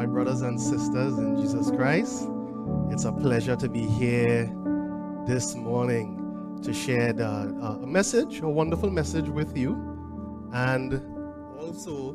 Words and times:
my 0.00 0.06
brothers 0.06 0.40
and 0.40 0.58
sisters 0.58 1.18
in 1.18 1.36
Jesus 1.42 1.70
Christ. 1.70 2.26
It's 2.90 3.04
a 3.04 3.12
pleasure 3.12 3.54
to 3.54 3.68
be 3.68 3.84
here 3.84 4.50
this 5.26 5.54
morning 5.54 6.58
to 6.62 6.72
share 6.72 7.12
the, 7.12 7.26
uh, 7.26 7.82
a 7.82 7.86
message, 7.86 8.40
a 8.40 8.48
wonderful 8.48 8.88
message 8.88 9.28
with 9.28 9.58
you, 9.58 9.72
and 10.54 11.02
also 11.58 12.14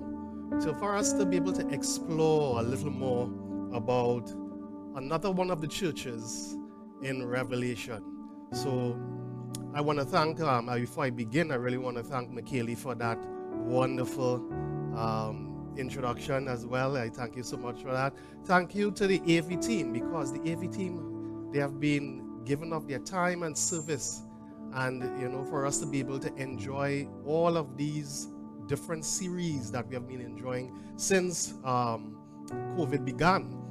to, 0.63 0.73
for 0.79 0.95
us 0.95 1.13
to 1.13 1.27
be 1.27 1.35
able 1.35 1.53
to 1.53 1.67
explore 1.69 2.59
a 2.59 2.63
little 2.63 2.89
more 2.89 3.29
about 3.71 4.33
another 4.95 5.29
one 5.29 5.51
of 5.51 5.61
the 5.61 5.67
churches 5.67 6.57
in 7.03 7.23
Revelation. 7.23 8.03
So 8.51 8.99
I 9.75 9.81
want 9.81 9.99
to 9.99 10.05
thank, 10.05 10.39
um, 10.39 10.73
before 10.73 11.03
I 11.03 11.11
begin, 11.11 11.51
I 11.51 11.55
really 11.55 11.77
want 11.77 11.97
to 11.97 12.03
thank 12.03 12.31
McKaylee 12.31 12.79
for 12.79 12.95
that 12.95 13.19
wonderful 13.53 14.37
um, 14.97 15.44
introduction 15.77 16.47
as 16.47 16.65
well. 16.65 16.97
I 16.97 17.09
thank 17.09 17.35
you 17.35 17.43
so 17.43 17.57
much 17.57 17.81
for 17.81 17.91
that. 17.91 18.13
Thank 18.45 18.75
you 18.75 18.91
to 18.91 19.07
the 19.07 19.19
AV 19.37 19.59
team 19.59 19.93
because 19.93 20.31
the 20.31 20.39
AV 20.51 20.71
team, 20.71 21.49
they 21.51 21.59
have 21.59 21.79
been 21.79 22.41
giving 22.45 22.73
of 22.73 22.87
their 22.87 22.99
time 22.99 23.43
and 23.43 23.57
service 23.57 24.21
and, 24.73 25.03
you 25.21 25.29
know, 25.29 25.43
for 25.45 25.65
us 25.65 25.79
to 25.79 25.85
be 25.85 25.99
able 25.99 26.19
to 26.19 26.33
enjoy 26.35 27.07
all 27.25 27.57
of 27.57 27.77
these 27.77 28.29
different 28.67 29.05
series 29.05 29.71
that 29.71 29.87
we 29.87 29.95
have 29.95 30.07
been 30.07 30.21
enjoying 30.21 30.77
since 30.95 31.53
um, 31.63 32.17
COVID 32.77 33.05
began. 33.05 33.61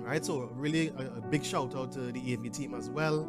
Right, 0.00 0.24
so 0.24 0.48
really 0.54 0.88
a, 0.98 1.16
a 1.16 1.20
big 1.20 1.44
shout 1.44 1.74
out 1.74 1.90
to 1.92 2.12
the 2.12 2.32
AV 2.32 2.52
team 2.52 2.74
as 2.74 2.88
well. 2.88 3.28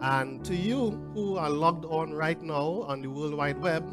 And 0.00 0.42
to 0.46 0.54
you 0.54 0.90
who 1.12 1.36
are 1.36 1.50
logged 1.50 1.84
on 1.84 2.14
right 2.14 2.40
now 2.40 2.84
on 2.88 3.02
the 3.02 3.08
World 3.08 3.34
Wide 3.34 3.60
Web, 3.60 3.84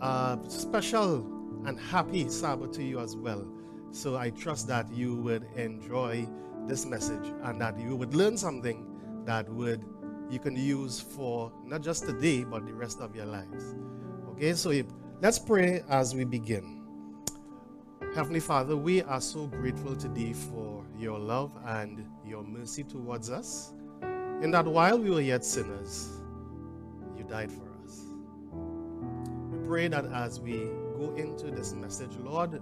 uh, 0.00 0.38
special 0.48 1.35
and 1.66 1.78
happy 1.78 2.28
Sabbath 2.28 2.72
to 2.72 2.82
you 2.82 3.00
as 3.00 3.16
well. 3.16 3.44
So 3.90 4.16
I 4.16 4.30
trust 4.30 4.68
that 4.68 4.90
you 4.92 5.16
would 5.16 5.44
enjoy 5.56 6.28
this 6.66 6.86
message 6.86 7.32
and 7.42 7.60
that 7.60 7.78
you 7.78 7.96
would 7.96 8.14
learn 8.14 8.36
something 8.36 8.86
that 9.24 9.48
would 9.48 9.84
you 10.30 10.38
can 10.38 10.56
use 10.56 11.00
for 11.00 11.52
not 11.64 11.82
just 11.82 12.04
today 12.06 12.44
but 12.44 12.66
the 12.66 12.74
rest 12.74 13.00
of 13.00 13.14
your 13.14 13.26
lives. 13.26 13.74
Okay, 14.30 14.52
so 14.54 14.70
if, 14.70 14.86
let's 15.20 15.38
pray 15.38 15.82
as 15.88 16.14
we 16.14 16.24
begin. 16.24 16.82
Heavenly 18.14 18.40
Father, 18.40 18.76
we 18.76 19.02
are 19.02 19.20
so 19.20 19.46
grateful 19.46 19.94
today 19.94 20.32
for 20.32 20.84
your 20.98 21.18
love 21.18 21.52
and 21.66 22.06
your 22.24 22.42
mercy 22.42 22.82
towards 22.82 23.30
us. 23.30 23.72
In 24.42 24.50
that 24.52 24.66
while 24.66 24.98
we 24.98 25.10
were 25.10 25.20
yet 25.20 25.44
sinners, 25.44 26.10
you 27.16 27.24
died 27.24 27.50
for 27.50 27.68
us. 27.84 28.02
We 29.50 29.66
pray 29.66 29.88
that 29.88 30.06
as 30.06 30.40
we 30.40 30.68
go 30.96 31.14
into 31.14 31.50
this 31.50 31.72
message, 31.74 32.16
Lord, 32.22 32.60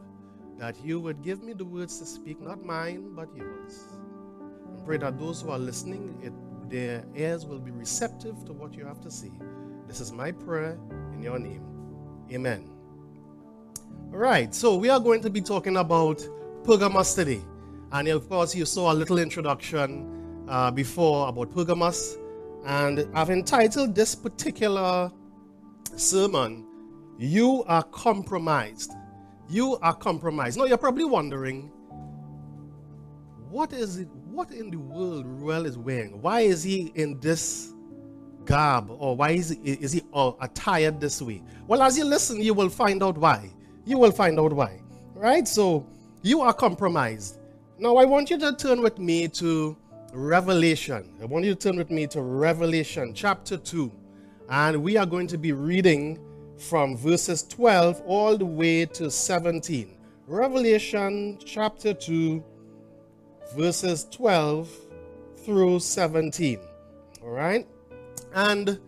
that 0.59 0.77
you 0.85 1.01
would 1.01 1.23
give 1.23 1.43
me 1.43 1.53
the 1.53 1.65
words 1.65 1.99
to 1.99 2.07
speak, 2.07 2.41
not 2.41 2.65
mine, 2.65 3.15
but 3.15 3.29
yours. 3.35 3.85
And 4.69 4.85
pray 4.85 4.99
that 4.99 5.19
those 5.19 5.43
who 5.43 5.51
are 5.51 5.59
listening, 5.59 6.19
it, 6.23 6.33
their 6.71 7.05
ears 7.15 7.47
will 7.47 7.59
be 7.59 7.71
receptive 7.71 8.45
to 8.47 8.53
what 8.53 8.75
you 8.75 8.85
have 8.85 9.01
to 9.03 9.11
say. 9.11 9.33
This 9.87 10.01
is 10.01 10.13
my 10.13 10.33
prayer 10.33 10.79
in 11.13 11.23
your 11.23 11.39
name. 11.39 11.63
Amen. 12.33 12.71
All 14.13 14.19
right, 14.19 14.55
so 14.55 14.77
we 14.77 14.89
are 14.89 15.01
going 15.01 15.21
to 15.23 15.31
be 15.31 15.41
talking 15.41 15.77
about 15.77 16.27
Pergamos 16.65 17.15
today. 17.15 17.41
And 17.93 18.09
of 18.09 18.29
course, 18.29 18.55
you 18.55 18.65
saw 18.65 18.93
a 18.93 18.95
little 18.95 19.19
introduction 19.19 20.45
uh, 20.49 20.71
before 20.71 21.29
about 21.29 21.53
Pergamos. 21.53 22.17
And 22.65 23.07
I've 23.15 23.31
entitled 23.31 23.95
this 23.95 24.15
particular 24.15 25.13
sermon, 25.97 26.67
you 27.19 27.65
are 27.67 27.83
compromised. 27.83 28.93
You 29.49 29.77
are 29.83 29.95
compromised. 29.95 30.59
Now 30.59 30.65
you're 30.65 30.79
probably 30.79 31.05
wondering, 31.05 31.71
what 33.51 33.73
is 33.73 33.99
it? 33.99 34.09
What 34.31 34.51
in 34.51 34.71
the 34.71 34.79
world 34.79 35.27
Ruel 35.27 35.65
is 35.65 35.79
wearing? 35.79 36.21
Why 36.21 36.41
is 36.41 36.63
he 36.63 36.93
in 36.97 37.21
this 37.21 37.73
garb, 38.45 38.91
or 38.91 39.17
why 39.17 39.31
is 39.31 39.51
he, 39.51 39.73
is 39.73 39.93
he 39.93 40.03
attired 40.41 41.01
this 41.01 41.23
way? 41.23 41.43
Well, 41.67 41.83
as 41.83 41.97
you 41.97 42.05
listen, 42.05 42.41
you 42.41 42.53
will 42.55 42.69
find 42.69 43.03
out 43.03 43.17
why. 43.17 43.51
You 43.85 43.99
will 43.99 44.13
find 44.13 44.39
out 44.41 44.53
why. 44.53 44.81
Right? 45.15 45.47
So 45.47 45.87
you 46.23 46.41
are 46.41 46.53
compromised. 46.53 47.39
Now 47.79 47.97
I 47.97 48.05
want 48.05 48.31
you 48.31 48.39
to 48.39 48.55
turn 48.57 48.83
with 48.83 48.99
me 48.99 49.29
to 49.29 49.77
Revelation. 50.13 51.13
I 51.21 51.25
want 51.27 51.45
you 51.45 51.55
to 51.55 51.61
turn 51.61 51.77
with 51.77 51.91
me 51.91 52.07
to 52.09 52.23
Revelation 52.23 53.15
chapter 53.15 53.57
2. 53.57 53.91
And 54.49 54.83
we 54.83 54.97
are 54.97 55.07
going 55.07 55.27
to 55.29 55.39
be 55.39 55.53
reading 55.53 56.19
from 56.65 56.97
verses 56.97 57.43
12 57.43 58.03
all 58.07 58.39
the 58.39 58.47
way 58.47 58.87
to 58.87 59.11
17. 59.11 59.97
Revelation 60.27 61.39
chapter 61.45 61.93
2, 61.93 62.43
verses 63.55 64.07
12 64.11 64.71
through 65.45 65.79
17. 65.79 66.59
All 67.23 67.31
right? 67.31 67.67
And 68.35 68.81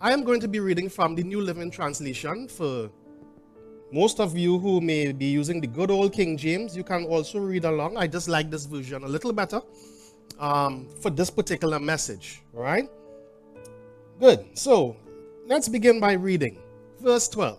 I 0.00 0.12
am 0.12 0.24
going 0.24 0.40
to 0.40 0.48
be 0.48 0.60
reading 0.60 0.88
from 0.88 1.14
the 1.14 1.22
New 1.22 1.40
Living 1.40 1.70
Translation 1.70 2.48
for 2.48 2.90
most 3.92 4.20
of 4.20 4.36
you 4.36 4.58
who 4.58 4.80
may 4.80 5.12
be 5.12 5.26
using 5.26 5.60
the 5.60 5.66
good 5.66 5.90
old 5.90 6.12
King 6.12 6.36
James. 6.36 6.76
You 6.76 6.84
can 6.84 7.04
also 7.04 7.38
read 7.38 7.64
along. 7.64 7.96
I 7.96 8.06
just 8.06 8.28
like 8.28 8.50
this 8.50 8.66
version 8.66 9.04
a 9.04 9.08
little 9.08 9.32
better 9.32 9.62
um, 10.38 10.88
for 11.00 11.10
this 11.10 11.30
particular 11.30 11.78
message. 11.78 12.42
All 12.56 12.62
right? 12.62 12.88
Good. 14.18 14.46
So 14.54 14.96
let's 15.46 15.68
begin 15.68 16.00
by 16.00 16.12
reading. 16.12 16.58
Verse 17.00 17.28
12. 17.28 17.58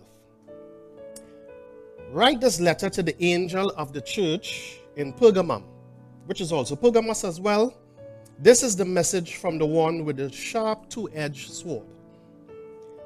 Write 2.10 2.40
this 2.40 2.60
letter 2.60 2.88
to 2.90 3.02
the 3.02 3.20
angel 3.24 3.70
of 3.70 3.92
the 3.92 4.00
church 4.00 4.78
in 4.96 5.12
Pergamum, 5.12 5.64
which 6.26 6.40
is 6.40 6.52
also 6.52 6.76
Pergamos 6.76 7.24
as 7.24 7.40
well. 7.40 7.74
This 8.38 8.62
is 8.62 8.76
the 8.76 8.84
message 8.84 9.36
from 9.36 9.58
the 9.58 9.66
one 9.66 10.04
with 10.04 10.18
the 10.18 10.30
sharp 10.30 10.88
two 10.88 11.08
edged 11.12 11.50
sword. 11.52 11.86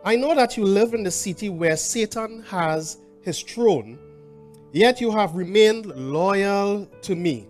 I 0.04 0.16
know 0.16 0.34
that 0.34 0.56
you 0.56 0.64
live 0.64 0.92
in 0.92 1.02
the 1.02 1.10
city 1.10 1.48
where 1.48 1.76
Satan 1.76 2.42
has 2.48 2.98
his 3.22 3.40
throne, 3.40 3.98
yet 4.72 5.00
you 5.00 5.10
have 5.10 5.36
remained 5.36 5.86
loyal 5.86 6.86
to 7.02 7.16
me. 7.16 7.46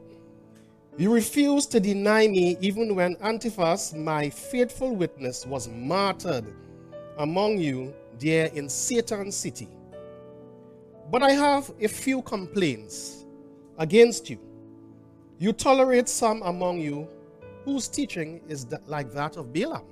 You 0.96 1.12
refused 1.12 1.72
to 1.72 1.80
deny 1.80 2.28
me 2.28 2.56
even 2.60 2.94
when 2.94 3.16
Antipas, 3.20 3.94
my 3.94 4.30
faithful 4.30 4.94
witness, 4.94 5.44
was 5.44 5.68
martyred 5.68 6.46
among 7.18 7.58
you 7.58 7.92
there 8.18 8.46
in 8.46 8.68
Satan's 8.68 9.36
city. 9.36 9.68
But 11.10 11.22
I 11.22 11.32
have 11.32 11.70
a 11.80 11.88
few 11.88 12.22
complaints 12.22 13.24
against 13.78 14.28
you. 14.28 14.38
You 15.38 15.52
tolerate 15.52 16.08
some 16.08 16.42
among 16.42 16.78
you 16.80 17.08
whose 17.64 17.88
teaching 17.88 18.40
is 18.48 18.66
like 18.86 19.12
that 19.12 19.36
of 19.36 19.52
Balaam, 19.52 19.84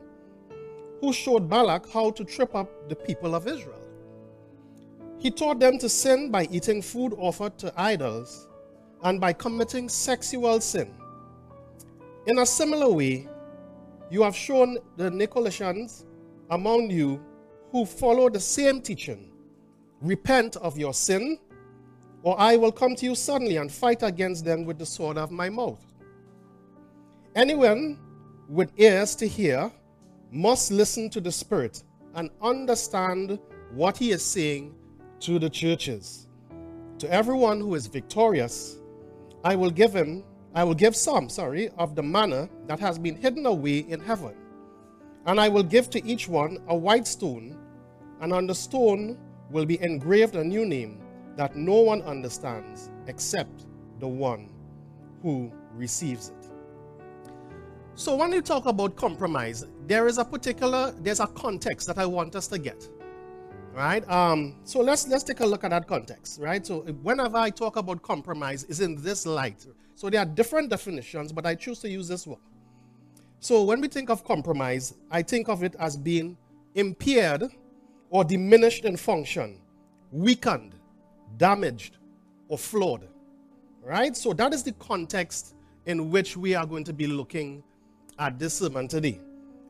who 1.01 1.13
showed 1.13 1.49
Balak 1.49 1.89
how 1.91 2.11
to 2.13 2.25
trip 2.25 2.55
up 2.55 2.89
the 2.89 2.97
people 2.97 3.35
of 3.35 3.47
Israel. 3.47 3.81
He 5.19 5.31
taught 5.31 5.59
them 5.59 5.79
to 5.79 5.89
sin 5.89 6.31
by 6.31 6.49
eating 6.51 6.83
food 6.83 7.15
offered 7.19 7.59
to 7.59 7.73
idols 7.77 8.49
and 9.03 9.21
by 9.21 9.33
committing 9.33 9.89
sexual 9.89 10.61
sin. 10.61 10.95
In 12.27 12.39
a 12.39 12.47
similar 12.47 12.91
way, 12.91 13.29
you 14.11 14.23
have 14.23 14.37
shown 14.37 14.79
the 14.97 15.11
Nicolaitans 15.11 16.05
among 16.51 16.91
you 16.91 17.21
who 17.75 17.85
follow 17.85 18.31
the 18.31 18.39
same 18.39 18.81
teaching. 18.81 19.33
Repent 20.01 20.55
of 20.59 20.79
your 20.79 20.95
sin, 20.95 21.37
or 22.23 22.39
I 22.39 22.55
will 22.55 22.71
come 22.71 22.95
to 22.95 23.05
you 23.05 23.17
suddenly 23.17 23.57
and 23.57 23.69
fight 23.69 24.05
against 24.05 24.45
them 24.45 24.65
with 24.65 24.79
the 24.79 24.87
sword 24.87 25.19
of 25.19 25.33
my 25.33 25.51
mouth. 25.51 25.81
Anyone 27.35 27.99
with 28.49 28.71
ears 28.77 29.17
to 29.17 29.27
hear 29.27 29.73
must 30.31 30.71
listen 30.71 31.11
to 31.11 31.21
the 31.21 31.33
Spirit 31.33 31.83
and 32.15 32.31
understand 32.41 33.41
what 33.73 33.97
he 33.97 34.13
is 34.13 34.25
saying 34.25 34.73
to 35.19 35.41
the 35.41 35.51
churches. 35.51 36.29
To 37.01 37.13
everyone 37.13 37.59
who 37.59 37.75
is 37.75 37.89
victorious, 37.89 38.77
I 39.43 39.57
will 39.57 39.73
give 39.73 39.93
him, 39.93 40.23
I 40.55 40.63
will 40.63 40.75
give 40.75 40.95
some, 40.95 41.29
sorry, 41.29 41.71
of 41.77 41.97
the 41.97 42.05
manna 42.05 42.49
that 42.69 42.79
has 42.79 43.01
been 43.01 43.17
hidden 43.17 43.47
away 43.47 43.79
in 43.79 43.99
heaven. 43.99 44.37
And 45.27 45.41
I 45.41 45.49
will 45.49 45.65
give 45.65 45.91
to 45.91 46.07
each 46.07 46.29
one 46.29 46.59
a 46.69 46.77
white 46.77 47.09
stone 47.09 47.59
and 48.25 48.33
on 48.33 48.47
the 48.47 48.55
stone 48.55 49.19
will 49.51 49.67
be 49.67 49.81
engraved 49.83 50.35
a 50.35 50.43
new 50.43 50.65
name 50.65 50.99
that 51.37 51.55
no 51.57 51.81
one 51.81 52.01
understands 52.03 52.91
except 53.07 53.67
the 54.01 54.09
one 54.09 54.51
who 55.21 55.53
receives 55.75 56.31
it. 56.31 56.51
So 57.95 58.17
when 58.17 58.33
you 58.33 58.41
talk 58.41 58.65
about 58.65 58.97
compromise, 58.97 59.67
there 59.87 60.07
is 60.07 60.17
a 60.17 60.25
particular, 60.25 60.95
there's 61.03 61.21
a 61.21 61.27
context 61.27 61.87
that 61.87 61.99
I 61.99 62.07
want 62.07 62.35
us 62.35 62.47
to 62.49 62.59
get. 62.59 62.89
Right? 63.75 64.09
Um, 64.09 64.57
so 64.65 64.81
let's 64.81 65.07
let's 65.09 65.25
take 65.25 65.41
a 65.41 65.47
look 65.47 65.63
at 65.63 65.71
that 65.71 65.87
context, 65.87 66.41
right? 66.41 66.65
So 66.65 66.81
whenever 67.03 67.37
I 67.37 67.51
talk 67.51 67.77
about 67.77 68.01
compromise, 68.03 68.65
is 68.65 68.81
in 68.81 69.03
this 69.03 69.27
light. 69.27 69.67
So 69.97 70.09
there 70.09 70.21
are 70.21 70.27
different 70.41 70.71
definitions, 70.71 71.31
but 71.31 71.45
I 71.45 71.57
choose 71.57 71.81
to 71.81 71.91
use 71.91 72.09
this 72.09 72.27
one. 72.27 72.41
So 73.41 73.65
when 73.65 73.83
we 73.83 73.89
think 73.89 74.09
of 74.09 74.25
compromise, 74.25 74.95
I 75.11 75.23
think 75.23 75.49
of 75.49 75.63
it 75.63 75.75
as 75.79 75.97
being 75.97 76.39
impaired 76.75 77.51
or 78.11 78.25
diminished 78.25 78.85
in 78.85 78.97
function, 78.97 79.61
weakened, 80.11 80.75
damaged, 81.37 81.99
or 82.49 82.59
flawed. 82.59 83.09
Right? 83.83 84.17
So 84.17 84.33
that 84.35 84.55
is 84.55 84.63
the 84.63 84.73
context 84.73 85.55
in 85.87 86.11
which 86.11 86.37
we 86.37 86.55
are 86.55 86.67
going 86.67 86.85
to 86.85 86.93
be 86.93 87.07
looking 87.07 87.63
at 88.19 88.39
this 88.39 88.55
sermon 88.55 88.89
today. 88.89 89.21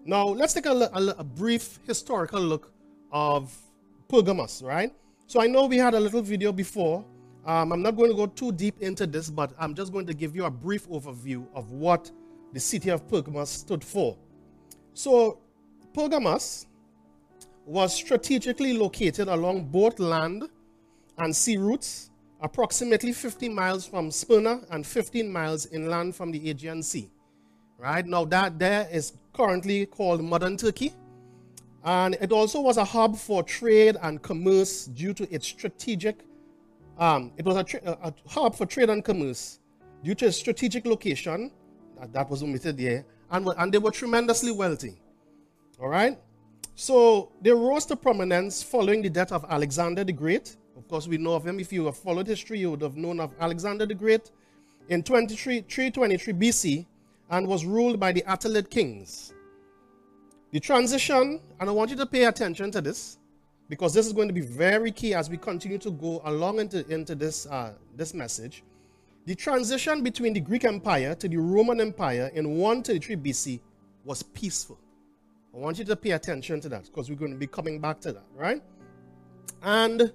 Now, 0.04 0.26
let's 0.26 0.52
take 0.52 0.66
a, 0.66 0.90
a, 0.92 1.14
a 1.18 1.24
brief 1.24 1.80
historical 1.86 2.40
look 2.40 2.72
of 3.10 3.56
Pergamos, 4.08 4.62
right? 4.62 4.92
So 5.26 5.40
I 5.40 5.46
know 5.46 5.66
we 5.66 5.78
had 5.78 5.94
a 5.94 6.00
little 6.00 6.22
video 6.22 6.52
before. 6.52 7.04
Um, 7.46 7.72
I'm 7.72 7.82
not 7.82 7.96
going 7.96 8.10
to 8.10 8.16
go 8.16 8.26
too 8.26 8.52
deep 8.52 8.80
into 8.80 9.06
this, 9.06 9.30
but 9.30 9.52
I'm 9.58 9.74
just 9.74 9.92
going 9.92 10.06
to 10.06 10.14
give 10.14 10.36
you 10.36 10.44
a 10.44 10.50
brief 10.50 10.88
overview 10.88 11.46
of 11.54 11.70
what 11.72 12.10
the 12.52 12.60
city 12.60 12.90
of 12.90 13.08
Pergamos 13.08 13.50
stood 13.50 13.82
for. 13.82 14.16
So, 14.92 15.38
Pergamos 15.94 16.66
was 17.66 17.94
strategically 17.94 18.72
located 18.72 19.28
along 19.28 19.64
both 19.64 19.98
land 19.98 20.48
and 21.18 21.34
sea 21.34 21.56
routes, 21.56 22.10
approximately 22.40 23.12
50 23.12 23.48
miles 23.48 23.86
from 23.86 24.10
Smyrna 24.10 24.60
and 24.70 24.86
15 24.86 25.30
miles 25.30 25.66
inland 25.66 26.14
from 26.14 26.30
the 26.30 26.50
Aegean 26.50 26.82
Sea. 26.82 27.10
Right 27.78 28.06
now, 28.06 28.24
that 28.26 28.58
there 28.58 28.88
is 28.90 29.14
currently 29.32 29.86
called 29.86 30.22
modern 30.22 30.56
Turkey, 30.56 30.92
and 31.84 32.16
it 32.20 32.32
also 32.32 32.60
was 32.60 32.76
a 32.76 32.84
hub 32.84 33.16
for 33.16 33.42
trade 33.42 33.96
and 34.02 34.22
commerce 34.22 34.86
due 34.86 35.12
to 35.14 35.34
its 35.34 35.46
strategic. 35.46 36.24
Um, 36.98 37.32
it 37.36 37.44
was 37.44 37.56
a, 37.56 37.98
a, 38.02 38.14
hub 38.28 38.54
for 38.54 38.64
trade 38.64 38.88
and 38.88 39.04
commerce 39.04 39.58
due 40.02 40.14
to 40.14 40.26
its 40.26 40.36
strategic 40.36 40.86
location 40.86 41.50
that, 41.98 42.12
that 42.12 42.30
was 42.30 42.42
omitted 42.42 42.78
there, 42.78 43.04
and, 43.30 43.48
and 43.58 43.72
they 43.72 43.78
were 43.78 43.90
tremendously 43.90 44.52
wealthy. 44.52 44.96
All 45.80 45.88
right, 45.88 46.16
so 46.74 47.30
they 47.40 47.50
rose 47.50 47.86
to 47.86 47.96
prominence 47.96 48.62
following 48.62 49.02
the 49.02 49.10
death 49.10 49.32
of 49.32 49.44
Alexander 49.48 50.04
the 50.04 50.12
Great. 50.12 50.56
Of 50.76 50.88
course, 50.88 51.06
we 51.06 51.18
know 51.18 51.34
of 51.34 51.46
him. 51.46 51.60
If 51.60 51.72
you 51.72 51.86
have 51.86 51.96
followed 51.96 52.26
history, 52.26 52.58
you 52.58 52.70
would 52.72 52.82
have 52.82 52.96
known 52.96 53.20
of 53.20 53.32
Alexander 53.38 53.86
the 53.86 53.94
Great 53.94 54.30
in 54.88 55.02
23, 55.02 55.60
323 55.62 56.32
BC 56.34 56.86
and 57.30 57.46
was 57.46 57.64
ruled 57.64 57.98
by 57.98 58.12
the 58.12 58.22
Attalid 58.22 58.70
kings. 58.70 59.32
The 60.50 60.60
transition, 60.60 61.40
and 61.58 61.68
I 61.68 61.72
want 61.72 61.90
you 61.90 61.96
to 61.96 62.06
pay 62.06 62.24
attention 62.24 62.70
to 62.72 62.80
this 62.80 63.18
because 63.68 63.94
this 63.94 64.06
is 64.06 64.12
going 64.12 64.28
to 64.28 64.34
be 64.34 64.40
very 64.40 64.92
key 64.92 65.14
as 65.14 65.30
we 65.30 65.36
continue 65.36 65.78
to 65.78 65.90
go 65.90 66.20
along 66.24 66.60
into, 66.60 66.86
into 66.92 67.14
this, 67.14 67.46
uh, 67.46 67.72
this 67.96 68.14
message. 68.14 68.62
The 69.26 69.34
transition 69.34 70.02
between 70.02 70.34
the 70.34 70.40
Greek 70.40 70.64
Empire 70.64 71.14
to 71.14 71.28
the 71.28 71.38
Roman 71.38 71.80
Empire 71.80 72.30
in 72.34 72.56
133 72.58 73.16
BC 73.16 73.60
was 74.04 74.22
peaceful. 74.22 74.78
I 75.54 75.58
want 75.58 75.78
you 75.78 75.84
to 75.84 75.94
pay 75.96 76.10
attention 76.10 76.60
to 76.62 76.68
that 76.70 76.84
because 76.86 77.08
we're 77.08 77.16
going 77.16 77.30
to 77.30 77.38
be 77.38 77.46
coming 77.46 77.78
back 77.78 78.00
to 78.00 78.12
that, 78.12 78.24
right? 78.34 78.60
And 79.62 80.12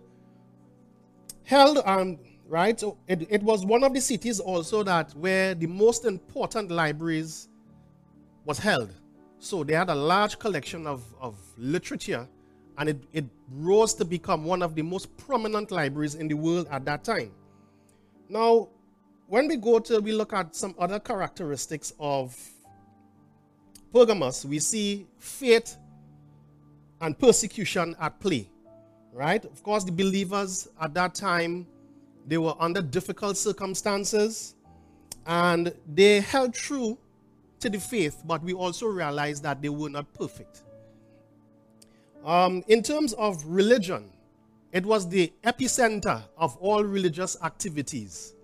held, 1.44 1.80
um, 1.86 2.20
right? 2.48 2.78
So 2.78 2.98
it, 3.08 3.26
it 3.30 3.42
was 3.42 3.66
one 3.66 3.84
of 3.86 3.94
the 3.94 4.02
cities 4.02 4.42
also 4.42 4.84
that 4.84 5.14
where 5.16 5.56
the 5.56 5.68
most 5.68 6.04
important 6.04 6.72
libraries 6.72 7.48
was 8.44 8.60
held. 8.60 8.94
So 9.40 9.64
they 9.64 9.74
had 9.74 9.90
a 9.90 9.96
large 9.96 10.38
collection 10.40 10.86
of, 10.86 11.04
of 11.22 11.38
literature, 11.58 12.28
and 12.78 12.90
it, 12.90 13.04
it 13.14 13.26
rose 13.50 13.94
to 13.96 14.06
become 14.06 14.44
one 14.44 14.62
of 14.62 14.76
the 14.76 14.82
most 14.82 15.16
prominent 15.16 15.72
libraries 15.72 16.16
in 16.16 16.28
the 16.28 16.34
world 16.36 16.68
at 16.70 16.84
that 16.84 17.06
time. 17.06 17.32
Now, 18.28 18.68
when 19.28 19.48
we 19.48 19.56
go 19.56 19.80
to, 19.80 20.02
we 20.02 20.12
look 20.12 20.34
at 20.34 20.54
some 20.56 20.76
other 20.78 21.00
characteristics 21.00 21.94
of 21.98 22.38
Pergamos, 23.94 24.46
we 24.46 24.60
see 24.60 25.08
faith 25.18 25.78
and 27.02 27.18
persecution 27.18 27.96
at 28.00 28.20
play, 28.20 28.50
right? 29.14 29.44
Of 29.44 29.64
course, 29.64 29.84
the 29.84 29.92
believers 29.92 30.68
at 30.80 30.94
that 30.94 31.16
time, 31.16 31.66
they 32.28 32.38
were 32.38 32.54
under 32.60 32.82
difficult 32.82 33.38
circumstances, 33.38 34.56
and 35.26 35.74
they 35.94 36.20
held 36.20 36.54
true 36.54 36.98
to 37.60 37.70
the 37.70 37.80
faith, 37.80 38.22
but 38.26 38.44
we 38.44 38.54
also 38.54 38.86
realize 38.86 39.42
that 39.42 39.62
they 39.62 39.70
were 39.70 39.90
not 39.90 40.12
perfect. 40.14 40.64
Um, 42.24 42.64
in 42.68 42.84
terms 42.84 43.14
of 43.14 43.44
religion, 43.46 44.10
it 44.72 44.86
was 44.86 45.10
the 45.10 45.32
epicenter 45.44 46.22
of 46.38 46.56
all 46.58 46.84
religious 46.84 47.38
activities. 47.44 48.36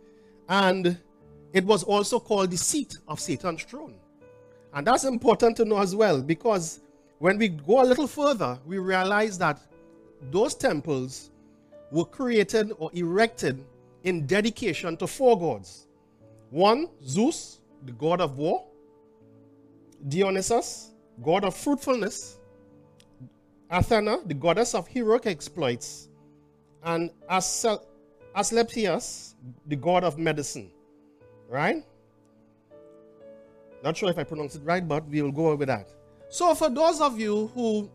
And 0.49 0.97
it 1.53 1.63
was 1.63 1.83
also 1.83 2.19
called 2.19 2.51
the 2.51 2.57
seat 2.57 2.97
of 3.07 3.19
Satan's 3.19 3.63
throne. 3.63 3.95
And 4.75 4.85
that's 4.85 5.05
important 5.05 5.55
to 5.57 5.65
know 5.65 5.79
as 5.79 5.95
well 5.95 6.21
because 6.21 6.81
when 7.19 7.37
we 7.37 7.47
go 7.47 7.81
a 7.81 7.85
little 7.85 8.07
further, 8.07 8.59
we 8.65 8.77
realize 8.77 9.37
that 9.37 9.59
those 10.31 10.53
temples 10.53 11.31
were 11.91 12.05
created 12.05 12.73
or 12.77 12.91
erected 12.93 13.63
in 14.03 14.27
dedication 14.27 14.97
to 14.97 15.07
four 15.07 15.39
gods 15.39 15.87
one, 16.51 16.87
Zeus, 17.03 17.59
the 17.85 17.91
god 17.91 18.21
of 18.21 18.37
war, 18.37 18.63
Dionysus, 20.07 20.91
god 21.23 21.43
of 21.43 21.55
fruitfulness, 21.55 22.37
Athena, 23.69 24.19
the 24.25 24.35
goddess 24.35 24.75
of 24.75 24.87
heroic 24.87 25.25
exploits, 25.25 26.07
and 26.83 27.09
Asclepius, 28.35 29.35
the 29.65 29.75
god 29.75 30.03
of 30.03 30.17
medicine. 30.17 30.71
Right? 31.49 31.83
Not 33.85 33.95
sure 33.95 34.09
if 34.09 34.17
I 34.17 34.23
pronounced 34.23 34.55
it 34.55 34.63
right, 34.63 34.85
but 34.85 35.07
we 35.07 35.21
will 35.21 35.31
go 35.31 35.55
with 35.55 35.67
that. 35.67 35.87
So, 36.27 36.55
for 36.55 36.71
those 36.71 36.99
of 37.01 37.19
you 37.19 37.51
who, 37.53 37.87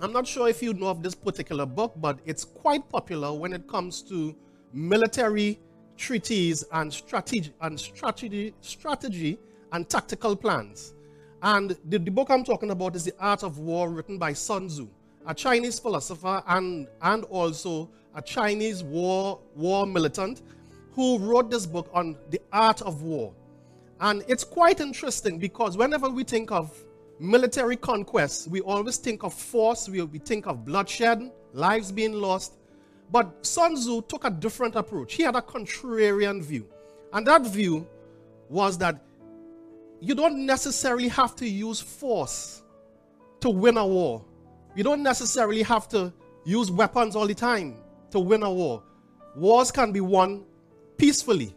I'm 0.00 0.12
not 0.12 0.28
sure 0.28 0.48
if 0.48 0.62
you 0.62 0.72
know 0.74 0.86
of 0.86 1.02
this 1.02 1.16
particular 1.16 1.66
book, 1.66 1.92
but 1.96 2.20
it's 2.24 2.44
quite 2.44 2.88
popular 2.88 3.32
when 3.32 3.52
it 3.52 3.66
comes 3.66 4.00
to 4.02 4.36
military 4.72 5.58
treaties 5.96 6.62
and 6.70 6.92
strategy 6.94 7.52
and 7.62 7.78
strategy, 7.78 8.54
strategy 8.60 9.36
and 9.72 9.88
tactical 9.88 10.36
plans. 10.36 10.94
And 11.42 11.76
the, 11.88 11.98
the 11.98 12.12
book 12.12 12.30
I'm 12.30 12.44
talking 12.44 12.70
about 12.70 12.94
is 12.94 13.02
The 13.02 13.14
Art 13.18 13.42
of 13.42 13.58
War, 13.58 13.90
written 13.90 14.18
by 14.18 14.34
Sun 14.34 14.68
Tzu, 14.68 14.88
a 15.26 15.34
Chinese 15.34 15.80
philosopher 15.80 16.44
and, 16.46 16.86
and 17.02 17.24
also 17.24 17.90
a 18.14 18.22
Chinese 18.22 18.84
war, 18.84 19.40
war 19.56 19.84
militant 19.84 20.42
who 20.92 21.18
wrote 21.18 21.50
this 21.50 21.66
book 21.66 21.90
on 21.92 22.16
the 22.30 22.40
art 22.52 22.82
of 22.82 23.02
war. 23.02 23.34
And 24.00 24.24
it's 24.28 24.44
quite 24.44 24.80
interesting 24.80 25.38
because 25.38 25.76
whenever 25.76 26.08
we 26.10 26.24
think 26.24 26.50
of 26.50 26.76
military 27.18 27.76
conquest, 27.76 28.48
we 28.48 28.60
always 28.60 28.96
think 28.96 29.22
of 29.22 29.32
force, 29.32 29.88
we, 29.88 30.02
we 30.02 30.18
think 30.18 30.46
of 30.46 30.64
bloodshed, 30.64 31.30
lives 31.52 31.92
being 31.92 32.12
lost. 32.12 32.54
But 33.10 33.46
Sun 33.46 33.76
Tzu 33.76 34.02
took 34.02 34.24
a 34.24 34.30
different 34.30 34.74
approach. 34.74 35.14
He 35.14 35.22
had 35.22 35.36
a 35.36 35.42
contrarian 35.42 36.42
view. 36.42 36.66
And 37.12 37.26
that 37.26 37.46
view 37.46 37.86
was 38.48 38.76
that 38.78 39.00
you 40.00 40.14
don't 40.14 40.44
necessarily 40.44 41.08
have 41.08 41.36
to 41.36 41.48
use 41.48 41.80
force 41.80 42.62
to 43.40 43.50
win 43.50 43.76
a 43.76 43.86
war. 43.86 44.24
You 44.74 44.82
don't 44.82 45.02
necessarily 45.02 45.62
have 45.62 45.88
to 45.90 46.12
use 46.44 46.70
weapons 46.70 47.14
all 47.14 47.26
the 47.26 47.34
time 47.34 47.76
to 48.10 48.18
win 48.18 48.42
a 48.42 48.52
war. 48.52 48.82
Wars 49.36 49.70
can 49.70 49.92
be 49.92 50.00
won 50.00 50.44
peacefully. 50.96 51.54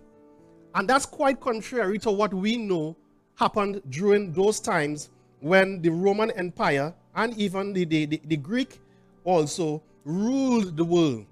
And 0.78 0.88
that's 0.88 1.08
quite 1.08 1.40
contrary 1.40 1.98
to 2.00 2.12
what 2.12 2.32
we 2.32 2.56
know 2.56 2.96
happened 3.34 3.82
during 3.90 4.32
those 4.32 4.60
times 4.60 5.10
when 5.40 5.82
the 5.82 5.90
Roman 5.90 6.30
Empire 6.32 6.94
and 7.16 7.36
even 7.36 7.74
the, 7.74 7.84
the, 7.84 8.06
the, 8.06 8.22
the 8.26 8.38
Greek 8.38 8.80
also 9.24 9.82
ruled 10.06 10.78
the 10.78 10.86
world. 10.86 11.26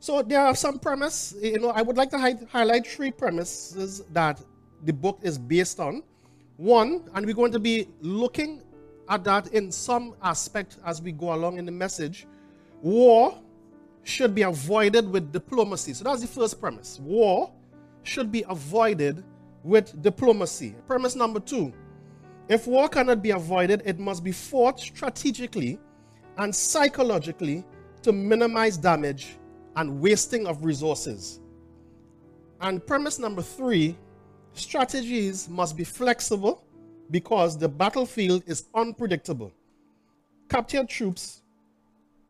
So 0.00 0.20
there 0.20 0.40
are 0.40 0.54
some 0.54 0.78
premises, 0.78 1.42
you 1.42 1.58
know, 1.58 1.70
I 1.70 1.80
would 1.80 1.96
like 1.96 2.10
to 2.10 2.18
hi- 2.18 2.36
highlight 2.52 2.86
three 2.86 3.10
premises 3.10 4.02
that 4.12 4.38
the 4.84 4.92
book 4.92 5.18
is 5.22 5.38
based 5.38 5.80
on. 5.80 6.02
One, 6.58 7.08
and 7.14 7.24
we're 7.24 7.34
going 7.34 7.52
to 7.52 7.58
be 7.58 7.88
looking 8.02 8.60
at 9.08 9.24
that 9.24 9.48
in 9.54 9.72
some 9.72 10.14
aspect 10.22 10.76
as 10.84 11.00
we 11.00 11.10
go 11.10 11.32
along 11.32 11.56
in 11.56 11.64
the 11.64 11.72
message. 11.72 12.26
War 12.82 13.40
should 14.04 14.34
be 14.34 14.42
avoided 14.42 15.10
with 15.10 15.32
diplomacy. 15.32 15.94
So 15.94 16.04
that's 16.04 16.20
the 16.20 16.26
first 16.26 16.60
premise. 16.60 17.00
War 17.02 17.50
should 18.06 18.30
be 18.30 18.44
avoided 18.48 19.24
with 19.62 20.00
diplomacy. 20.02 20.74
Premise 20.86 21.16
number 21.16 21.40
two 21.40 21.72
if 22.48 22.68
war 22.68 22.88
cannot 22.88 23.22
be 23.22 23.30
avoided, 23.32 23.82
it 23.84 23.98
must 23.98 24.22
be 24.22 24.30
fought 24.30 24.78
strategically 24.78 25.80
and 26.38 26.54
psychologically 26.54 27.64
to 28.02 28.12
minimize 28.12 28.76
damage 28.76 29.36
and 29.74 30.00
wasting 30.00 30.46
of 30.46 30.64
resources. 30.64 31.40
And 32.60 32.86
premise 32.86 33.18
number 33.18 33.42
three 33.42 33.96
Strategies 34.56 35.50
must 35.50 35.76
be 35.76 35.84
flexible 35.84 36.64
because 37.10 37.58
the 37.58 37.68
battlefield 37.68 38.42
is 38.46 38.64
unpredictable. 38.74 39.52
Captured 40.48 40.88
troops 40.88 41.42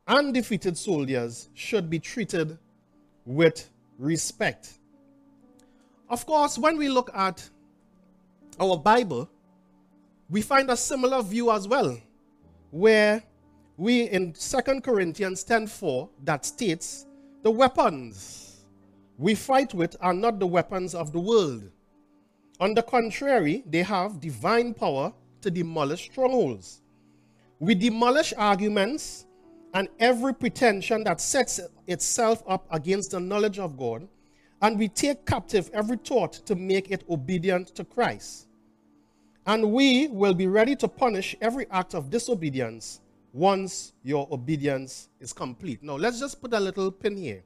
and 0.09 0.35
defeated 0.35 0.77
soldiers 0.77 1.49
should 1.55 1.89
be 1.89 2.01
treated 2.01 2.59
with 3.25 3.71
respect. 3.97 4.81
Of 6.09 6.25
course, 6.25 6.59
when 6.59 6.77
we 6.77 6.89
look 6.89 7.11
at 7.15 7.49
our 8.61 8.77
Bible, 8.77 9.29
we 10.31 10.41
find 10.43 10.71
a 10.71 10.77
similar 10.77 11.23
view 11.23 11.51
as 11.51 11.67
well, 11.67 11.99
where 12.71 13.23
we 13.77 14.03
in 14.03 14.33
2 14.33 14.83
Corinthians 14.83 15.45
10:4 15.45 16.09
that 16.25 16.47
states 16.47 17.07
the 17.43 17.51
weapons 17.51 18.65
we 19.19 19.35
fight 19.35 19.73
with 19.75 19.97
are 20.01 20.15
not 20.15 20.39
the 20.39 20.47
weapons 20.47 20.95
of 20.95 21.13
the 21.13 21.21
world. 21.21 21.71
On 22.61 22.75
the 22.75 22.83
contrary, 22.83 23.65
they 23.67 23.83
have 23.83 24.21
divine 24.21 24.75
power 24.75 25.13
to 25.41 25.51
demolish 25.51 26.11
strongholds. 26.11 26.83
We 27.59 27.75
demolish 27.75 28.33
arguments 28.37 29.27
and 29.75 29.89
every 29.99 30.35
pretension 30.35 31.05
that 31.05 31.21
sets 31.21 31.61
itself 31.87 32.43
up 32.47 32.67
against 32.71 33.11
the 33.11 33.21
knowledge 33.21 33.59
of 33.59 33.77
God, 33.77 34.09
and 34.63 34.79
we 34.79 34.89
take 34.89 35.27
captive 35.27 35.71
every 35.73 35.97
thought 35.97 36.33
to 36.47 36.55
make 36.55 36.91
it 36.91 37.05
obedient 37.09 37.69
to 37.75 37.85
Christ. 37.85 38.49
And 39.47 39.73
we 39.73 40.09
will 40.09 40.35
be 40.35 40.47
ready 40.47 40.75
to 40.77 40.89
punish 40.89 41.37
every 41.41 41.67
act 41.71 41.95
of 41.95 42.11
disobedience 42.11 43.01
once 43.33 43.93
your 44.03 44.27
obedience 44.33 45.09
is 45.21 45.33
complete. 45.33 45.83
Now, 45.83 45.97
let's 45.97 46.19
just 46.19 46.41
put 46.41 46.53
a 46.53 46.59
little 46.59 46.91
pin 46.91 47.17
here. 47.17 47.43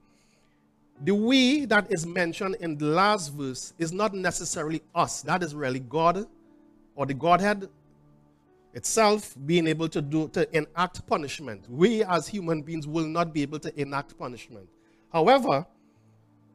The 1.03 1.15
we 1.15 1.65
that 1.67 1.91
is 1.91 2.07
mentioned 2.07 2.57
in 2.61 2.77
the 2.77 2.87
last 2.87 3.33
verse 3.33 3.73
is 3.79 3.93
not 3.93 4.15
necessarily 4.15 4.83
us. 4.95 5.23
That 5.23 5.43
is 5.43 5.55
really 5.55 5.81
God 5.81 6.27
or 6.95 7.07
the 7.07 7.15
Godhead 7.15 7.69
itself 8.75 9.35
being 9.47 9.67
able 9.67 9.89
to 9.89 10.01
do 10.01 10.29
to 10.29 10.57
enact 10.57 11.07
punishment. 11.07 11.65
We 11.69 12.05
as 12.05 12.29
human 12.29 12.63
beings 12.63 12.87
will 12.87 13.07
not 13.07 13.33
be 13.35 13.43
able 13.43 13.59
to 13.61 13.81
enact 13.81 14.17
punishment. 14.19 14.69
However, 15.13 15.67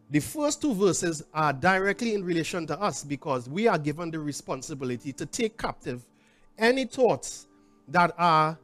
the 0.10 0.20
first 0.20 0.62
two 0.62 0.74
verses 0.74 1.24
are 1.34 1.52
directly 1.52 2.14
in 2.14 2.24
relation 2.24 2.68
to 2.68 2.80
us 2.80 3.04
because 3.04 3.50
we 3.50 3.68
are 3.68 3.78
given 3.78 4.12
the 4.12 4.20
responsibility 4.20 5.12
to 5.14 5.26
take 5.26 5.58
captive 5.58 6.04
any 6.58 6.86
thoughts 6.86 7.48
that 7.88 8.14
are 8.18 8.58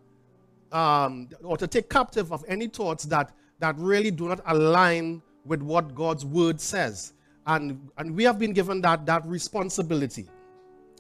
um, 0.71 1.27
or 1.43 1.57
to 1.57 1.67
take 1.67 1.89
captive 1.89 2.31
of 2.31 2.45
any 2.47 2.67
thoughts 2.67 3.03
that 3.05 3.33
that 3.59 3.77
really 3.77 4.11
do 4.11 4.27
not 4.27 4.41
align 4.47 5.21
with 5.45 5.61
what 5.61 5.95
God's 5.95 6.25
word 6.25 6.59
says. 6.59 7.13
And, 7.45 7.89
and 7.97 8.15
we 8.15 8.23
have 8.23 8.37
been 8.37 8.53
given 8.53 8.81
that, 8.81 9.05
that 9.05 9.25
responsibility. 9.25 10.27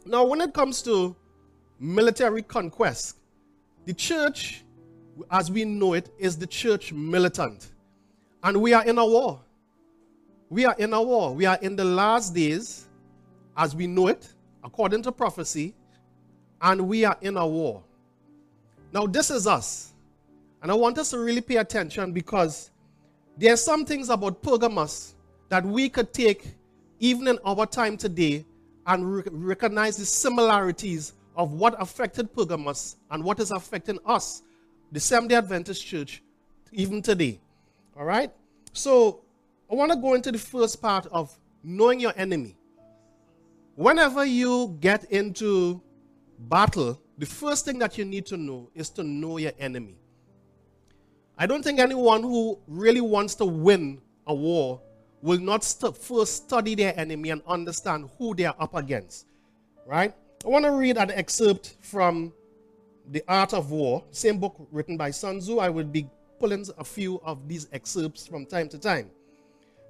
Now, 0.05 0.25
when 0.25 0.41
it 0.41 0.53
comes 0.53 0.81
to 0.83 1.15
military 1.79 2.43
conquest, 2.43 3.17
the 3.85 3.93
church, 3.93 4.63
as 5.31 5.51
we 5.51 5.65
know 5.65 5.93
it, 5.93 6.13
is 6.19 6.37
the 6.37 6.47
church 6.47 6.93
militant. 6.93 7.71
And 8.43 8.61
we 8.61 8.73
are 8.73 8.85
in 8.85 8.97
a 8.97 9.05
war. 9.05 9.41
We 10.51 10.65
are 10.65 10.75
in 10.77 10.91
a 10.91 11.01
war. 11.01 11.33
We 11.33 11.45
are 11.45 11.57
in 11.61 11.77
the 11.77 11.85
last 11.85 12.35
days, 12.35 12.89
as 13.55 13.73
we 13.73 13.87
know 13.87 14.07
it, 14.07 14.27
according 14.65 15.01
to 15.03 15.11
prophecy, 15.13 15.73
and 16.61 16.89
we 16.89 17.05
are 17.05 17.17
in 17.21 17.37
a 17.37 17.47
war. 17.47 17.81
Now, 18.91 19.07
this 19.07 19.31
is 19.31 19.47
us. 19.47 19.93
And 20.61 20.69
I 20.69 20.75
want 20.75 20.97
us 20.97 21.11
to 21.11 21.19
really 21.19 21.39
pay 21.39 21.55
attention 21.55 22.11
because 22.11 22.69
there 23.37 23.53
are 23.53 23.57
some 23.57 23.85
things 23.85 24.09
about 24.09 24.41
Pergamos 24.41 25.15
that 25.47 25.65
we 25.65 25.87
could 25.87 26.11
take 26.11 26.43
even 26.99 27.29
in 27.29 27.39
our 27.45 27.65
time 27.65 27.95
today 27.95 28.45
and 28.87 29.09
re- 29.09 29.23
recognize 29.31 29.95
the 29.95 30.05
similarities 30.05 31.13
of 31.37 31.53
what 31.53 31.81
affected 31.81 32.33
Pergamos 32.33 32.97
and 33.09 33.23
what 33.23 33.39
is 33.39 33.51
affecting 33.51 33.99
us, 34.05 34.43
the 34.91 34.99
Seventh 34.99 35.29
day 35.29 35.37
Adventist 35.37 35.87
Church, 35.87 36.21
even 36.73 37.01
today. 37.01 37.39
All 37.97 38.03
right? 38.03 38.31
So 38.73 39.20
I 39.71 39.75
want 39.75 39.89
to 39.93 39.97
go 39.97 40.15
into 40.15 40.33
the 40.33 40.37
first 40.37 40.81
part 40.81 41.07
of 41.07 41.33
knowing 41.63 42.01
your 42.01 42.11
enemy. 42.17 42.57
Whenever 43.75 44.25
you 44.25 44.77
get 44.81 45.05
into 45.05 45.81
battle, 46.39 47.01
the 47.17 47.25
first 47.25 47.63
thing 47.63 47.79
that 47.79 47.97
you 47.97 48.03
need 48.03 48.25
to 48.25 48.37
know 48.37 48.69
is 48.75 48.89
to 48.89 49.03
know 49.03 49.37
your 49.37 49.53
enemy. 49.59 49.95
I 51.37 51.45
don't 51.45 51.63
think 51.63 51.79
anyone 51.79 52.21
who 52.21 52.59
really 52.67 52.99
wants 52.99 53.33
to 53.35 53.45
win 53.45 54.01
a 54.27 54.35
war 54.35 54.81
will 55.21 55.39
not 55.39 55.63
st- 55.63 55.95
first 55.95 56.35
study 56.35 56.75
their 56.75 56.99
enemy 56.99 57.29
and 57.29 57.41
understand 57.47 58.09
who 58.17 58.35
they 58.35 58.45
are 58.45 58.55
up 58.59 58.75
against. 58.75 59.27
Right? 59.87 60.13
I 60.43 60.49
want 60.49 60.65
to 60.65 60.71
read 60.71 60.97
an 60.97 61.11
excerpt 61.11 61.77
from 61.81 62.33
The 63.11 63.23
Art 63.27 63.53
of 63.53 63.71
War, 63.71 64.03
same 64.11 64.37
book 64.37 64.67
written 64.69 64.97
by 64.97 65.11
Sun 65.11 65.39
Tzu. 65.39 65.59
I 65.59 65.69
will 65.69 65.85
be 65.85 66.09
pulling 66.39 66.65
a 66.77 66.83
few 66.83 67.21
of 67.23 67.47
these 67.47 67.69
excerpts 67.71 68.27
from 68.27 68.45
time 68.45 68.67
to 68.69 68.77
time. 68.77 69.09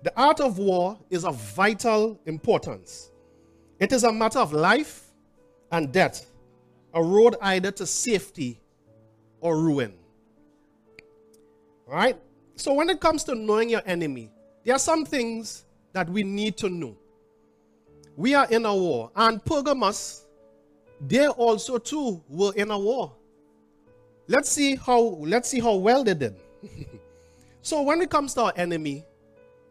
The 0.03 0.13
art 0.19 0.39
of 0.39 0.57
war 0.57 0.97
is 1.09 1.25
of 1.25 1.35
vital 1.55 2.19
importance. 2.25 3.11
It 3.79 3.91
is 3.91 4.03
a 4.03 4.11
matter 4.11 4.39
of 4.39 4.53
life 4.53 5.11
and 5.71 5.91
death, 5.91 6.25
a 6.93 7.03
road 7.03 7.35
either 7.41 7.71
to 7.71 7.85
safety 7.85 8.59
or 9.39 9.59
ruin. 9.59 9.93
Right? 11.87 12.17
So 12.55 12.73
when 12.73 12.89
it 12.89 12.99
comes 12.99 13.23
to 13.25 13.35
knowing 13.35 13.69
your 13.69 13.81
enemy, 13.85 14.31
there 14.63 14.75
are 14.75 14.79
some 14.79 15.05
things 15.05 15.65
that 15.93 16.09
we 16.09 16.23
need 16.23 16.57
to 16.57 16.69
know. 16.69 16.97
We 18.15 18.33
are 18.35 18.47
in 18.49 18.65
a 18.65 18.75
war, 18.75 19.11
and 19.15 19.43
Pergamos, 19.43 20.25
they 21.07 21.27
also 21.27 21.77
too 21.77 22.23
were 22.27 22.53
in 22.55 22.69
a 22.71 22.77
war. 22.77 23.15
Let's 24.27 24.49
see 24.49 24.75
how 24.75 24.99
let's 24.99 25.49
see 25.49 25.59
how 25.59 25.75
well 25.75 26.03
they 26.03 26.13
did. 26.13 26.35
so 27.61 27.81
when 27.81 28.01
it 28.01 28.09
comes 28.09 28.33
to 28.35 28.43
our 28.43 28.53
enemy, 28.55 29.05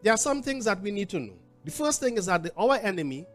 there 0.01 0.13
are 0.13 0.17
some 0.17 0.41
things 0.41 0.65
that 0.65 0.81
we 0.81 0.91
need 0.91 1.09
to 1.09 1.19
know. 1.19 1.33
The 1.63 1.71
first 1.71 1.99
thing 1.99 2.17
is 2.17 2.25
that 2.25 2.43
the, 2.43 2.53
our 2.57 2.75
enemy 2.77 3.27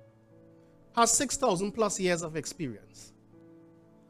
has 0.94 1.10
6,000 1.12 1.72
plus 1.72 2.00
years 2.00 2.22
of 2.22 2.36
experience. 2.36 3.12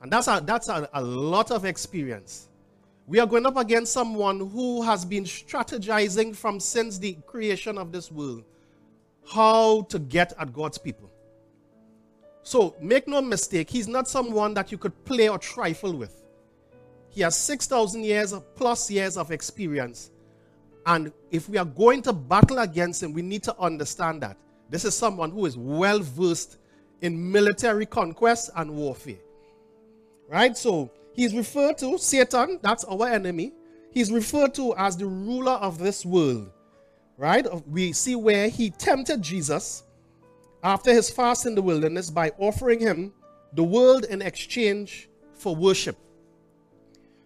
And 0.03 0.11
that's 0.11 0.29
a, 0.29 0.43
that's 0.45 0.69
a, 0.69 0.89
a 0.93 1.03
lot 1.03 1.51
of 1.51 1.65
experience 1.65 2.49
we 3.07 3.21
are 3.21 3.27
going 3.27 3.47
up 3.47 3.57
against 3.57 3.93
someone 3.93 4.51
who 4.51 4.83
has 4.83 5.05
been 5.05 5.25
strategizing 5.25 6.35
from 6.35 6.59
since 6.59 6.99
the 6.99 7.15
creation 7.27 7.79
of 7.79 7.93
this 7.93 8.11
world 8.11 8.45
how 9.33 9.83
to 9.83 9.99
get 9.99 10.33
at 10.39 10.53
God's 10.53 10.79
people. 10.79 11.11
So 12.43 12.77
make 12.81 13.09
no 13.09 13.21
mistake, 13.23 13.71
he's 13.71 13.89
not 13.89 14.09
someone 14.09 14.55
that 14.55 14.71
you 14.71 14.79
could 14.79 15.05
play 15.05 15.29
or 15.29 15.39
trifle 15.39 15.93
with. 15.93 16.23
He 17.11 17.23
has 17.23 17.37
6,000 17.37 18.05
years 18.05 18.35
plus 18.57 18.91
years 18.91 19.17
of 19.17 19.31
experience. 19.31 20.11
And 20.87 21.13
if 21.31 21.49
we 21.49 21.59
are 21.59 21.65
going 21.65 22.03
to 22.03 22.13
battle 22.13 22.61
against 22.61 23.03
him, 23.03 23.13
we 23.13 23.23
need 23.23 23.43
to 23.43 23.59
understand 23.59 24.23
that 24.23 24.37
this 24.71 24.85
is 24.85 24.97
someone 24.97 25.31
who 25.31 25.45
is 25.47 25.57
well 25.57 26.01
versed 26.01 26.59
in 27.01 27.31
military 27.31 27.87
conquest 27.87 28.51
and 28.57 28.71
warfare. 28.71 29.19
Right? 30.29 30.57
So 30.57 30.91
He's 31.17 31.35
referred 31.35 31.79
to, 31.79 31.97
Satan, 31.97 32.61
that's 32.61 32.85
our 32.85 33.09
enemy. 33.09 33.55
He's 33.91 34.13
referred 34.13 34.53
to 34.57 34.77
as 34.77 34.99
the 34.99 35.07
ruler 35.07 35.53
of 35.53 35.79
this 35.79 36.05
world. 36.05 36.51
Right? 37.17 37.47
We 37.67 37.95
see 37.95 38.15
where 38.15 38.51
he 38.51 38.69
tempted 38.69 39.23
Jesus 39.23 39.83
after 40.63 40.93
his 40.93 41.09
fast 41.09 41.47
in 41.47 41.55
the 41.55 41.63
wilderness 41.63 42.11
by 42.11 42.33
offering 42.37 42.81
him 42.81 43.15
the 43.55 43.65
world 43.65 44.05
in 44.05 44.21
exchange 44.21 45.09
for 45.33 45.57
worship. 45.57 45.97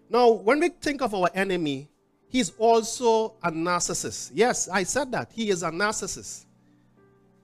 Now, 0.09 0.31
when 0.31 0.61
we 0.61 0.69
think 0.69 1.01
of 1.01 1.13
our 1.13 1.29
enemy, 1.33 1.89
he's 2.31 2.51
also 2.57 3.33
a 3.43 3.51
narcissist. 3.51 4.31
Yes, 4.33 4.69
I 4.69 4.83
said 4.83 5.11
that. 5.11 5.29
He 5.31 5.49
is 5.49 5.61
a 5.61 5.69
narcissist. 5.69 6.45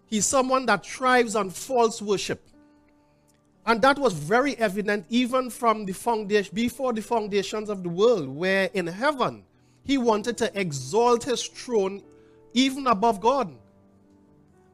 He's 0.07 0.25
someone 0.25 0.65
that 0.67 0.85
thrives 0.85 1.35
on 1.35 1.49
false 1.49 2.01
worship. 2.01 2.41
And 3.65 3.81
that 3.81 3.99
was 3.99 4.13
very 4.13 4.57
evident 4.57 5.05
even 5.09 5.49
from 5.49 5.85
the 5.85 5.91
foundation, 5.91 6.55
before 6.55 6.93
the 6.93 7.01
foundations 7.01 7.67
of 7.69 7.83
the 7.83 7.89
world, 7.89 8.29
where 8.29 8.69
in 8.73 8.87
heaven 8.87 9.43
he 9.83 9.97
wanted 9.97 10.37
to 10.37 10.59
exalt 10.59 11.25
his 11.25 11.43
throne 11.43 12.01
even 12.53 12.87
above 12.87 13.19
God. 13.19 13.53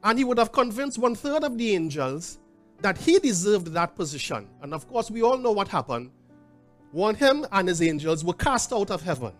And 0.03 0.19
he 0.19 0.23
would 0.23 0.37
have 0.37 0.51
convinced 0.51 0.99
one 0.99 1.15
third 1.15 1.43
of 1.43 1.57
the 1.57 1.73
angels 1.73 2.37
that 2.81 2.97
he 2.99 3.17
deserved 3.17 3.67
that 3.67 3.95
position. 3.95 4.47
And 4.61 4.75
of 4.75 4.87
course, 4.87 5.09
we 5.09 5.23
all 5.23 5.37
know 5.39 5.53
what 5.53 5.69
happened. 5.69 6.11
One, 6.91 7.15
him 7.15 7.47
and 7.51 7.67
his 7.67 7.81
angels 7.81 8.23
were 8.23 8.33
cast 8.33 8.71
out 8.71 8.91
of 8.91 9.01
heaven. 9.01 9.31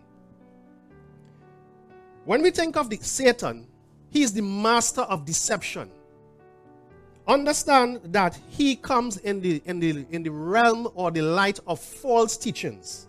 When 2.24 2.42
we 2.42 2.50
think 2.50 2.76
of 2.76 2.88
the 2.88 2.96
Satan, 2.96 3.66
he 4.10 4.22
is 4.22 4.32
the 4.32 4.42
master 4.42 5.02
of 5.02 5.24
deception 5.24 5.90
understand 7.26 8.00
that 8.04 8.38
he 8.48 8.76
comes 8.76 9.16
in 9.18 9.40
the, 9.40 9.62
in, 9.64 9.80
the, 9.80 10.06
in 10.10 10.22
the 10.22 10.30
realm 10.30 10.88
or 10.94 11.10
the 11.10 11.22
light 11.22 11.60
of 11.66 11.80
false 11.80 12.36
teachings. 12.36 13.06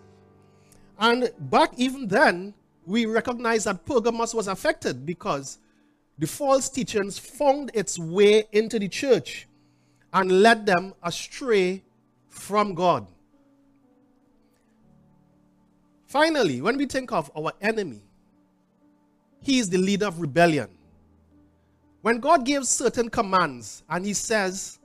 And 0.98 1.30
back 1.38 1.72
even 1.76 2.08
then, 2.08 2.54
we 2.86 3.06
recognize 3.06 3.64
that 3.64 3.84
Pergamos 3.84 4.32
was 4.34 4.48
affected 4.48 5.04
because 5.04 5.58
the 6.18 6.26
false 6.26 6.70
teachings 6.70 7.18
found 7.18 7.70
its 7.74 7.98
way 7.98 8.44
into 8.52 8.78
the 8.78 8.88
church 8.88 9.46
and 10.12 10.42
led 10.42 10.64
them 10.64 10.94
astray 11.02 11.82
from 12.28 12.74
God. 12.74 13.06
Finally, 16.06 16.62
when 16.62 16.78
we 16.78 16.86
think 16.86 17.12
of 17.12 17.30
our 17.36 17.52
enemy, 17.60 18.00
he 19.46 19.60
is 19.60 19.70
the 19.70 19.78
leader 19.78 20.06
of 20.06 20.20
rebellion. 20.20 20.68
When 22.02 22.18
God 22.18 22.44
gives 22.44 22.68
certain 22.68 23.08
commands 23.08 23.84
and 23.88 24.04
He 24.04 24.12
says, 24.12 24.80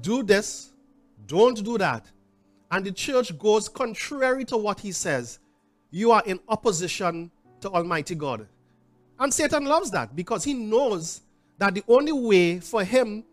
do 0.00 0.22
this, 0.22 0.72
don't 1.26 1.62
do 1.62 1.76
that, 1.76 2.06
and 2.70 2.86
the 2.86 2.90
church 2.90 3.38
goes 3.38 3.68
contrary 3.68 4.46
to 4.46 4.56
what 4.56 4.80
He 4.80 4.92
says, 4.92 5.40
you 5.90 6.10
are 6.10 6.22
in 6.24 6.40
opposition 6.48 7.30
to 7.60 7.68
Almighty 7.68 8.14
God. 8.14 8.48
And 9.18 9.32
Satan 9.32 9.66
loves 9.66 9.90
that 9.90 10.16
because 10.16 10.42
he 10.42 10.54
knows 10.54 11.20
that 11.58 11.74
the 11.74 11.84
only 11.86 12.12
way 12.12 12.60
for 12.60 12.84
him 12.84 13.24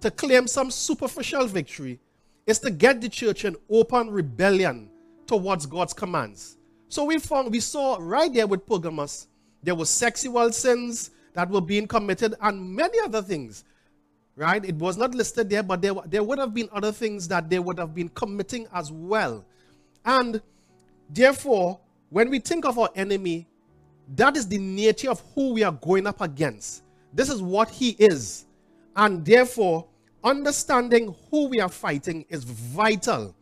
to 0.00 0.10
claim 0.10 0.46
some 0.46 0.70
superficial 0.70 1.46
victory 1.46 2.00
is 2.46 2.58
to 2.60 2.70
get 2.70 3.02
the 3.02 3.08
church 3.10 3.44
in 3.44 3.54
open 3.68 4.08
rebellion 4.08 4.88
towards 5.26 5.66
God's 5.66 5.92
commands. 5.92 6.56
So 6.88 7.04
we 7.04 7.18
found 7.18 7.50
we 7.50 7.60
saw 7.60 7.98
right 8.00 8.32
there 8.32 8.46
with 8.46 8.66
Pergamos, 8.66 9.26
there 9.62 9.74
were 9.74 9.84
sexual 9.84 10.52
sins 10.52 11.10
that 11.34 11.48
were 11.48 11.60
being 11.60 11.86
committed 11.86 12.34
and 12.40 12.74
many 12.74 12.98
other 13.00 13.22
things. 13.22 13.64
Right? 14.34 14.64
It 14.64 14.76
was 14.76 14.96
not 14.96 15.14
listed 15.14 15.50
there, 15.50 15.62
but 15.62 15.82
there, 15.82 15.92
there 16.06 16.22
would 16.22 16.38
have 16.38 16.54
been 16.54 16.68
other 16.72 16.90
things 16.90 17.28
that 17.28 17.50
they 17.50 17.58
would 17.58 17.78
have 17.78 17.94
been 17.94 18.08
committing 18.10 18.66
as 18.72 18.90
well. 18.90 19.44
And 20.04 20.40
therefore, 21.10 21.78
when 22.08 22.30
we 22.30 22.38
think 22.38 22.64
of 22.64 22.78
our 22.78 22.90
enemy, 22.94 23.46
that 24.16 24.36
is 24.36 24.48
the 24.48 24.58
nature 24.58 25.10
of 25.10 25.22
who 25.34 25.52
we 25.52 25.62
are 25.62 25.72
going 25.72 26.06
up 26.06 26.20
against. 26.20 26.82
This 27.12 27.28
is 27.28 27.42
what 27.42 27.70
he 27.70 27.90
is. 27.98 28.46
And 28.96 29.24
therefore, 29.24 29.86
understanding 30.24 31.14
who 31.30 31.48
we 31.48 31.60
are 31.60 31.68
fighting 31.68 32.24
is 32.28 32.44
vital. 32.44 33.34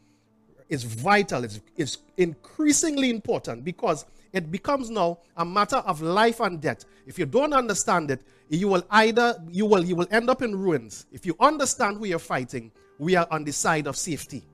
It's 0.69 0.83
vital. 0.83 1.45
It's, 1.45 1.61
it's 1.77 1.99
increasingly 2.17 3.11
important 3.11 3.65
because 3.65 4.05
it 4.33 4.51
becomes 4.51 4.91
now 4.91 5.19
a 5.37 5.45
matter 5.45 5.77
of 5.77 6.01
life 6.01 6.41
and 6.41 6.61
death. 6.61 6.85
If 7.07 7.19
you 7.19 7.27
don't 7.27 7.53
understand 7.53 8.11
it, 8.11 8.23
you 8.49 8.69
will 8.69 8.85
either 8.91 9.37
you 9.51 9.67
will 9.67 9.85
you 9.85 9.97
will 9.97 10.09
end 10.11 10.31
up 10.31 10.43
in 10.43 10.57
ruins. 10.57 11.07
If 11.13 11.27
you 11.27 11.37
understand 11.41 11.99
who 11.99 12.07
you're 12.07 12.19
fighting, 12.19 12.73
we 12.99 13.17
are 13.17 13.27
on 13.31 13.45
the 13.45 13.53
side 13.53 13.87
of 13.87 13.97
safety. 13.97 14.45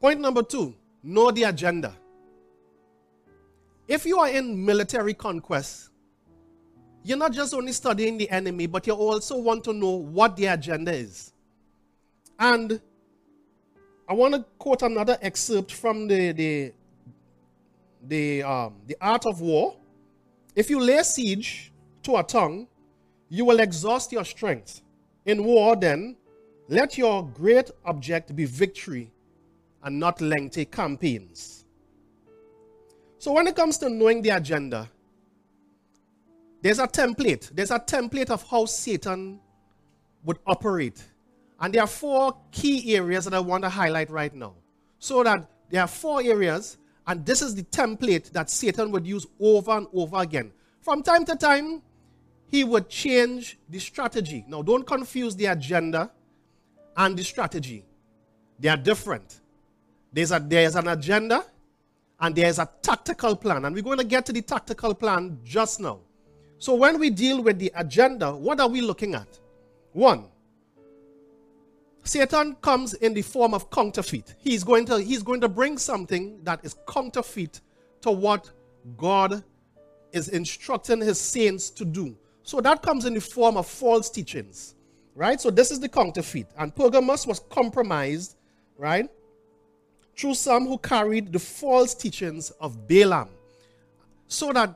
Point 0.00 0.20
number 0.20 0.42
two, 0.42 0.74
know 1.02 1.30
the 1.30 1.44
agenda. 1.44 1.94
If 3.86 4.06
you 4.06 4.18
are 4.18 4.28
in 4.28 4.64
military 4.64 5.14
conquest, 5.14 5.90
you're 7.02 7.18
not 7.18 7.32
just 7.32 7.54
only 7.54 7.72
studying 7.72 8.18
the 8.18 8.30
enemy, 8.30 8.66
but 8.66 8.86
you 8.86 8.92
also 8.92 9.36
want 9.36 9.64
to 9.64 9.72
know 9.72 9.90
what 9.90 10.36
the 10.36 10.46
agenda 10.46 10.92
is. 10.92 11.32
And 12.38 12.80
I 14.08 14.12
want 14.12 14.34
to 14.34 14.44
quote 14.58 14.82
another 14.82 15.18
excerpt 15.20 15.72
from 15.72 16.08
the, 16.08 16.32
the, 16.32 16.72
the, 18.06 18.42
um, 18.42 18.74
the 18.86 18.96
Art 19.00 19.26
of 19.26 19.40
War. 19.40 19.76
If 20.54 20.70
you 20.70 20.80
lay 20.80 21.02
siege 21.02 21.72
to 22.02 22.16
a 22.16 22.22
tongue, 22.22 22.66
you 23.28 23.44
will 23.44 23.60
exhaust 23.60 24.12
your 24.12 24.24
strength. 24.24 24.82
In 25.24 25.44
war, 25.44 25.76
then, 25.76 26.16
let 26.68 26.96
your 26.96 27.26
great 27.26 27.70
object 27.84 28.34
be 28.34 28.44
victory 28.44 29.12
and 29.82 29.98
not 29.98 30.20
lengthy 30.20 30.64
campaigns. 30.64 31.64
So, 33.18 33.32
when 33.32 33.46
it 33.46 33.54
comes 33.54 33.78
to 33.78 33.90
knowing 33.90 34.22
the 34.22 34.30
agenda, 34.30 34.88
there's 36.62 36.78
a 36.78 36.86
template. 36.86 37.50
There's 37.54 37.70
a 37.70 37.78
template 37.78 38.30
of 38.30 38.42
how 38.48 38.66
Satan 38.66 39.40
would 40.24 40.38
operate. 40.46 41.02
And 41.58 41.74
there 41.74 41.82
are 41.82 41.86
four 41.86 42.36
key 42.50 42.96
areas 42.96 43.24
that 43.24 43.34
I 43.34 43.40
want 43.40 43.64
to 43.64 43.68
highlight 43.68 44.10
right 44.10 44.34
now. 44.34 44.54
So 44.98 45.22
that 45.22 45.48
there 45.70 45.82
are 45.82 45.86
four 45.86 46.22
areas, 46.22 46.78
and 47.06 47.24
this 47.24 47.42
is 47.42 47.54
the 47.54 47.62
template 47.64 48.30
that 48.32 48.50
Satan 48.50 48.90
would 48.92 49.06
use 49.06 49.26
over 49.38 49.72
and 49.72 49.86
over 49.92 50.18
again. 50.18 50.52
From 50.80 51.02
time 51.02 51.24
to 51.26 51.36
time, 51.36 51.82
he 52.46 52.64
would 52.64 52.88
change 52.88 53.58
the 53.68 53.78
strategy. 53.78 54.44
Now, 54.48 54.62
don't 54.62 54.86
confuse 54.86 55.36
the 55.36 55.46
agenda 55.46 56.10
and 56.96 57.16
the 57.16 57.22
strategy, 57.22 57.84
they 58.58 58.68
are 58.68 58.76
different. 58.76 59.40
There's, 60.12 60.32
a, 60.32 60.40
there's 60.40 60.74
an 60.74 60.88
agenda 60.88 61.44
and 62.18 62.34
there's 62.34 62.58
a 62.58 62.68
tactical 62.82 63.36
plan. 63.36 63.64
And 63.64 63.74
we're 63.74 63.82
going 63.82 63.98
to 63.98 64.04
get 64.04 64.26
to 64.26 64.32
the 64.32 64.42
tactical 64.42 64.94
plan 64.94 65.38
just 65.44 65.80
now. 65.80 66.00
So 66.58 66.74
when 66.74 66.98
we 66.98 67.08
deal 67.08 67.42
with 67.42 67.58
the 67.58 67.72
agenda, 67.74 68.34
what 68.34 68.60
are 68.60 68.68
we 68.68 68.82
looking 68.82 69.14
at? 69.14 69.38
One, 69.92 70.26
Satan 72.02 72.56
comes 72.62 72.94
in 72.94 73.14
the 73.14 73.22
form 73.22 73.54
of 73.54 73.70
counterfeit. 73.70 74.34
He's 74.38 74.64
going 74.64 74.86
to, 74.86 75.00
he's 75.00 75.22
going 75.22 75.40
to 75.42 75.48
bring 75.48 75.78
something 75.78 76.42
that 76.44 76.64
is 76.64 76.76
counterfeit 76.88 77.60
to 78.00 78.10
what 78.10 78.50
God 78.96 79.44
is 80.12 80.28
instructing 80.28 81.00
his 81.00 81.20
saints 81.20 81.70
to 81.70 81.84
do. 81.84 82.16
So 82.42 82.60
that 82.60 82.82
comes 82.82 83.04
in 83.04 83.14
the 83.14 83.20
form 83.20 83.56
of 83.56 83.66
false 83.66 84.10
teachings, 84.10 84.74
right? 85.14 85.40
So 85.40 85.50
this 85.50 85.70
is 85.70 85.78
the 85.78 85.88
counterfeit. 85.88 86.48
And 86.58 86.74
Pergamos 86.74 87.26
was 87.26 87.40
compromised, 87.50 88.36
right? 88.76 89.08
Through 90.16 90.34
some 90.34 90.66
who 90.66 90.78
carried 90.78 91.32
the 91.32 91.38
false 91.38 91.94
teachings 91.94 92.50
of 92.60 92.88
Balaam. 92.88 93.28
So 94.26 94.52
that 94.52 94.74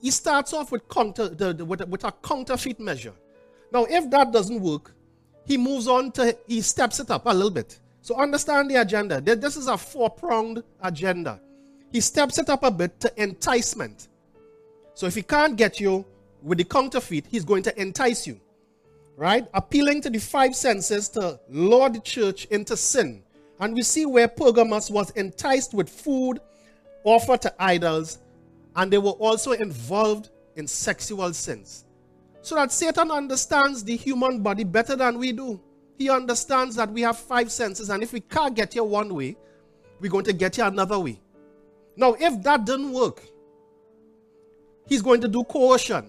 he 0.00 0.10
starts 0.10 0.52
off 0.52 0.72
with, 0.72 0.88
counter, 0.88 1.28
the, 1.28 1.52
the, 1.52 1.64
with, 1.64 1.86
with 1.88 2.04
a 2.04 2.12
counterfeit 2.12 2.78
measure. 2.80 3.14
Now, 3.72 3.84
if 3.84 4.10
that 4.10 4.32
doesn't 4.32 4.60
work, 4.60 4.92
he 5.48 5.56
moves 5.56 5.88
on 5.88 6.12
to, 6.12 6.36
he 6.46 6.60
steps 6.60 7.00
it 7.00 7.10
up 7.10 7.22
a 7.24 7.32
little 7.32 7.50
bit. 7.50 7.80
So 8.02 8.14
understand 8.16 8.70
the 8.70 8.76
agenda. 8.76 9.20
This 9.20 9.56
is 9.56 9.66
a 9.66 9.78
four 9.78 10.10
pronged 10.10 10.62
agenda. 10.82 11.40
He 11.90 12.00
steps 12.02 12.38
it 12.38 12.50
up 12.50 12.62
a 12.62 12.70
bit 12.70 13.00
to 13.00 13.22
enticement. 13.22 14.08
So 14.94 15.06
if 15.06 15.14
he 15.14 15.22
can't 15.22 15.56
get 15.56 15.80
you 15.80 16.04
with 16.42 16.58
the 16.58 16.64
counterfeit, 16.64 17.26
he's 17.26 17.44
going 17.44 17.62
to 17.62 17.80
entice 17.80 18.26
you. 18.26 18.38
Right? 19.16 19.46
Appealing 19.54 20.02
to 20.02 20.10
the 20.10 20.18
five 20.18 20.54
senses 20.54 21.08
to 21.10 21.40
lure 21.48 21.88
the 21.88 22.00
church 22.00 22.44
into 22.46 22.76
sin. 22.76 23.22
And 23.58 23.74
we 23.74 23.82
see 23.82 24.06
where 24.06 24.28
Pergamos 24.28 24.90
was 24.90 25.10
enticed 25.12 25.72
with 25.72 25.88
food 25.88 26.40
offered 27.04 27.40
to 27.42 27.54
idols 27.58 28.18
and 28.76 28.92
they 28.92 28.98
were 28.98 29.12
also 29.12 29.52
involved 29.52 30.28
in 30.56 30.66
sexual 30.66 31.32
sins. 31.32 31.84
So 32.42 32.54
that 32.54 32.72
Satan 32.72 33.10
understands 33.10 33.84
the 33.84 33.96
human 33.96 34.42
body 34.42 34.64
better 34.64 34.96
than 34.96 35.18
we 35.18 35.32
do. 35.32 35.60
He 35.98 36.08
understands 36.08 36.76
that 36.76 36.90
we 36.90 37.02
have 37.02 37.18
five 37.18 37.50
senses, 37.50 37.90
and 37.90 38.02
if 38.02 38.12
we 38.12 38.20
can't 38.20 38.54
get 38.54 38.72
here 38.72 38.84
one 38.84 39.12
way, 39.14 39.36
we're 40.00 40.10
going 40.10 40.24
to 40.24 40.32
get 40.32 40.56
here 40.56 40.66
another 40.66 40.98
way. 40.98 41.20
Now, 41.96 42.14
if 42.18 42.40
that 42.44 42.64
didn't 42.64 42.92
work, 42.92 43.22
he's 44.86 45.02
going 45.02 45.20
to 45.22 45.28
do 45.28 45.42
coercion. 45.44 46.06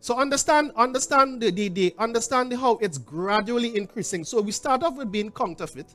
So 0.00 0.18
understand, 0.18 0.72
understand 0.76 1.40
the, 1.40 1.50
the, 1.50 1.68
the 1.68 1.94
understand 1.98 2.52
how 2.52 2.76
it's 2.82 2.98
gradually 2.98 3.76
increasing. 3.76 4.24
So 4.24 4.42
we 4.42 4.52
start 4.52 4.82
off 4.82 4.96
with 4.96 5.10
being 5.10 5.30
counterfeit, 5.30 5.94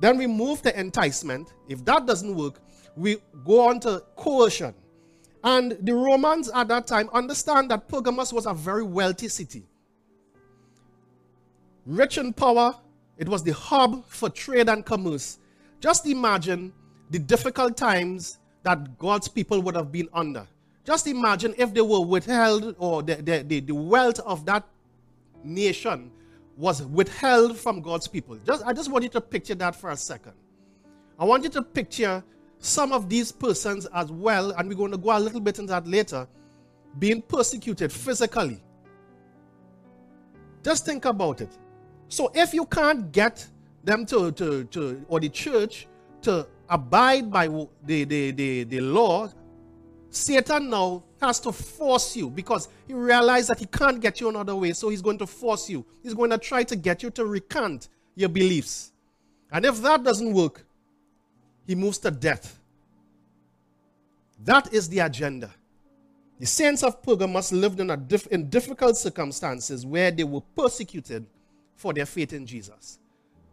then 0.00 0.16
we 0.16 0.26
move 0.26 0.62
to 0.62 0.80
enticement. 0.80 1.52
If 1.68 1.84
that 1.84 2.06
doesn't 2.06 2.34
work, 2.34 2.60
we 2.96 3.18
go 3.44 3.68
on 3.68 3.80
to 3.80 4.02
coercion. 4.16 4.74
And 5.44 5.76
the 5.82 5.94
Romans 5.94 6.50
at 6.50 6.68
that 6.68 6.86
time 6.86 7.08
understand 7.12 7.70
that 7.70 7.88
Pergamos 7.88 8.32
was 8.32 8.46
a 8.46 8.54
very 8.54 8.82
wealthy 8.82 9.28
city. 9.28 9.64
Rich 11.86 12.18
in 12.18 12.32
power, 12.32 12.74
it 13.16 13.28
was 13.28 13.42
the 13.42 13.52
hub 13.52 14.04
for 14.06 14.28
trade 14.28 14.68
and 14.68 14.84
commerce. 14.84 15.38
Just 15.80 16.06
imagine 16.06 16.72
the 17.10 17.18
difficult 17.18 17.76
times 17.76 18.38
that 18.62 18.98
God's 18.98 19.28
people 19.28 19.62
would 19.62 19.74
have 19.74 19.90
been 19.90 20.08
under. 20.12 20.46
Just 20.84 21.06
imagine 21.06 21.54
if 21.56 21.72
they 21.72 21.80
were 21.80 22.00
withheld 22.00 22.74
or 22.78 23.02
the, 23.02 23.16
the, 23.16 23.44
the, 23.46 23.60
the 23.60 23.74
wealth 23.74 24.20
of 24.20 24.44
that 24.46 24.66
nation 25.44 26.10
was 26.56 26.82
withheld 26.82 27.56
from 27.56 27.80
God's 27.80 28.08
people. 28.08 28.36
Just, 28.44 28.64
I 28.66 28.72
just 28.72 28.90
want 28.90 29.04
you 29.04 29.10
to 29.10 29.20
picture 29.20 29.54
that 29.54 29.76
for 29.76 29.90
a 29.90 29.96
second. 29.96 30.32
I 31.18 31.24
want 31.24 31.44
you 31.44 31.50
to 31.50 31.62
picture 31.62 32.22
some 32.60 32.92
of 32.92 33.08
these 33.08 33.32
persons 33.32 33.86
as 33.94 34.10
well, 34.10 34.50
and 34.52 34.68
we're 34.68 34.74
going 34.74 34.90
to 34.92 34.98
go 34.98 35.16
a 35.16 35.20
little 35.20 35.40
bit 35.40 35.58
into 35.58 35.72
that 35.72 35.86
later, 35.86 36.26
being 36.98 37.22
persecuted 37.22 37.92
physically. 37.92 38.60
Just 40.62 40.84
think 40.84 41.04
about 41.04 41.40
it. 41.40 41.56
So 42.08 42.30
if 42.34 42.52
you 42.52 42.66
can't 42.66 43.12
get 43.12 43.46
them 43.84 44.04
to, 44.06 44.32
to, 44.32 44.64
to 44.64 45.04
or 45.08 45.20
the 45.20 45.28
church 45.28 45.86
to 46.22 46.46
abide 46.68 47.30
by 47.30 47.46
the, 47.46 48.04
the, 48.04 48.30
the, 48.32 48.64
the 48.64 48.80
law, 48.80 49.30
Satan 50.10 50.70
now 50.70 51.04
has 51.20 51.38
to 51.40 51.52
force 51.52 52.16
you 52.16 52.30
because 52.30 52.68
he 52.86 52.94
realized 52.94 53.48
that 53.50 53.58
he 53.58 53.66
can't 53.66 54.00
get 54.00 54.20
you 54.20 54.28
another 54.28 54.56
way. 54.56 54.72
So 54.72 54.88
he's 54.88 55.02
going 55.02 55.18
to 55.18 55.26
force 55.26 55.68
you. 55.68 55.84
He's 56.02 56.14
going 56.14 56.30
to 56.30 56.38
try 56.38 56.64
to 56.64 56.76
get 56.76 57.02
you 57.02 57.10
to 57.10 57.24
recant 57.24 57.88
your 58.14 58.28
beliefs. 58.28 58.92
And 59.52 59.64
if 59.64 59.80
that 59.82 60.02
doesn't 60.02 60.32
work, 60.32 60.64
he 61.68 61.74
moves 61.74 61.98
to 61.98 62.10
death. 62.10 62.58
That 64.42 64.72
is 64.72 64.88
the 64.88 65.00
agenda. 65.00 65.50
The 66.40 66.46
saints 66.46 66.82
of 66.82 67.02
Pergamos 67.02 67.52
lived 67.52 67.78
in, 67.78 67.88
diff- 68.06 68.26
in 68.28 68.48
difficult 68.48 68.96
circumstances 68.96 69.84
where 69.84 70.10
they 70.10 70.24
were 70.24 70.40
persecuted 70.56 71.26
for 71.76 71.92
their 71.92 72.06
faith 72.06 72.32
in 72.32 72.46
Jesus. 72.46 72.98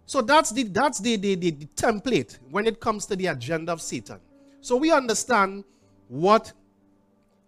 So 0.05 0.21
that's 0.21 0.51
the 0.51 0.63
that's 0.63 0.99
the, 0.99 1.17
the, 1.17 1.35
the, 1.35 1.51
the 1.51 1.65
template 1.65 2.37
when 2.49 2.67
it 2.67 2.79
comes 2.79 3.05
to 3.07 3.15
the 3.15 3.27
agenda 3.27 3.73
of 3.73 3.81
Satan. 3.81 4.19
So 4.61 4.77
we 4.77 4.91
understand 4.91 5.65
what 6.07 6.53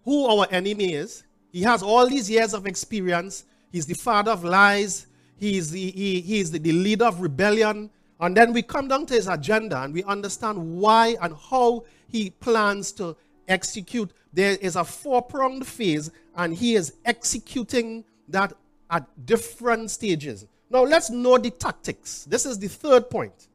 who 0.03 0.25
our 0.25 0.47
enemy 0.51 0.95
is. 0.95 1.23
He 1.53 1.61
has 1.61 1.81
all 1.81 2.09
these 2.09 2.29
years 2.29 2.53
of 2.53 2.67
experience. 2.67 3.45
He's 3.71 3.85
the 3.85 3.93
father 3.93 4.31
of 4.31 4.43
lies. 4.43 5.07
He 5.37 5.57
is 5.57 5.71
the, 5.71 5.91
he, 5.91 6.19
he 6.19 6.39
is 6.39 6.51
the, 6.51 6.59
the 6.59 6.73
leader 6.73 7.05
of 7.05 7.21
rebellion. 7.21 7.89
And 8.19 8.35
then 8.35 8.51
we 8.51 8.61
come 8.61 8.87
down 8.87 9.05
to 9.07 9.13
his 9.13 9.27
agenda 9.27 9.81
and 9.83 9.93
we 9.93 10.03
understand 10.03 10.79
why 10.79 11.15
and 11.21 11.35
how 11.35 11.85
he 12.07 12.31
plans 12.31 12.91
to 12.93 13.15
execute. 13.47 14.11
There 14.33 14.57
is 14.59 14.75
a 14.75 14.83
four 14.83 15.21
pronged 15.21 15.65
phase, 15.65 16.11
and 16.35 16.53
he 16.53 16.75
is 16.75 16.93
executing 17.05 18.03
that 18.27 18.53
at 18.89 19.05
different 19.25 19.91
stages. 19.91 20.45
Now, 20.69 20.83
let's 20.83 21.09
know 21.09 21.37
the 21.37 21.49
tactics. 21.49 22.25
This 22.25 22.45
is 22.45 22.59
the 22.59 22.67
third 22.67 23.09
point. 23.09 23.47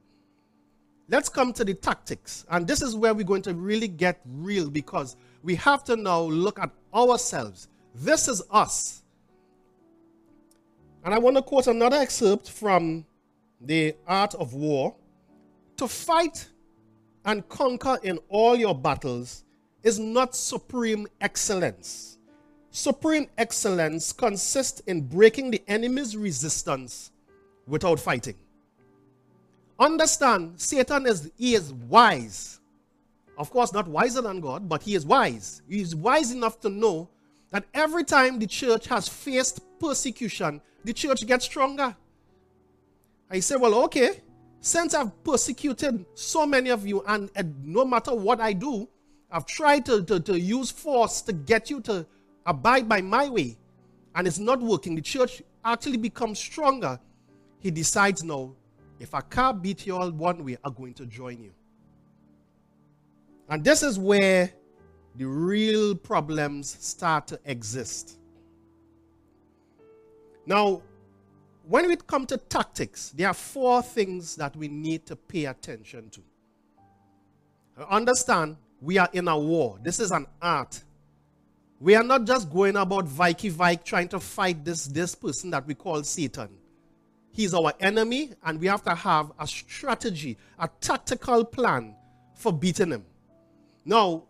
Let's 1.08 1.28
come 1.28 1.52
to 1.54 1.64
the 1.64 1.74
tactics. 1.74 2.46
And 2.50 2.66
this 2.66 2.80
is 2.82 2.96
where 2.96 3.12
we're 3.12 3.24
going 3.24 3.42
to 3.42 3.54
really 3.54 3.88
get 3.88 4.20
real 4.24 4.70
because 4.70 5.16
we 5.42 5.54
have 5.56 5.84
to 5.84 5.96
now 5.96 6.22
look 6.22 6.58
at 6.58 6.70
ourselves. 6.94 7.68
This 7.94 8.28
is 8.28 8.42
us. 8.50 9.02
And 11.04 11.12
I 11.12 11.18
want 11.18 11.36
to 11.36 11.42
quote 11.42 11.66
another 11.66 11.96
excerpt 11.96 12.48
from 12.48 13.04
The 13.64 13.94
Art 14.06 14.34
of 14.34 14.54
War. 14.54 14.94
To 15.76 15.88
fight 15.88 16.48
and 17.24 17.48
conquer 17.48 17.98
in 18.02 18.18
all 18.28 18.56
your 18.56 18.74
battles 18.74 19.44
is 19.82 19.98
not 19.98 20.34
supreme 20.34 21.06
excellence. 21.20 22.18
Supreme 22.70 23.26
excellence 23.36 24.12
consists 24.12 24.80
in 24.80 25.02
breaking 25.02 25.50
the 25.50 25.62
enemy's 25.68 26.16
resistance 26.16 27.10
without 27.66 28.00
fighting. 28.00 28.36
Understand, 29.78 30.60
Satan 30.60 31.06
is 31.06 31.30
he 31.36 31.54
is 31.54 31.72
wise. 31.72 32.60
Of 33.36 33.50
course, 33.50 33.72
not 33.72 33.88
wiser 33.88 34.22
than 34.22 34.40
God, 34.40 34.68
but 34.68 34.82
he 34.82 34.94
is 34.94 35.04
wise. 35.04 35.62
He 35.68 35.80
is 35.80 35.96
wise 35.96 36.30
enough 36.32 36.60
to 36.60 36.68
know 36.68 37.08
that 37.50 37.64
every 37.74 38.04
time 38.04 38.38
the 38.38 38.46
church 38.46 38.86
has 38.86 39.08
faced 39.08 39.60
persecution, 39.78 40.60
the 40.84 40.92
church 40.92 41.26
gets 41.26 41.44
stronger. 41.44 41.96
I 43.32 43.40
say, 43.40 43.56
well, 43.56 43.74
okay, 43.84 44.20
since 44.60 44.92
I've 44.92 45.24
persecuted 45.24 46.04
so 46.12 46.44
many 46.44 46.68
of 46.68 46.86
you, 46.86 47.02
and, 47.08 47.30
and 47.34 47.64
no 47.64 47.82
matter 47.82 48.14
what 48.14 48.40
I 48.40 48.52
do, 48.52 48.86
I've 49.30 49.46
tried 49.46 49.86
to, 49.86 50.02
to, 50.04 50.20
to 50.20 50.38
use 50.38 50.70
force 50.70 51.22
to 51.22 51.32
get 51.32 51.70
you 51.70 51.80
to 51.80 52.06
abide 52.44 52.86
by 52.90 53.00
my 53.00 53.30
way, 53.30 53.56
and 54.14 54.26
it's 54.26 54.38
not 54.38 54.60
working. 54.60 54.94
The 54.94 55.00
church 55.00 55.42
actually 55.64 55.96
becomes 55.96 56.38
stronger. 56.38 57.00
He 57.58 57.70
decides 57.70 58.22
now, 58.22 58.52
if 59.00 59.14
I 59.14 59.22
can't 59.22 59.62
beat 59.62 59.86
you 59.86 59.96
all 59.96 60.10
one 60.10 60.44
way, 60.44 60.58
I'm 60.62 60.74
going 60.74 60.92
to 60.94 61.06
join 61.06 61.42
you. 61.42 61.52
And 63.48 63.64
this 63.64 63.82
is 63.82 63.98
where 63.98 64.52
the 65.16 65.24
real 65.24 65.94
problems 65.94 66.76
start 66.80 67.26
to 67.28 67.40
exist. 67.46 68.18
Now, 70.44 70.82
when 71.72 71.88
we 71.88 71.96
come 71.96 72.26
to 72.26 72.36
tactics, 72.36 73.12
there 73.16 73.28
are 73.28 73.32
four 73.32 73.80
things 73.80 74.36
that 74.36 74.54
we 74.54 74.68
need 74.68 75.06
to 75.06 75.16
pay 75.16 75.46
attention 75.46 76.10
to. 76.10 76.20
Understand, 77.88 78.58
we 78.82 78.98
are 78.98 79.08
in 79.14 79.26
a 79.26 79.38
war. 79.38 79.78
This 79.82 79.98
is 79.98 80.10
an 80.10 80.26
art. 80.42 80.82
We 81.80 81.94
are 81.94 82.02
not 82.02 82.26
just 82.26 82.52
going 82.52 82.76
about 82.76 83.06
Vikey 83.06 83.50
Vike 83.50 83.84
trying 83.84 84.08
to 84.08 84.20
fight 84.20 84.62
this, 84.66 84.84
this 84.84 85.14
person 85.14 85.48
that 85.52 85.66
we 85.66 85.72
call 85.72 86.02
Satan. 86.02 86.50
He's 87.30 87.54
our 87.54 87.72
enemy, 87.80 88.32
and 88.44 88.60
we 88.60 88.66
have 88.66 88.82
to 88.82 88.94
have 88.94 89.32
a 89.40 89.46
strategy, 89.46 90.36
a 90.58 90.68
tactical 90.82 91.42
plan 91.42 91.94
for 92.34 92.52
beating 92.52 92.90
him. 92.90 93.06
Now, 93.86 94.24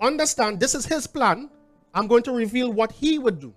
understand 0.00 0.60
this 0.60 0.76
is 0.76 0.86
his 0.86 1.08
plan. 1.08 1.50
I'm 1.92 2.06
going 2.06 2.22
to 2.22 2.30
reveal 2.30 2.72
what 2.72 2.92
he 2.92 3.18
would 3.18 3.40
do, 3.40 3.52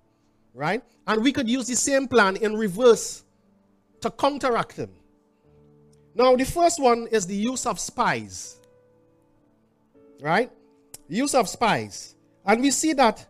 right? 0.54 0.82
And 1.06 1.22
we 1.22 1.30
could 1.30 1.48
use 1.48 1.68
the 1.68 1.76
same 1.76 2.08
plan 2.08 2.34
in 2.34 2.56
reverse 2.56 3.22
to 4.00 4.10
counteract 4.10 4.72
him. 4.72 4.90
Now, 6.14 6.34
the 6.36 6.44
first 6.44 6.80
one 6.80 7.06
is 7.10 7.26
the 7.26 7.34
use 7.34 7.66
of 7.66 7.78
spies, 7.78 8.58
right? 10.20 10.50
Use 11.08 11.34
of 11.34 11.48
spies. 11.48 12.16
And 12.44 12.60
we 12.60 12.70
see 12.70 12.92
that 12.94 13.26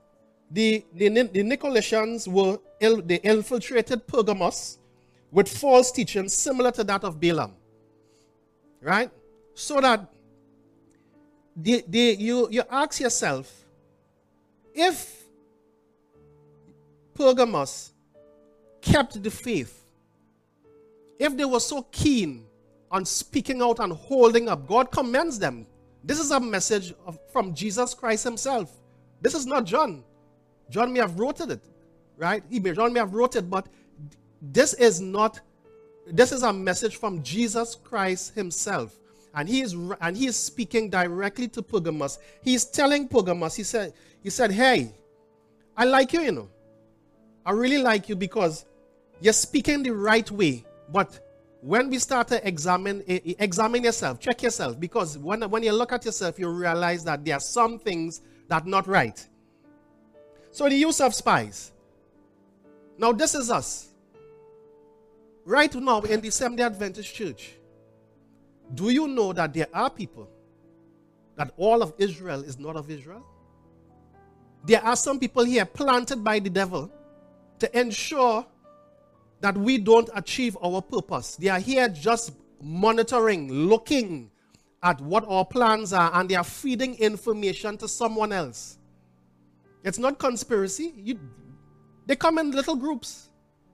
the, 0.50 0.84
the, 0.94 1.08
the 1.08 1.42
Nicolaitans 1.42 2.26
were, 2.26 2.58
they 3.02 3.20
infiltrated 3.20 4.06
Pergamos 4.06 4.78
with 5.30 5.48
false 5.48 5.92
teaching 5.92 6.28
similar 6.28 6.70
to 6.72 6.84
that 6.84 7.04
of 7.04 7.20
Balaam, 7.20 7.52
right? 8.80 9.10
So 9.54 9.80
that 9.80 10.10
the, 11.54 11.84
the, 11.86 12.16
you, 12.18 12.48
you 12.50 12.62
ask 12.70 13.00
yourself, 13.00 13.52
if 14.74 15.24
Pergamos 17.14 17.92
kept 18.80 19.22
the 19.22 19.30
faith, 19.30 19.84
if 21.18 21.36
they 21.36 21.44
were 21.44 21.60
so 21.60 21.82
keen 21.90 22.46
on 22.90 23.04
speaking 23.04 23.60
out 23.60 23.80
and 23.80 23.92
holding 23.92 24.48
up, 24.48 24.66
God 24.66 24.90
commends 24.90 25.38
them. 25.38 25.66
This 26.04 26.20
is 26.20 26.30
a 26.30 26.40
message 26.40 26.94
of, 27.06 27.18
from 27.32 27.54
Jesus 27.54 27.92
Christ 27.94 28.24
himself. 28.24 28.72
This 29.20 29.34
is 29.34 29.46
not 29.46 29.64
John. 29.64 30.04
John 30.70 30.92
may 30.92 31.00
have 31.00 31.18
wrote 31.18 31.40
it, 31.40 31.60
right? 32.16 32.42
He 32.48 32.60
may, 32.60 32.72
John 32.72 32.92
may 32.92 33.00
have 33.00 33.14
wrote 33.14 33.36
it, 33.36 33.50
but 33.50 33.68
this 34.40 34.74
is 34.74 35.00
not, 35.00 35.40
this 36.06 36.32
is 36.32 36.42
a 36.42 36.52
message 36.52 36.96
from 36.96 37.22
Jesus 37.22 37.74
Christ 37.74 38.34
himself. 38.34 38.94
And 39.34 39.48
he 39.48 39.60
is 39.60 39.74
and 40.00 40.16
he 40.16 40.26
is 40.26 40.36
speaking 40.36 40.88
directly 40.88 41.48
to 41.48 41.62
Pergamos. 41.62 42.18
He's 42.42 42.64
telling 42.64 43.08
Pergamos, 43.08 43.54
he 43.54 43.62
said, 43.62 43.92
he 44.22 44.30
said, 44.30 44.50
Hey, 44.50 44.94
I 45.76 45.84
like 45.84 46.12
you, 46.12 46.20
you 46.20 46.32
know. 46.32 46.48
I 47.44 47.52
really 47.52 47.78
like 47.78 48.08
you 48.08 48.16
because 48.16 48.64
you're 49.20 49.32
speaking 49.32 49.82
the 49.82 49.90
right 49.90 50.28
way. 50.30 50.64
But 50.90 51.20
when 51.60 51.90
we 51.90 51.98
start 51.98 52.28
to 52.28 52.46
examine 52.46 53.02
eh, 53.08 53.18
eh, 53.24 53.34
examine 53.38 53.84
yourself, 53.84 54.20
check 54.20 54.42
yourself, 54.42 54.78
because 54.78 55.18
when, 55.18 55.42
when 55.50 55.62
you 55.62 55.72
look 55.72 55.92
at 55.92 56.04
yourself, 56.04 56.38
you 56.38 56.48
realize 56.48 57.04
that 57.04 57.24
there 57.24 57.36
are 57.36 57.40
some 57.40 57.78
things 57.78 58.22
that 58.48 58.66
not 58.66 58.86
right. 58.86 59.26
So 60.52 60.68
the 60.68 60.76
use 60.76 61.00
of 61.00 61.14
spies. 61.14 61.72
Now 62.96 63.12
this 63.12 63.34
is 63.34 63.50
us. 63.50 63.88
Right 65.44 65.74
now 65.74 66.00
in 66.00 66.20
the 66.20 66.30
Seventh-day 66.30 66.64
Adventist 66.64 67.14
Church, 67.14 67.54
do 68.74 68.90
you 68.90 69.08
know 69.08 69.32
that 69.32 69.54
there 69.54 69.68
are 69.72 69.88
people 69.88 70.28
that 71.36 71.52
all 71.56 71.82
of 71.82 71.94
Israel 71.98 72.42
is 72.42 72.58
not 72.58 72.76
of 72.76 72.90
Israel? 72.90 73.24
There 74.64 74.82
are 74.82 74.96
some 74.96 75.18
people 75.18 75.44
here 75.44 75.64
planted 75.64 76.22
by 76.22 76.38
the 76.38 76.50
devil 76.50 76.90
to 77.60 77.78
ensure 77.78 78.44
that 79.40 79.56
we 79.56 79.78
don't 79.78 80.08
achieve 80.14 80.56
our 80.62 80.82
purpose. 80.82 81.36
They 81.36 81.48
are 81.48 81.60
here 81.60 81.88
just 81.88 82.32
monitoring, 82.60 83.50
looking 83.52 84.30
at 84.82 85.00
what 85.00 85.24
our 85.28 85.44
plans 85.44 85.92
are, 85.92 86.10
and 86.14 86.28
they 86.28 86.34
are 86.34 86.44
feeding 86.44 86.94
information 86.96 87.76
to 87.78 87.88
someone 87.88 88.32
else. 88.32 88.78
It's 89.84 89.98
not 89.98 90.18
conspiracy. 90.18 90.92
You, 90.96 91.18
they 92.06 92.16
come 92.16 92.38
in 92.38 92.50
little 92.50 92.76
groups, 92.76 93.28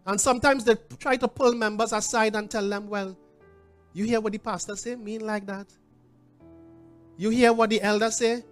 and 0.06 0.20
sometimes 0.20 0.64
they 0.64 0.76
try 0.98 1.16
to 1.16 1.28
pull 1.28 1.54
members 1.54 1.92
aside 1.92 2.36
and 2.36 2.50
tell 2.50 2.68
them, 2.68 2.88
well, 2.88 3.16
you 3.92 4.04
hear 4.04 4.20
what 4.20 4.32
the 4.32 4.38
pastor 4.38 4.76
say? 4.76 4.96
Mean 4.96 5.24
like 5.24 5.46
that? 5.46 5.66
You 7.16 7.30
hear 7.30 7.52
what 7.52 7.70
the 7.70 7.80
elder 7.80 8.10
say? 8.10 8.42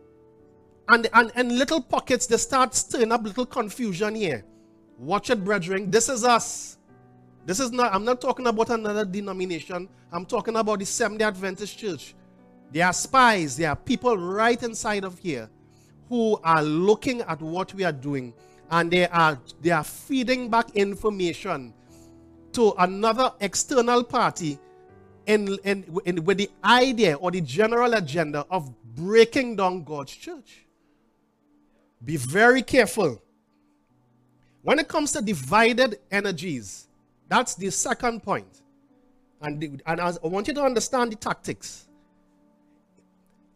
And, 0.89 1.09
and, 1.13 1.33
and 1.35 1.59
little 1.59 1.81
pockets, 1.81 2.27
they 2.27 2.37
start 2.37 2.75
stirring 2.75 3.13
up 3.13 3.23
little 3.25 3.47
confusion 3.47 4.15
here. 4.15 4.45
Watch 4.99 5.31
it, 5.31 5.43
brethren. 5.43 5.91
This 5.91 6.09
is 6.09 6.25
us. 6.25 6.79
This 7.45 7.59
is 7.59 7.73
not, 7.73 7.93
I'm 7.93 8.05
not 8.05 8.21
talking 8.21 8.47
about 8.47 8.71
another 8.71 9.05
denomination. 9.05 9.89
I'm 10.13 10.25
talking 10.27 10.57
about 10.57 10.79
the 10.79 10.87
Seventh-day 10.87 11.25
Adventist 11.25 11.77
Church. 11.77 12.15
There 12.71 12.87
are 12.87 12.93
spies. 12.93 13.57
There 13.57 13.69
are 13.69 13.77
people 13.77 14.17
right 14.17 14.63
inside 14.63 15.05
of 15.05 15.19
here 15.19 15.51
who 16.09 16.39
are 16.45 16.63
looking 16.63 17.21
at 17.23 17.41
what 17.41 17.75
we 17.75 17.85
are 17.85 17.93
doing. 17.93 18.33
And 18.71 18.91
they 18.91 19.09
are, 19.09 19.39
they 19.61 19.71
are 19.71 19.85
feeding 19.85 20.49
back 20.49 20.71
information 20.77 21.75
to 22.53 22.75
another 22.79 23.33
external 23.41 24.05
party 24.05 24.59
in, 25.27 25.59
in, 25.65 25.85
in, 26.05 26.25
with 26.25 26.39
the 26.39 26.51
idea 26.65 27.15
or 27.17 27.31
the 27.31 27.41
general 27.41 27.95
agenda 27.95 28.47
of 28.51 28.73
breaking 28.95 29.57
down 29.57 29.85
God's 29.85 30.15
church. 30.15 30.67
Be 32.05 32.17
very 32.17 32.63
careful. 32.63 33.23
When 34.63 34.79
it 34.79 34.89
comes 34.89 35.13
to 35.13 35.23
divided 35.23 35.99
energies, 36.11 36.89
that's 37.33 37.55
the 37.55 37.71
second 37.71 38.23
point. 38.23 38.61
And, 39.41 39.59
the, 39.59 39.81
and 39.87 40.01
I 40.03 40.13
want 40.23 40.49
you 40.49 40.55
to 40.55 40.63
understand 40.63 41.13
the 41.13 41.17
tactics. 41.17 41.89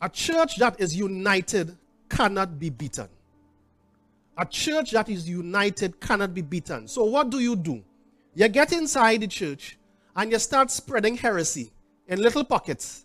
A 0.01 0.09
church 0.09 0.57
that 0.57 0.81
is 0.81 0.97
united 0.97 1.77
cannot 2.09 2.59
be 2.59 2.71
beaten. 2.71 3.09
A 4.39 4.47
church 4.47 4.93
that 4.93 5.11
is 5.11 5.29
united 5.29 6.01
cannot 6.01 6.33
be 6.33 6.41
beaten. 6.41 6.89
So, 6.89 7.05
what 7.05 7.29
do 7.29 7.39
you 7.39 7.55
do? 7.55 7.85
You 8.35 8.49
get 8.49 8.73
inside 8.73 9.21
the 9.21 9.27
church 9.27 9.79
and 10.15 10.33
you 10.33 10.39
start 10.39 10.71
spreading 10.71 11.15
heresy 11.15 11.71
in 12.09 12.23
little 12.23 12.45
pockets. 12.45 13.05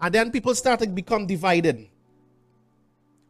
And 0.00 0.14
then 0.14 0.30
people 0.30 0.54
start 0.54 0.78
to 0.78 0.86
become 0.86 1.26
divided. 1.26 1.88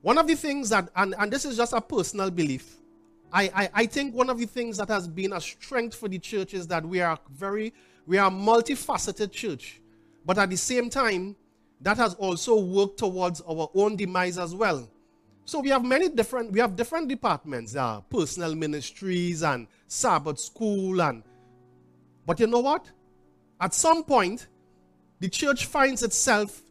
One 0.03 0.19
of 0.19 0.27
the 0.27 0.35
things 0.35 0.69
that, 0.69 0.91
and, 0.95 1.15
and 1.19 1.33
this 1.33 1.47
is 1.47 1.57
just 1.57 1.73
a 1.73 1.81
personal 1.81 2.31
belief, 2.31 2.78
I, 3.33 3.43
I, 3.55 3.71
I 3.75 3.87
think 3.87 4.15
one 4.15 4.31
of 4.31 4.39
the 4.39 4.47
things 4.47 4.79
that 4.79 4.89
has 4.89 5.07
been 5.07 5.33
a 5.33 5.41
strength 5.41 5.95
for 5.97 6.09
the 6.09 6.19
church 6.19 6.55
is 6.55 6.67
that 6.69 6.85
we 6.85 7.01
are 7.01 7.19
very, 7.31 7.75
we 8.07 8.19
are 8.19 8.29
a 8.29 8.31
multifaceted 8.31 9.33
church. 9.33 9.81
But 10.25 10.39
at 10.39 10.51
the 10.51 10.57
same 10.57 10.91
time, 10.91 11.37
that 11.81 11.97
has 11.99 12.15
also 12.15 12.59
worked 12.59 12.99
towards 12.99 13.41
our 13.43 13.71
own 13.75 13.97
demise 13.97 14.39
as 14.39 14.55
well. 14.55 14.89
So 15.45 15.61
we 15.61 15.71
have 15.71 15.85
many 15.85 16.09
different, 16.09 16.53
we 16.53 16.61
have 16.61 16.77
different 16.77 17.09
departments, 17.09 17.75
uh, 17.77 18.01
personal 18.03 18.55
ministries 18.55 19.43
and 19.43 19.67
Sabbath 19.87 20.39
school 20.39 21.01
and, 21.01 21.23
but 22.27 22.41
you 22.41 22.47
know 22.47 22.61
what? 22.61 22.91
At 23.61 23.73
some 23.73 24.05
point, 24.05 24.47
the 25.21 25.29
church 25.29 25.67
finds 25.67 26.03
itself 26.03 26.63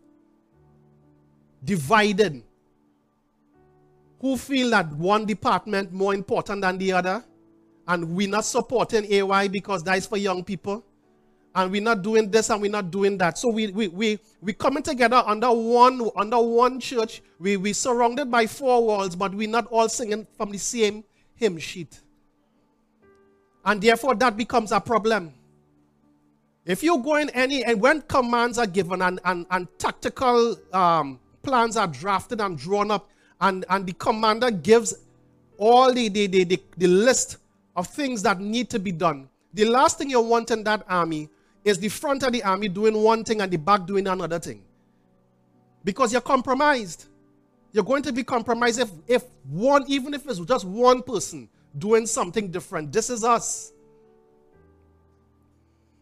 divided. 1.64 2.44
Who 4.20 4.38
feel 4.38 4.72
that 4.72 4.92
one 4.94 5.26
department 5.26 5.94
more 5.94 6.14
important 6.14 6.62
than 6.62 6.78
the 6.78 6.92
other, 6.94 7.24
and 7.88 8.16
we're 8.16 8.30
not 8.30 8.46
supporting 8.46 9.06
AY 9.12 9.48
because 9.48 9.84
that 9.84 9.98
is 9.98 10.08
for 10.08 10.18
young 10.18 10.44
people 10.44 10.84
and 11.58 11.72
we're 11.72 11.82
not 11.82 12.04
doing 12.04 12.30
this 12.30 12.52
and 12.52 12.62
we're 12.62 12.70
not 12.70 12.92
doing 12.92 13.18
that. 13.18 13.36
So 13.36 13.50
we 13.50 13.68
we 13.72 13.88
we 13.88 14.20
we 14.42 14.54
coming 14.54 14.84
together 14.84 15.24
under 15.26 15.52
one 15.52 16.08
under 16.16 16.40
one 16.40 16.80
church. 16.80 17.24
We 17.40 17.58
we 17.58 17.74
surrounded 17.74 18.30
by 18.30 18.46
four 18.46 18.86
walls, 18.86 19.16
but 19.16 19.34
we're 19.34 19.50
not 19.50 19.66
all 19.72 19.90
singing 19.90 20.28
from 20.38 20.52
the 20.52 20.60
same 20.60 21.04
hymn 21.34 21.58
sheet. 21.58 22.00
And 23.66 23.82
therefore 23.82 24.14
that 24.16 24.38
becomes 24.38 24.72
a 24.72 24.80
problem. 24.80 25.34
If 26.64 26.84
you 26.84 27.00
go 27.00 27.16
in 27.16 27.32
any 27.32 27.66
and 27.66 27.82
when 27.82 28.02
commands 28.04 28.60
are 28.60 28.68
given 28.68 29.02
and, 29.02 29.20
and, 29.26 29.48
and 29.50 29.68
tactical 29.80 30.58
um, 30.74 31.20
plans 31.42 31.76
are 31.76 31.88
drafted 31.88 32.40
and 32.40 32.56
drawn 32.56 32.92
up, 32.92 33.10
and, 33.42 33.66
and 33.70 33.86
the 33.86 33.94
commander 33.94 34.52
gives 34.52 34.96
all 35.58 35.94
the, 35.94 36.10
the, 36.10 36.28
the, 36.28 36.44
the, 36.44 36.62
the 36.78 36.88
list 36.88 37.38
of 37.76 37.88
things 37.88 38.24
that 38.24 38.40
need 38.40 38.70
to 38.70 38.80
be 38.80 38.92
done. 38.92 39.30
The 39.54 39.66
last 39.66 39.98
thing 39.98 40.10
you 40.10 40.22
want 40.22 40.52
in 40.52 40.64
that 40.64 40.84
army 40.88 41.30
is 41.64 41.80
the 41.80 41.90
front 41.90 42.24
of 42.24 42.32
the 42.32 42.44
army 42.44 42.70
doing 42.70 42.96
one 43.02 43.24
thing 43.24 43.42
and 43.42 43.52
the 43.52 43.58
back 43.58 43.86
doing 43.86 44.08
another 44.08 44.40
thing. 44.40 44.64
Because 45.84 46.12
you're 46.12 46.22
compromised. 46.22 47.06
You're 47.72 47.84
going 47.84 48.04
to 48.04 48.14
be 48.14 48.24
compromised 48.24 48.80
if, 48.80 48.90
if 49.08 49.24
one, 49.50 49.84
even 49.88 50.14
if 50.14 50.28
it's 50.28 50.40
just 50.40 50.66
one 50.66 51.02
person 51.04 51.50
doing 51.78 52.06
something 52.06 52.50
different. 52.50 52.92
This 52.92 53.10
is 53.10 53.24
us. 53.24 53.74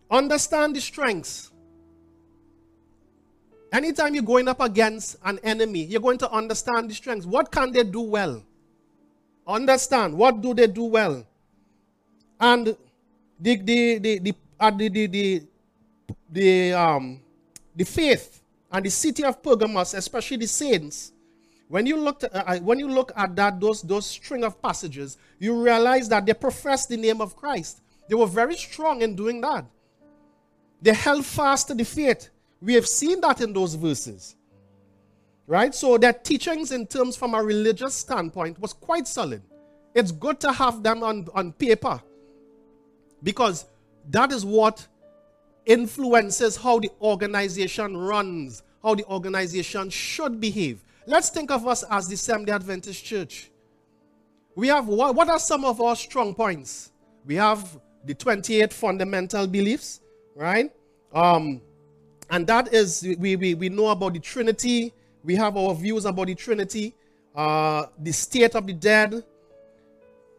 Understand 0.10 0.76
the 0.76 0.82
strengths. 0.82 1.52
Anytime 3.76 4.16
you're 4.16 4.24
going 4.24 4.48
up 4.48 4.62
against 4.62 5.18
an 5.26 5.38
enemy, 5.44 5.84
you're 5.84 6.00
going 6.00 6.18
to 6.20 6.32
understand 6.32 6.90
the 6.90 6.94
strengths. 6.94 7.26
What 7.26 7.52
can 7.52 7.74
they 7.74 7.84
do 7.84 8.00
well? 8.00 8.42
Understand 9.46 10.18
what 10.18 10.40
do 10.40 10.54
they 10.54 10.68
do 10.68 10.86
well? 10.86 11.26
And 12.40 12.68
the 13.38 13.56
the 13.58 13.98
the 13.98 14.20
the, 14.20 14.36
uh, 14.58 14.72
the, 14.72 14.88
the, 14.88 15.08
the 15.08 15.44
the, 16.30 16.74
um, 16.74 17.20
the 17.76 17.84
faith 17.84 18.42
and 18.72 18.86
the 18.86 18.90
city 18.90 19.26
of 19.26 19.44
Pergamos, 19.44 19.94
especially 19.94 20.38
the 20.38 20.48
saints, 20.48 21.12
when 21.68 21.86
you 21.86 21.98
look, 21.98 22.24
uh, 22.24 22.28
uh, 22.34 22.60
when 22.60 22.80
you 22.80 22.88
look 22.88 23.12
at 23.18 23.36
that, 23.36 23.60
those, 23.60 23.82
those 23.82 24.06
string 24.06 24.46
of 24.46 24.62
passages, 24.62 25.18
you 25.38 25.62
realize 25.62 26.08
that 26.10 26.26
they 26.26 26.34
professed 26.34 26.88
the 26.88 26.98
name 26.98 27.20
of 27.20 27.36
Christ. 27.36 27.82
They 28.08 28.16
were 28.16 28.28
very 28.28 28.56
strong 28.56 29.02
in 29.02 29.16
doing 29.18 29.42
that. 29.42 29.66
They 30.82 30.94
held 30.94 31.26
fast 31.26 31.68
to 31.68 31.74
the 31.74 31.84
faith. 31.84 32.30
We 32.66 32.74
have 32.74 32.88
seen 32.88 33.22
that 33.22 33.42
in 33.42 33.54
those 33.54 33.76
verses. 33.76 34.36
Right? 35.46 35.74
So 35.76 36.00
their 36.00 36.14
teachings 36.14 36.72
in 36.72 36.88
terms 36.88 37.16
from 37.16 37.36
a 37.36 37.44
religious 37.44 37.94
standpoint 37.94 38.60
was 38.60 38.74
quite 38.74 39.08
solid. 39.08 39.44
It's 39.94 40.12
good 40.12 40.40
to 40.40 40.52
have 40.52 40.82
them 40.82 41.04
on, 41.04 41.28
on 41.36 41.54
paper 41.54 42.02
because 43.22 43.66
that 44.10 44.32
is 44.32 44.44
what 44.44 44.88
influences 45.68 46.58
how 46.58 46.80
the 46.80 46.90
organization 47.00 47.96
runs, 47.96 48.64
how 48.84 48.96
the 48.96 49.06
organization 49.06 49.92
should 49.92 50.42
behave. 50.42 50.84
Let's 51.06 51.30
think 51.30 51.52
of 51.52 51.68
us 51.68 51.84
as 51.92 52.08
the 52.08 52.18
Seventh-day 52.18 52.52
Adventist 52.52 53.06
Church. 53.06 53.52
We 54.56 54.70
have 54.70 54.88
what, 54.88 55.14
what 55.14 55.30
are 55.30 55.40
some 55.40 55.66
of 55.66 55.80
our 55.82 55.96
strong 55.96 56.34
points? 56.34 56.92
We 57.26 57.36
have 57.36 57.80
the 58.04 58.16
28 58.16 58.74
fundamental 58.74 59.46
beliefs, 59.46 60.02
right? 60.36 60.72
Um, 61.14 61.62
and 62.30 62.48
that 62.48 62.74
is, 62.74 63.08
we, 63.20 63.36
we, 63.36 63.54
we 63.54 63.70
know 63.70 63.88
about 63.88 64.14
the 64.14 64.20
Trinity. 64.20 64.94
We 65.24 65.36
have 65.36 65.58
our 65.58 65.74
views 65.74 66.06
about 66.06 66.28
the 66.28 66.36
Trinity, 66.36 66.96
uh, 67.36 67.88
the 68.00 68.12
state 68.12 68.56
of 68.56 68.68
the 68.68 68.74
dead, 68.74 69.24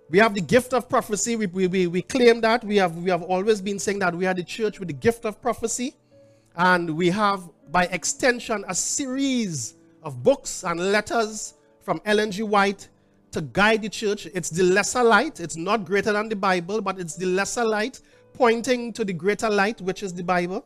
we 0.09 0.18
have 0.18 0.35
the 0.35 0.40
gift 0.40 0.72
of 0.72 0.88
prophecy. 0.88 1.35
We, 1.35 1.46
we, 1.46 1.87
we 1.88 2.03
claim 2.03 2.40
that. 2.42 2.62
We 2.62 2.77
have, 2.77 2.96
we 2.96 3.11
have 3.11 3.22
always 3.22 3.61
been 3.61 3.79
saying 3.79 3.99
that 4.01 4.14
we 4.14 4.27
are 4.27 4.35
the 4.35 4.44
church 4.44 4.79
with 4.79 4.88
the 4.88 4.94
gift 4.94 5.25
of 5.25 5.42
prophecy. 5.42 5.94
And 6.55 6.96
we 6.96 7.11
have, 7.11 7.42
by 7.70 7.87
extension, 7.87 8.64
a 8.68 8.75
series 8.75 9.75
of 10.05 10.22
books 10.22 10.62
and 10.62 10.92
letters 10.92 11.55
from 11.83 12.01
Ellen 12.05 12.31
G. 12.31 12.44
White 12.44 12.88
to 13.33 13.40
guide 13.40 13.83
the 13.83 13.88
church. 13.88 14.27
It's 14.27 14.49
the 14.49 14.62
lesser 14.62 15.03
light. 15.03 15.40
It's 15.40 15.57
not 15.57 15.85
greater 15.85 16.12
than 16.12 16.29
the 16.29 16.37
Bible, 16.37 16.81
but 16.81 17.01
it's 17.01 17.16
the 17.16 17.27
lesser 17.27 17.64
light 17.64 18.01
pointing 18.33 18.92
to 18.92 19.05
the 19.05 19.12
greater 19.12 19.51
light, 19.51 19.81
which 19.81 20.05
is 20.05 20.14
the 20.14 20.22
Bible. 20.22 20.64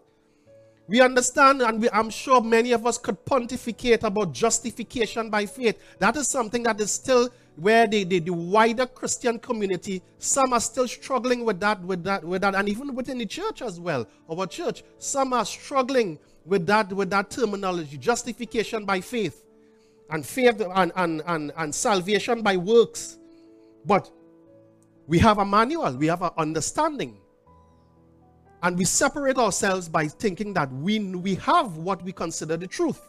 We 0.91 1.01
understand, 1.01 1.63
and 1.63 1.81
we, 1.83 1.89
I'm 1.91 2.11
sure 2.11 2.41
many 2.41 2.73
of 2.73 2.85
us 2.85 2.99
could 2.99 3.25
pontificate 3.25 4.03
about 4.03 4.33
justification 4.33 5.31
by 5.31 5.47
faith. 5.47 5.81
That 6.01 6.17
is 6.17 6.27
something 6.27 6.65
that 6.65 6.81
is 6.81 6.91
still 6.91 7.29
where 7.55 7.87
the, 7.87 8.03
the, 8.03 8.19
the, 8.19 8.33
wider 8.33 8.87
Christian 8.87 9.39
community, 9.39 10.03
some 10.19 10.53
are 10.53 10.59
still 10.59 10.89
struggling 10.89 11.45
with 11.45 11.61
that, 11.61 11.81
with 11.83 12.03
that, 12.03 12.25
with 12.25 12.43
that, 12.43 12.57
and 12.57 12.69
even 12.69 12.93
within 12.97 13.19
the 13.19 13.27
church 13.27 13.63
as 13.63 13.79
well, 13.79 14.05
our 14.29 14.49
church, 14.49 14.83
some 14.99 15.33
are 15.33 15.45
struggling 15.45 16.19
with 16.45 16.67
that, 16.67 16.93
with 16.93 17.09
that 17.11 17.31
terminology, 17.31 17.97
justification 17.97 18.85
by 18.85 19.01
faith, 19.01 19.45
and 20.11 20.27
faith 20.27 20.61
and, 20.75 20.91
and, 20.97 21.23
and, 21.27 21.53
and 21.57 21.73
salvation 21.73 22.43
by 22.43 22.57
works. 22.57 23.17
But 23.85 24.11
we 25.07 25.21
have 25.21 25.39
a 25.39 25.45
manual, 25.45 25.97
we 25.97 26.09
have 26.09 26.23
an 26.23 26.31
understanding. 26.37 27.17
And 28.63 28.77
we 28.77 28.85
separate 28.85 29.39
ourselves 29.39 29.89
by 29.89 30.07
thinking 30.09 30.53
that 30.55 30.71
we, 30.73 30.99
we 30.99 31.37
have 31.37 31.77
what 31.79 32.03
we 32.03 32.13
consider 32.13 32.57
the 32.57 32.67
truth. 32.67 33.01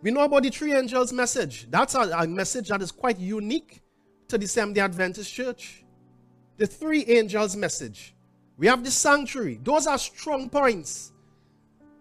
We 0.00 0.10
know 0.10 0.24
about 0.24 0.42
the 0.42 0.50
three 0.50 0.74
angels 0.74 1.12
message. 1.12 1.66
That's 1.70 1.94
a, 1.94 2.00
a 2.00 2.26
message 2.26 2.68
that 2.68 2.82
is 2.82 2.90
quite 2.90 3.18
unique 3.18 3.82
to 4.28 4.38
the 4.38 4.46
Seventh 4.46 4.74
day 4.74 4.80
Adventist 4.82 5.32
Church. 5.32 5.84
The 6.56 6.66
three 6.66 7.04
angels 7.06 7.56
message. 7.56 8.14
We 8.56 8.66
have 8.66 8.84
the 8.84 8.90
sanctuary. 8.90 9.60
Those 9.62 9.86
are 9.86 9.98
strong 9.98 10.48
points. 10.48 11.12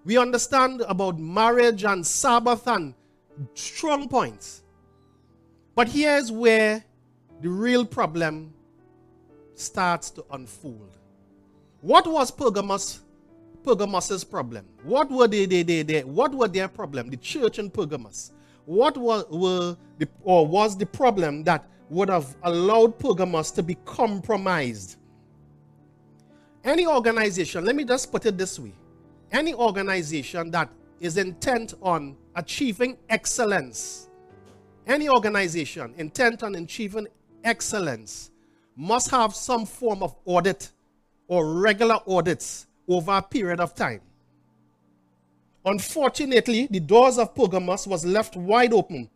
We 0.05 0.17
understand 0.17 0.81
about 0.81 1.17
marriage 1.17 1.83
and 1.85 2.05
Sabbath 2.05 2.67
and 2.67 2.93
strong 3.53 4.07
points. 4.07 4.63
But 5.75 5.87
here's 5.87 6.31
where 6.31 6.83
the 7.41 7.49
real 7.49 7.85
problem 7.85 8.53
starts 9.55 10.09
to 10.11 10.25
unfold. 10.31 10.97
What 11.83 12.07
was 12.07 12.31
Pergamos 12.31 13.01
Pergamos' 13.61 14.23
problem? 14.23 14.65
What 14.83 15.11
were 15.11 15.27
they, 15.27 15.45
they, 15.45 15.63
they, 15.63 15.83
they, 15.83 16.03
what 16.05 16.33
were 16.33 16.47
their 16.47 16.69
problem? 16.69 17.09
The 17.09 17.17
church 17.17 17.59
in 17.59 17.69
Pergamos. 17.69 18.31
What 18.65 18.97
were, 18.97 19.25
were 19.29 19.75
the, 19.97 20.07
or 20.23 20.47
was 20.47 20.77
the 20.77 20.85
problem 20.85 21.43
that 21.43 21.67
would 21.89 22.07
have 22.07 22.37
allowed 22.43 22.97
Pergamos 22.97 23.51
to 23.51 23.63
be 23.63 23.75
compromised? 23.83 24.95
Any 26.63 26.87
organization, 26.87 27.65
let 27.65 27.75
me 27.75 27.83
just 27.83 28.09
put 28.13 28.25
it 28.25 28.37
this 28.37 28.57
way. 28.57 28.71
Any 29.33 29.53
organization 29.53 30.51
that 30.51 30.69
is 31.01 31.17
intent 31.17 31.73
on 31.81 32.15
achieving 32.37 32.97
excellence, 33.09 34.07
any 34.87 35.09
organization 35.09 35.93
intent 35.97 36.43
on 36.43 36.55
achieving 36.55 37.07
excellence 37.43 38.31
must 38.77 39.11
have 39.11 39.35
some 39.35 39.65
form 39.65 40.01
of 40.01 40.15
audit 40.23 40.71
or 41.27 41.53
regular 41.53 41.99
audits 42.07 42.67
over 42.87 43.11
a 43.11 43.21
period 43.21 43.59
of 43.59 43.73
time. 43.75 44.01
Unfortunately, 45.65 46.67
the 46.69 46.79
doors 46.79 47.17
of 47.17 47.33
Pergamos 47.33 47.87
was 47.87 48.05
left 48.05 48.35
wide 48.35 48.73
open, 48.73 49.09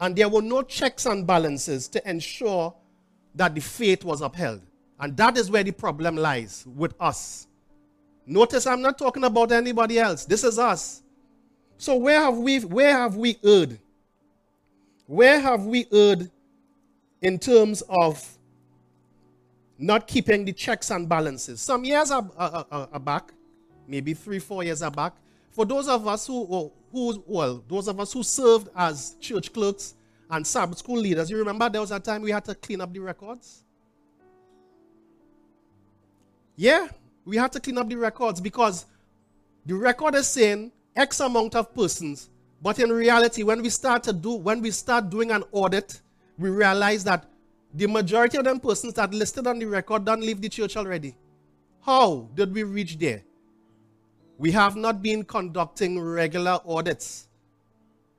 and 0.00 0.14
there 0.14 0.28
were 0.28 0.42
no 0.42 0.62
checks 0.62 1.06
and 1.06 1.26
balances 1.26 1.88
to 1.88 2.08
ensure 2.08 2.74
that 3.34 3.54
the 3.54 3.60
faith 3.60 4.04
was 4.04 4.20
upheld. 4.20 4.60
And 5.00 5.16
that 5.16 5.36
is 5.38 5.50
where 5.50 5.64
the 5.64 5.72
problem 5.72 6.16
lies 6.16 6.64
with 6.66 6.94
us. 7.00 7.48
Notice 8.26 8.66
I'm 8.66 8.82
not 8.82 8.98
talking 8.98 9.24
about 9.24 9.52
anybody 9.52 9.98
else. 9.98 10.24
This 10.24 10.44
is 10.44 10.58
us. 10.58 11.02
So 11.76 11.96
where 11.96 12.20
have 12.20 12.36
we 12.36 12.60
where 12.60 12.92
have 12.92 13.16
we 13.16 13.36
erred? 13.44 13.78
Where 15.06 15.40
have 15.40 15.66
we 15.66 15.86
erred 15.92 16.30
in 17.20 17.38
terms 17.38 17.82
of 17.88 18.26
not 19.78 20.06
keeping 20.06 20.44
the 20.44 20.52
checks 20.52 20.90
and 20.90 21.08
balances. 21.08 21.60
Some 21.60 21.84
years 21.84 22.10
are, 22.10 22.28
are, 22.36 22.66
are, 22.70 22.88
are 22.92 23.00
back, 23.00 23.32
maybe 23.86 24.14
three, 24.14 24.38
four 24.38 24.62
years 24.64 24.82
are 24.82 24.90
back, 24.90 25.14
for 25.50 25.64
those 25.64 25.88
of 25.88 26.06
us 26.06 26.26
who, 26.26 26.72
who, 26.90 27.22
well, 27.26 27.62
those 27.68 27.88
of 27.88 27.98
us 28.00 28.12
who 28.12 28.22
served 28.22 28.68
as 28.76 29.16
church 29.20 29.52
clerks 29.52 29.94
and 30.30 30.46
Sabbath 30.46 30.78
school 30.78 30.98
leaders, 30.98 31.30
you 31.30 31.38
remember 31.38 31.68
there 31.68 31.80
was 31.80 31.90
a 31.90 32.00
time 32.00 32.22
we 32.22 32.30
had 32.30 32.44
to 32.44 32.54
clean 32.54 32.80
up 32.80 32.92
the 32.92 33.00
records? 33.00 33.62
Yeah, 36.56 36.88
we 37.24 37.36
had 37.36 37.52
to 37.52 37.60
clean 37.60 37.78
up 37.78 37.88
the 37.88 37.96
records 37.96 38.40
because 38.40 38.86
the 39.66 39.74
record 39.74 40.14
is 40.14 40.28
saying 40.28 40.72
X 40.96 41.20
amount 41.20 41.54
of 41.56 41.74
persons 41.74 42.30
But 42.64 42.78
in 42.78 42.90
reality, 42.90 43.42
when 43.42 43.60
we 43.60 43.68
start 43.68 44.02
to 44.04 44.12
do, 44.14 44.36
when 44.36 44.62
we 44.62 44.70
start 44.70 45.10
doing 45.10 45.30
an 45.30 45.44
audit, 45.52 46.00
we 46.38 46.48
realize 46.48 47.04
that 47.04 47.28
the 47.74 47.86
majority 47.88 48.38
of 48.38 48.44
them 48.44 48.60
persons 48.60 48.94
that 48.94 49.12
listed 49.12 49.46
on 49.46 49.58
the 49.58 49.66
record 49.66 50.04
don't 50.04 50.20
leave 50.20 50.40
the 50.40 50.48
church 50.48 50.76
already. 50.76 51.16
How 51.84 52.28
did 52.34 52.54
we 52.54 52.62
reach 52.62 52.98
there? 52.98 53.22
We 54.38 54.52
have 54.52 54.76
not 54.76 55.02
been 55.02 55.24
conducting 55.24 56.00
regular 56.00 56.60
audits. 56.64 57.28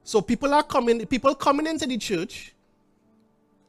So 0.04 0.22
people 0.22 0.54
are 0.54 0.64
coming, 0.64 1.06
people 1.08 1.34
coming 1.36 1.68
into 1.68 1.88
the 1.88 1.98
church, 1.98 2.54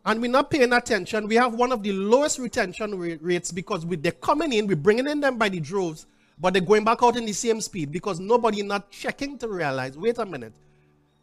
and 0.05 0.21
we're 0.21 0.31
not 0.31 0.51
paying 0.51 0.73
attention. 0.73 1.29
We 1.29 1.37
have 1.37 1.55
one 1.55 1.73
of 1.73 1.83
the 1.83 1.93
lowest 1.93 2.39
retention 2.39 2.99
rates 2.99 3.53
because 3.53 3.87
we, 3.87 3.97
they're 3.97 4.13
coming 4.13 4.53
in, 4.53 4.67
we're 4.67 4.77
bringing 4.77 5.07
in 5.07 5.21
them 5.21 5.39
by 5.39 5.49
the 5.49 5.61
droves, 5.61 6.07
but 6.39 6.53
they're 6.53 6.63
going 6.63 6.85
back 6.85 7.03
out 7.03 7.17
in 7.17 7.25
the 7.25 7.33
same 7.33 7.61
speed 7.61 7.91
because 7.91 8.21
nobody 8.21 8.63
not 8.63 8.91
checking 8.91 9.39
to 9.39 9.49
realize, 9.49 9.97
wait 9.97 10.19
a 10.19 10.27
minute, 10.27 10.53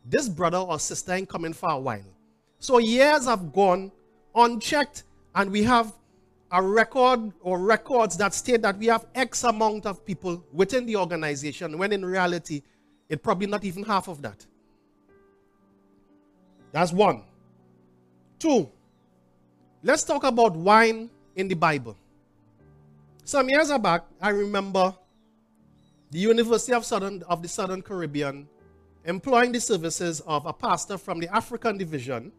this 0.05 0.27
brother 0.27 0.57
or 0.57 0.79
sister 0.79 1.13
ain't 1.13 1.29
coming 1.29 1.53
for 1.53 1.69
a 1.69 1.79
while. 1.79 2.03
So 2.59 2.77
years 2.77 3.25
have 3.25 3.53
gone 3.53 3.91
unchecked, 4.35 5.03
and 5.35 5.51
we 5.51 5.63
have 5.63 5.93
a 6.51 6.61
record 6.61 7.33
or 7.41 7.59
records 7.59 8.15
that 8.17 8.33
state 8.33 8.61
that 8.61 8.77
we 8.77 8.85
have 8.85 9.05
X 9.15 9.43
amount 9.43 9.85
of 9.85 10.05
people 10.05 10.43
within 10.53 10.85
the 10.85 10.95
organization, 10.95 11.77
when 11.77 11.91
in 11.91 12.05
reality, 12.05 12.61
it's 13.09 13.21
probably 13.21 13.47
not 13.47 13.63
even 13.63 13.83
half 13.83 14.07
of 14.07 14.21
that. 14.21 14.45
That's 16.71 16.91
one. 16.91 17.23
Two, 18.39 18.69
let's 19.83 20.03
talk 20.03 20.23
about 20.23 20.55
wine 20.55 21.09
in 21.35 21.47
the 21.47 21.55
Bible. 21.55 21.95
Some 23.23 23.49
years 23.49 23.71
back, 23.79 24.03
I 24.21 24.29
remember 24.29 24.93
the 26.11 26.19
University 26.19 26.73
of, 26.73 26.85
Southern, 26.85 27.23
of 27.23 27.41
the 27.41 27.47
Southern 27.47 27.81
Caribbean 27.81 28.47
employing 29.05 29.51
the 29.51 29.59
services 29.59 30.21
of 30.21 30.45
a 30.45 30.53
pastor 30.53 30.97
from 30.97 31.19
the 31.19 31.33
African 31.33 31.77
division 31.77 32.31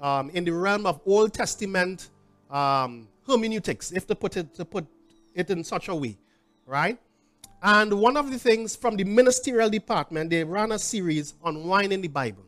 um, 0.00 0.30
in 0.30 0.44
the 0.44 0.52
realm 0.52 0.86
of 0.86 1.00
Old 1.06 1.34
Testament 1.34 2.10
um, 2.50 3.08
hermeneutics, 3.26 3.92
if 3.92 4.06
to 4.06 4.14
put 4.14 4.36
it 4.36 4.54
to 4.54 4.64
put 4.64 4.86
it 5.34 5.50
in 5.50 5.64
such 5.64 5.88
a 5.88 5.94
way, 5.94 6.16
right? 6.66 6.98
And 7.62 7.92
one 8.00 8.16
of 8.16 8.30
the 8.30 8.38
things 8.38 8.76
from 8.76 8.96
the 8.96 9.04
ministerial 9.04 9.68
department, 9.68 10.30
they 10.30 10.44
ran 10.44 10.72
a 10.72 10.78
series 10.78 11.34
on 11.42 11.66
wine 11.66 11.90
in 11.90 12.00
the 12.00 12.08
Bible. 12.08 12.44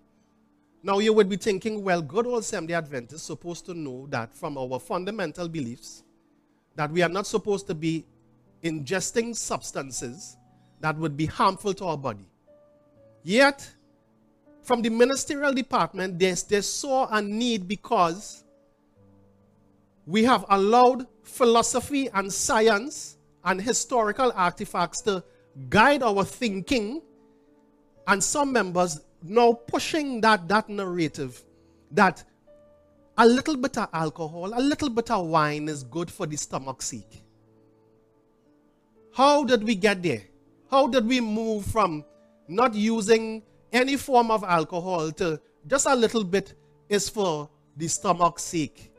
Now 0.83 0.99
you 0.99 1.13
would 1.13 1.29
be 1.29 1.37
thinking, 1.37 1.83
well, 1.83 2.01
good 2.01 2.27
old 2.27 2.45
Seventh 2.45 2.71
Adventists 2.71 3.25
supposed 3.25 3.67
to 3.67 3.75
know 3.75 4.07
that 4.11 4.35
from 4.35 4.57
our 4.57 4.79
fundamental 4.79 5.49
beliefs 5.49 6.05
that 6.77 6.91
we 6.91 7.03
are 7.03 7.09
not 7.09 7.27
supposed 7.27 7.67
to 7.67 7.75
be 7.75 8.07
ingesting 8.63 9.37
substances 9.37 10.37
that 10.81 10.97
would 10.97 11.17
be 11.17 11.27
harmful 11.27 11.75
to 11.75 11.85
our 11.85 11.99
body. 11.99 12.29
Yet, 13.23 13.69
from 14.63 14.83
the 14.83 14.91
ministerial 14.91 15.53
department, 15.53 16.19
they, 16.19 16.33
they 16.49 16.61
saw 16.61 17.09
a 17.09 17.23
need 17.23 17.67
because 17.67 18.45
we 20.07 20.25
have 20.25 20.45
allowed 20.49 21.07
philosophy 21.23 22.09
and 22.13 22.33
science 22.33 23.17
and 23.45 23.61
historical 23.61 24.33
artifacts 24.35 25.01
to 25.03 25.23
guide 25.69 26.03
our 26.03 26.25
thinking, 26.25 27.03
and 28.07 28.23
some 28.23 28.53
members 28.53 29.01
now 29.23 29.53
pushing 29.53 30.21
that, 30.21 30.49
that 30.49 30.69
narrative 30.69 31.43
that 31.91 32.25
a 33.19 33.27
little 33.27 33.57
bit 33.57 33.77
of 33.77 33.89
alcohol, 33.93 34.53
a 34.55 34.61
little 34.61 34.89
bit 34.89 35.11
of 35.11 35.27
wine 35.27 35.69
is 35.69 35.83
good 35.85 36.11
for 36.11 36.27
the 36.27 36.37
stomach 36.37 36.83
sake. 36.83 37.23
How 39.13 39.45
did 39.45 39.65
we 39.65 39.75
get 39.75 40.03
there? 40.03 40.23
How 40.71 40.87
did 40.87 41.07
we 41.07 41.21
move 41.21 41.67
from 41.67 42.05
not 42.49 42.75
using 42.75 43.43
any 43.73 43.97
form 43.97 44.31
of 44.31 44.45
alcohol 44.45 45.13
to 45.13 45.41
just 45.67 45.87
a 45.87 45.95
little 45.95 46.25
bit 46.25 46.55
is 46.89 47.09
for 47.09 47.49
the 47.77 47.89
stomach's 47.89 48.43
sake? 48.43 48.93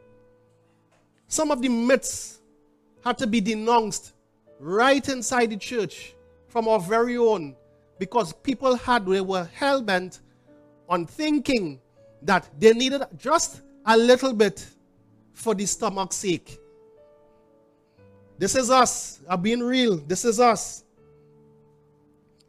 Some 1.27 1.51
of 1.51 1.61
the 1.61 1.69
myths 1.69 2.41
had 3.03 3.17
to 3.19 3.27
be 3.27 3.41
denounced 3.41 4.13
right 4.59 5.07
inside 5.09 5.49
the 5.49 5.57
church 5.57 6.13
from 6.47 6.67
our 6.67 6.79
very 6.79 7.17
own 7.17 7.55
because 7.97 8.33
people 8.33 8.75
had 8.75 9.05
they 9.05 9.21
were 9.21 9.47
hell 9.53 9.81
bent 9.81 10.19
on 10.89 11.05
thinking 11.05 11.79
that 12.21 12.49
they 12.59 12.73
needed 12.73 13.03
just 13.17 13.61
a 13.85 13.97
little 13.97 14.33
bit 14.33 14.67
for 15.33 15.55
the 15.55 15.65
stomach's 15.65 16.17
sake. 16.17 16.59
This 18.37 18.55
is 18.55 18.69
us. 18.69 19.19
I'm 19.29 19.41
being 19.41 19.61
real. 19.61 19.97
This 19.97 20.25
is 20.25 20.39
us. 20.39 20.83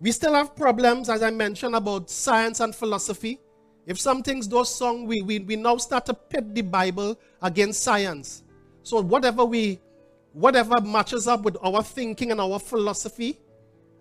We 0.03 0.11
still 0.11 0.35
have 0.35 0.57
problems, 0.57 1.09
as 1.09 1.23
I 1.23 1.31
mentioned, 1.31 1.77
about 1.77 2.11
science 2.11 2.59
and 2.59 2.75
philosophy. 2.75 3.39
If 3.87 4.01
some 4.01 4.25
things 4.25 4.49
don't 4.49 4.67
song, 4.67 5.07
we, 5.07 5.23
we, 5.23 5.39
we 5.39 5.55
now 5.55 5.77
start 5.77 6.07
to 6.07 6.15
pit 6.15 6.53
the 6.57 6.63
Bible 6.63 7.17
against 7.41 7.85
science. 7.85 8.43
So 8.83 9.01
whatever 9.01 9.45
we 9.45 9.79
whatever 10.33 10.81
matches 10.81 11.29
up 11.29 11.43
with 11.43 11.57
our 11.63 11.85
thinking 11.85 12.33
and 12.33 12.41
our 12.41 12.59
philosophy, 12.59 13.39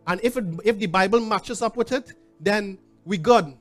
and 0.08 0.20
if 0.24 0.38
it, 0.38 0.46
if 0.64 0.80
the 0.80 0.88
Bible 0.88 1.20
matches 1.20 1.62
up 1.62 1.78
with 1.78 1.92
it, 1.92 2.14
then 2.40 2.80
we 3.06 3.20
good. 3.20 3.54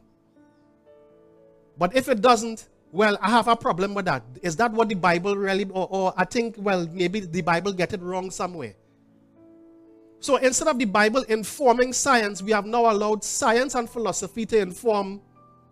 But 1.77 1.95
if 1.95 2.09
it 2.09 2.23
doesn't, 2.23 2.69
well, 2.91 3.19
I 3.21 3.29
have 3.29 3.49
a 3.49 3.57
problem 3.57 3.93
with 3.93 4.07
that. 4.07 4.23
Is 4.41 4.57
that 4.57 4.73
what 4.73 4.89
the 4.89 4.95
Bible 4.95 5.37
really, 5.37 5.65
or, 5.65 5.89
or 5.91 6.15
I 6.17 6.25
think, 6.25 6.55
well, 6.59 6.89
maybe 6.91 7.21
the 7.21 7.43
Bible 7.43 7.75
get 7.75 7.93
it 7.93 8.01
wrong 8.01 8.31
somewhere. 8.31 8.75
So 10.21 10.37
instead 10.37 10.69
of 10.69 10.79
the 10.79 10.85
Bible 10.85 11.23
informing 11.23 11.95
science, 11.95 12.43
we 12.43 12.53
have 12.53 12.67
now 12.67 12.91
allowed 12.91 13.25
science 13.25 13.75
and 13.75 13.89
philosophy 13.89 14.45
to 14.47 14.59
inform 14.59 15.23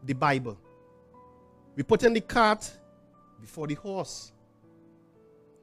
the 0.03 0.15
Bible. 0.15 0.59
We 1.77 1.83
put 1.83 2.03
in 2.03 2.15
the 2.15 2.23
cart 2.23 2.71
before 3.41 3.67
the 3.67 3.75
horse. 3.75 4.33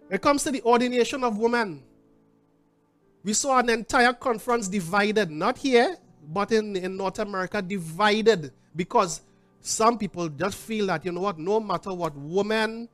When 0.07 0.15
it 0.15 0.21
comes 0.21 0.43
to 0.43 0.51
the 0.51 0.61
ordination 0.61 1.23
of 1.23 1.39
women, 1.39 1.83
we 3.23 3.33
saw 3.33 3.57
an 3.57 3.69
entire 3.71 4.13
conference 4.13 4.67
divided, 4.67 5.31
not 5.31 5.57
here, 5.57 5.97
but 6.31 6.51
in, 6.51 6.75
in 6.75 6.95
North 6.95 7.17
America, 7.17 7.63
divided 7.63 8.51
because 8.75 9.21
some 9.61 9.97
people 9.97 10.29
just 10.29 10.57
feel 10.57 10.85
that, 10.87 11.03
you 11.03 11.11
know 11.11 11.21
what, 11.21 11.39
no 11.39 11.59
matter 11.59 11.91
what, 11.91 12.15
women, 12.15 12.87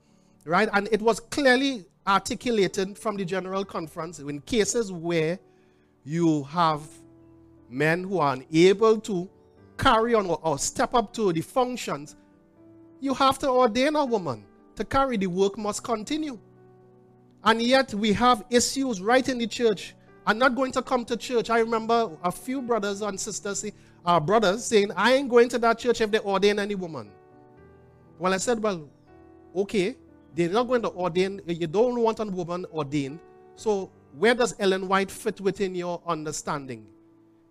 right? 0.46 0.70
And 0.72 0.88
it 0.90 1.02
was 1.02 1.20
clearly 1.20 1.86
articulated 2.08 2.98
from 2.98 3.18
the 3.18 3.26
General 3.26 3.66
Conference 3.66 4.20
in 4.20 4.40
cases 4.42 4.90
where 4.90 5.38
you 6.04 6.44
have 6.44 6.82
men 7.70 8.04
who 8.04 8.20
are 8.20 8.34
unable 8.34 9.00
to 9.00 9.30
carry 9.78 10.14
on 10.14 10.28
or, 10.28 10.40
or 10.44 10.60
step 10.60 10.94
up 10.94 11.14
to 11.14 11.32
the 11.34 11.42
functions, 11.42 12.16
you 13.00 13.14
have 13.14 13.40
to 13.40 13.50
ordain 13.50 13.96
a 13.96 14.06
woman 14.06 14.46
to 14.76 14.84
carry 14.84 15.18
the 15.18 15.28
work 15.28 15.58
must 15.58 15.84
continue. 15.84 16.40
And 17.44 17.62
yet 17.62 17.94
we 17.94 18.14
have 18.14 18.44
issues 18.50 19.02
right 19.02 19.28
in 19.28 19.40
the 19.40 19.48
church. 19.48 19.96
I'm 20.28 20.38
not 20.38 20.56
going 20.56 20.72
to 20.74 20.82
come 20.82 21.04
to 21.06 21.18
church. 21.18 21.50
I 21.50 21.60
remember 21.60 22.12
a 22.24 22.32
few 22.32 22.62
brothers 22.62 23.02
and 23.02 23.20
sisters, 23.20 23.66
our 24.06 24.18
uh, 24.18 24.20
brothers, 24.20 24.64
saying, 24.64 24.92
I 24.96 25.14
ain't 25.14 25.30
going 25.30 25.50
to 25.50 25.58
that 25.60 25.80
church 25.80 26.02
if 26.02 26.12
they 26.12 26.20
ordain 26.20 26.60
any 26.60 26.76
woman. 26.76 27.10
Well, 28.20 28.34
I 28.34 28.38
said, 28.38 28.62
well, 28.62 28.88
okay, 29.56 29.96
they're 30.36 30.50
not 30.50 30.68
going 30.68 30.84
to 30.84 30.90
ordain, 30.90 31.42
you 31.48 31.66
don't 31.66 32.00
want 32.00 32.20
a 32.20 32.26
woman 32.26 32.68
ordained. 32.72 33.20
So 33.56 33.92
where 34.18 34.36
does 34.36 34.54
Ellen 34.60 34.88
White 34.88 35.12
fit 35.12 35.42
within 35.42 35.76
your 35.76 36.02
understanding 36.06 36.86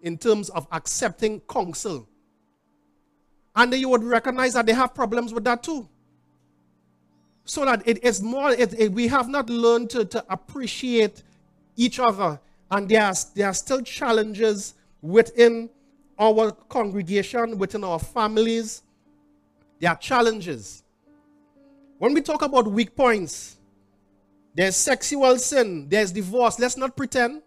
in 0.03 0.19
terms 0.19 0.51
of 0.51 0.67
accepting 0.73 1.41
counsel? 1.41 2.09
And 3.57 3.73
you 3.75 3.89
would 3.89 4.05
recognize 4.05 4.55
that 4.55 4.67
they 4.67 4.73
have 4.73 4.95
problems 4.95 5.35
with 5.35 5.45
that 5.45 5.63
too 5.63 5.89
so 7.45 7.65
that 7.65 7.83
it 7.85 8.05
is 8.05 8.23
more, 8.23 8.51
it, 8.53 8.79
it, 8.79 8.93
we 8.93 9.09
have 9.09 9.29
not 9.29 9.51
learned 9.51 9.91
to, 9.91 10.05
to 10.05 10.25
appreciate 10.29 11.25
each 11.77 11.99
other. 11.99 12.39
And 12.71 12.89
there 12.89 13.03
are, 13.03 13.15
there 13.35 13.49
are 13.49 13.55
still 13.55 13.83
challenges 13.83 14.75
within 15.03 15.69
our 16.17 16.53
congregation, 16.53 17.59
within 17.59 17.83
our 17.83 17.99
families. 17.99 18.83
There 19.81 19.91
are 19.91 19.97
challenges. 19.97 20.85
When 21.99 22.15
we 22.15 22.21
talk 22.21 22.43
about 22.43 22.71
weak 22.71 22.95
points, 22.95 23.57
there's 24.61 24.77
sexual 24.77 25.39
sin, 25.39 25.89
there's 25.89 26.13
divorce. 26.13 26.59
Let's 26.59 26.77
not 26.77 26.95
pretend. 26.95 27.41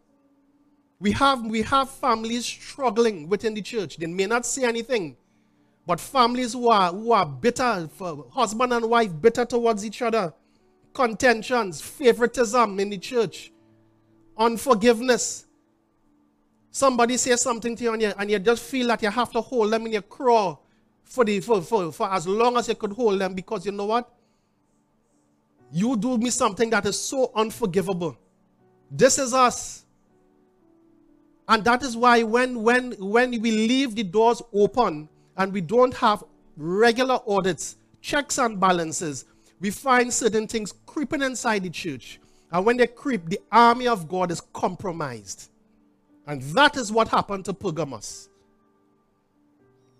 We 0.99 1.11
have, 1.11 1.45
we 1.45 1.61
have 1.61 1.91
families 1.91 2.43
struggling 2.43 3.30
within 3.30 3.53
the 3.53 3.61
church. 3.61 3.97
They 3.97 4.07
may 4.07 4.26
not 4.26 4.47
say 4.47 4.64
anything, 4.64 5.16
but 5.86 5.99
families 5.99 6.53
who 6.53 6.72
are, 6.72 6.91
who 6.91 7.11
are 7.11 7.24
bitter, 7.24 7.88
husband 8.32 8.74
and 8.74 8.89
wife 8.89 9.11
bitter 9.22 9.45
towards 9.45 9.86
each 9.86 10.01
other, 10.01 10.34
contentions, 10.91 11.82
favoritism 11.82 12.80
in 12.80 12.89
the 12.89 12.97
church, 12.97 13.51
unforgiveness. 14.36 15.45
Somebody 16.72 17.18
says 17.18 17.41
something 17.41 17.76
to 17.76 17.84
you 17.84 17.93
and, 17.93 18.01
you 18.01 18.14
and 18.18 18.32
you 18.32 18.39
just 18.39 18.64
feel 18.64 18.88
that 18.88 19.03
you 19.03 19.11
have 19.11 19.32
to 19.34 19.41
hold 19.41 19.72
them 19.72 19.86
in 19.86 19.91
your 19.91 20.01
craw 20.01 20.57
for, 21.03 21.24
the, 21.24 21.41
for, 21.41 21.61
for, 21.61 21.91
for 21.91 22.11
as 22.11 22.28
long 22.28 22.57
as 22.57 22.70
you 22.70 22.74
could 22.74 22.93
hold 22.93 23.22
them 23.22 23.36
because 23.36 23.68
you 23.68 23.72
know 23.72 23.86
what? 23.86 24.11
You 25.76 25.97
do 25.97 26.19
me 26.19 26.30
something 26.30 26.69
that 26.69 26.86
is 26.86 26.99
so 26.99 27.32
unforgivable. 27.34 28.15
This 28.91 29.17
is 29.17 29.34
us. 29.34 29.86
And 31.47 31.63
that 31.63 31.82
is 31.82 31.97
why 31.97 32.21
when, 32.21 32.61
when, 32.61 32.91
when 32.99 33.32
we 33.41 33.49
leave 33.49 33.95
the 33.95 34.03
doors 34.03 34.39
open 34.53 35.09
and 35.36 35.51
we 35.51 35.61
don't 35.61 35.93
have 35.95 36.24
regular 36.55 37.19
audits, 37.28 37.78
checks 38.01 38.38
and 38.38 38.59
balances, 38.59 39.26
we 39.59 39.71
find 39.71 40.13
certain 40.13 40.47
things 40.47 40.76
creeping 40.86 41.24
inside 41.24 41.63
the 41.63 41.71
church. 41.71 42.19
And 42.51 42.63
when 42.67 42.78
they 42.78 42.86
creep, 42.86 43.28
the 43.28 43.39
army 43.51 43.88
of 43.88 44.07
God 44.07 44.30
is 44.30 44.41
compromised. 44.41 45.49
And 46.28 46.43
that 46.53 46.78
is 46.78 46.91
what 46.91 47.07
happened 47.07 47.45
to 47.45 47.53
Pergamos. 47.53 48.30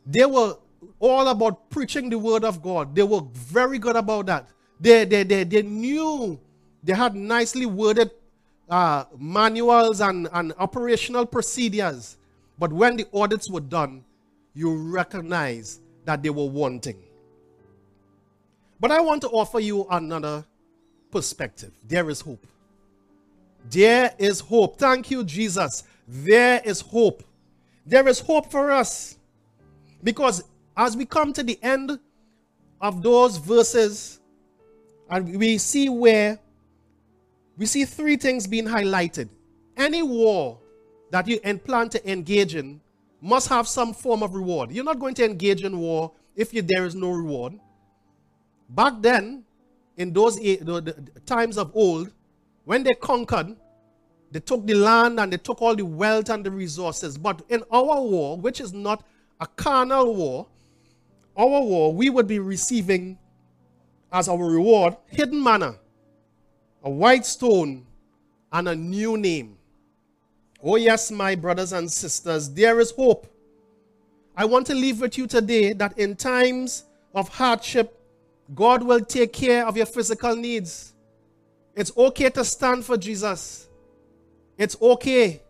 They 0.06 0.26
were 0.26 0.58
all 1.00 1.30
about 1.30 1.72
preaching 1.72 2.12
the 2.12 2.20
word 2.20 2.44
of 2.44 2.62
God. 2.62 2.94
They 2.94 3.02
were 3.02 3.22
very 3.34 3.80
good 3.80 3.96
about 3.96 4.28
that. 4.28 4.50
They, 4.80 5.06
they, 5.06 5.24
they, 5.24 5.44
they 5.44 5.62
knew, 5.62 6.40
they 6.84 6.94
had 6.94 7.16
nicely 7.16 7.66
worded 7.66 8.12
uh, 8.70 9.06
manuals 9.18 10.02
and, 10.02 10.28
and 10.34 10.54
operational 10.58 11.26
procedures. 11.26 12.18
But 12.60 12.72
when 12.74 12.98
the 12.98 13.08
audits 13.14 13.50
were 13.50 13.60
done, 13.60 14.04
you 14.54 14.76
recognize 14.76 15.80
that 16.06 16.22
they 16.22 16.30
were 16.30 16.46
wanting. 16.48 16.98
But 18.80 18.92
I 18.92 19.00
want 19.00 19.22
to 19.22 19.30
offer 19.30 19.60
you 19.60 19.88
another 19.90 20.46
perspective. 21.12 21.72
There 21.88 22.10
is 22.10 22.22
hope. 22.22 22.46
There 23.70 24.14
is 24.18 24.42
hope. 24.42 24.78
Thank 24.78 25.10
you, 25.10 25.24
Jesus. 25.24 25.84
There 26.08 26.62
is 26.66 26.82
hope. 26.82 27.24
There 27.86 28.08
is 28.08 28.20
hope 28.20 28.52
for 28.52 28.72
us. 28.72 29.18
Because 30.04 30.44
as 30.76 30.98
we 30.98 31.06
come 31.06 31.32
to 31.34 31.44
the 31.44 31.58
end 31.64 31.98
of 32.82 33.02
those 33.02 33.38
verses, 33.38 34.20
and 35.14 35.38
we 35.38 35.60
see 35.60 35.90
where 35.90 36.40
we 37.56 37.68
see 37.68 37.86
three 37.86 38.16
things 38.16 38.48
being 38.48 38.66
highlighted. 38.66 39.30
Any 39.78 40.02
war 40.02 40.58
that 41.12 41.28
you 41.28 41.40
plan 41.60 41.90
to 41.90 42.12
engage 42.12 42.56
in 42.56 42.82
must 43.22 43.48
have 43.48 43.68
some 43.68 43.94
form 43.94 44.24
of 44.24 44.34
reward. 44.34 44.72
You're 44.72 44.84
not 44.84 44.98
going 44.98 45.14
to 45.16 45.26
engage 45.26 45.64
in 45.64 45.78
war 45.78 46.12
if 46.36 46.52
you, 46.52 46.64
there 46.64 46.86
is 46.86 46.96
no 46.96 47.12
reward. 47.12 47.54
Back 48.70 48.94
then, 49.02 49.44
in 49.98 50.14
those 50.14 50.40
times 51.28 51.60
of 51.60 51.72
old, 51.76 52.12
when 52.66 52.82
they 52.82 52.94
conquered, 52.94 53.56
they 54.32 54.40
took 54.40 54.66
the 54.66 54.74
land 54.74 55.20
and 55.20 55.32
they 55.32 55.38
took 55.38 55.62
all 55.62 55.76
the 55.76 55.86
wealth 55.86 56.32
and 56.32 56.44
the 56.44 56.50
resources. 56.50 57.20
But 57.20 57.44
in 57.50 57.64
our 57.70 58.02
war, 58.02 58.36
which 58.36 58.60
is 58.60 58.74
not 58.74 59.06
a 59.40 59.46
carnal 59.46 60.16
war, 60.16 60.48
our 61.38 61.62
war, 61.62 61.94
we 61.94 62.10
would 62.10 62.26
be 62.26 62.40
receiving 62.40 63.20
as 64.14 64.30
our 64.30 64.38
reward 64.38 64.96
hidden 65.08 65.44
manna, 65.44 65.76
a 66.84 66.90
white 66.90 67.26
stone, 67.26 67.86
and 68.52 68.70
a 68.70 68.76
new 68.76 69.18
name. 69.18 69.58
Oh, 70.64 70.76
yes, 70.76 71.12
my 71.12 71.34
brothers 71.36 71.74
and 71.74 71.92
sisters, 71.92 72.48
there 72.54 72.80
is 72.80 72.92
hope. 72.92 73.28
I 74.38 74.46
want 74.46 74.68
to 74.68 74.76
leave 74.76 75.02
with 75.02 75.18
you 75.18 75.26
today 75.28 75.74
that 75.74 75.98
in 75.98 76.16
times 76.16 76.86
of 77.14 77.28
hardship, 77.28 78.00
God 78.54 78.84
will 78.84 79.02
take 79.02 79.34
care 79.34 79.66
of 79.66 79.76
your 79.76 79.88
physical 79.88 80.36
needs. 80.36 80.94
It's 81.76 81.92
okay 81.98 82.30
to 82.30 82.46
stand 82.46 82.86
for 82.86 82.98
Jesus. 82.98 83.68
It's 84.58 84.80
okay. 84.80 85.42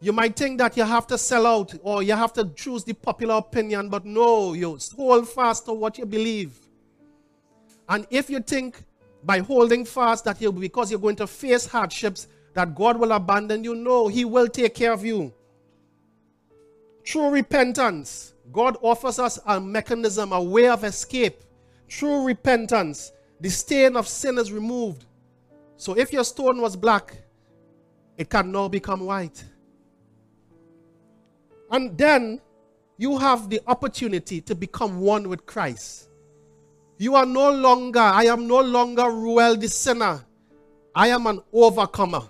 You 0.00 0.12
might 0.12 0.36
think 0.36 0.58
that 0.58 0.76
you 0.76 0.82
have 0.82 1.06
to 1.06 1.16
sell 1.16 1.46
out 1.46 1.72
or 1.82 2.02
you 2.02 2.14
have 2.14 2.32
to 2.34 2.44
choose 2.56 2.84
the 2.84 2.92
popular 2.92 3.36
opinion, 3.36 3.88
but 3.88 4.04
no, 4.04 4.52
you 4.52 4.76
hold 4.96 5.28
fast 5.28 5.66
to 5.66 5.72
what 5.72 5.96
you 5.96 6.04
believe. 6.04 6.58
And 7.88 8.06
if 8.10 8.30
you 8.30 8.40
think 8.40 8.82
by 9.22 9.38
holding 9.38 9.84
fast 9.84 10.24
that 10.24 10.40
you 10.40 10.52
because 10.52 10.90
you're 10.90 11.00
going 11.00 11.16
to 11.16 11.26
face 11.26 11.66
hardships 11.66 12.28
that 12.54 12.74
God 12.74 12.98
will 12.98 13.12
abandon 13.12 13.64
you, 13.64 13.74
no, 13.74 14.08
He 14.08 14.24
will 14.24 14.48
take 14.48 14.74
care 14.74 14.92
of 14.92 15.04
you. 15.04 15.32
True 17.02 17.30
repentance, 17.30 18.34
God 18.52 18.76
offers 18.80 19.18
us 19.18 19.38
a 19.46 19.60
mechanism, 19.60 20.32
a 20.32 20.42
way 20.42 20.68
of 20.68 20.84
escape. 20.84 21.42
True 21.88 22.24
repentance, 22.24 23.12
the 23.40 23.50
stain 23.50 23.96
of 23.96 24.08
sin 24.08 24.38
is 24.38 24.52
removed. 24.52 25.04
So 25.76 25.96
if 25.96 26.12
your 26.12 26.24
stone 26.24 26.60
was 26.60 26.76
black, 26.76 27.16
it 28.16 28.30
can 28.30 28.50
now 28.52 28.68
become 28.68 29.00
white. 29.00 29.44
And 31.70 31.96
then 31.98 32.40
you 32.96 33.18
have 33.18 33.50
the 33.50 33.60
opportunity 33.66 34.40
to 34.42 34.54
become 34.54 35.00
one 35.00 35.28
with 35.28 35.44
Christ. 35.44 36.08
You 36.96 37.16
are 37.16 37.26
no 37.26 37.50
longer, 37.50 38.00
I 38.00 38.24
am 38.24 38.46
no 38.46 38.60
longer 38.60 39.10
Ruel 39.10 39.56
the 39.56 39.68
sinner. 39.68 40.24
I 40.94 41.08
am 41.08 41.26
an 41.26 41.40
overcomer. 41.52 42.22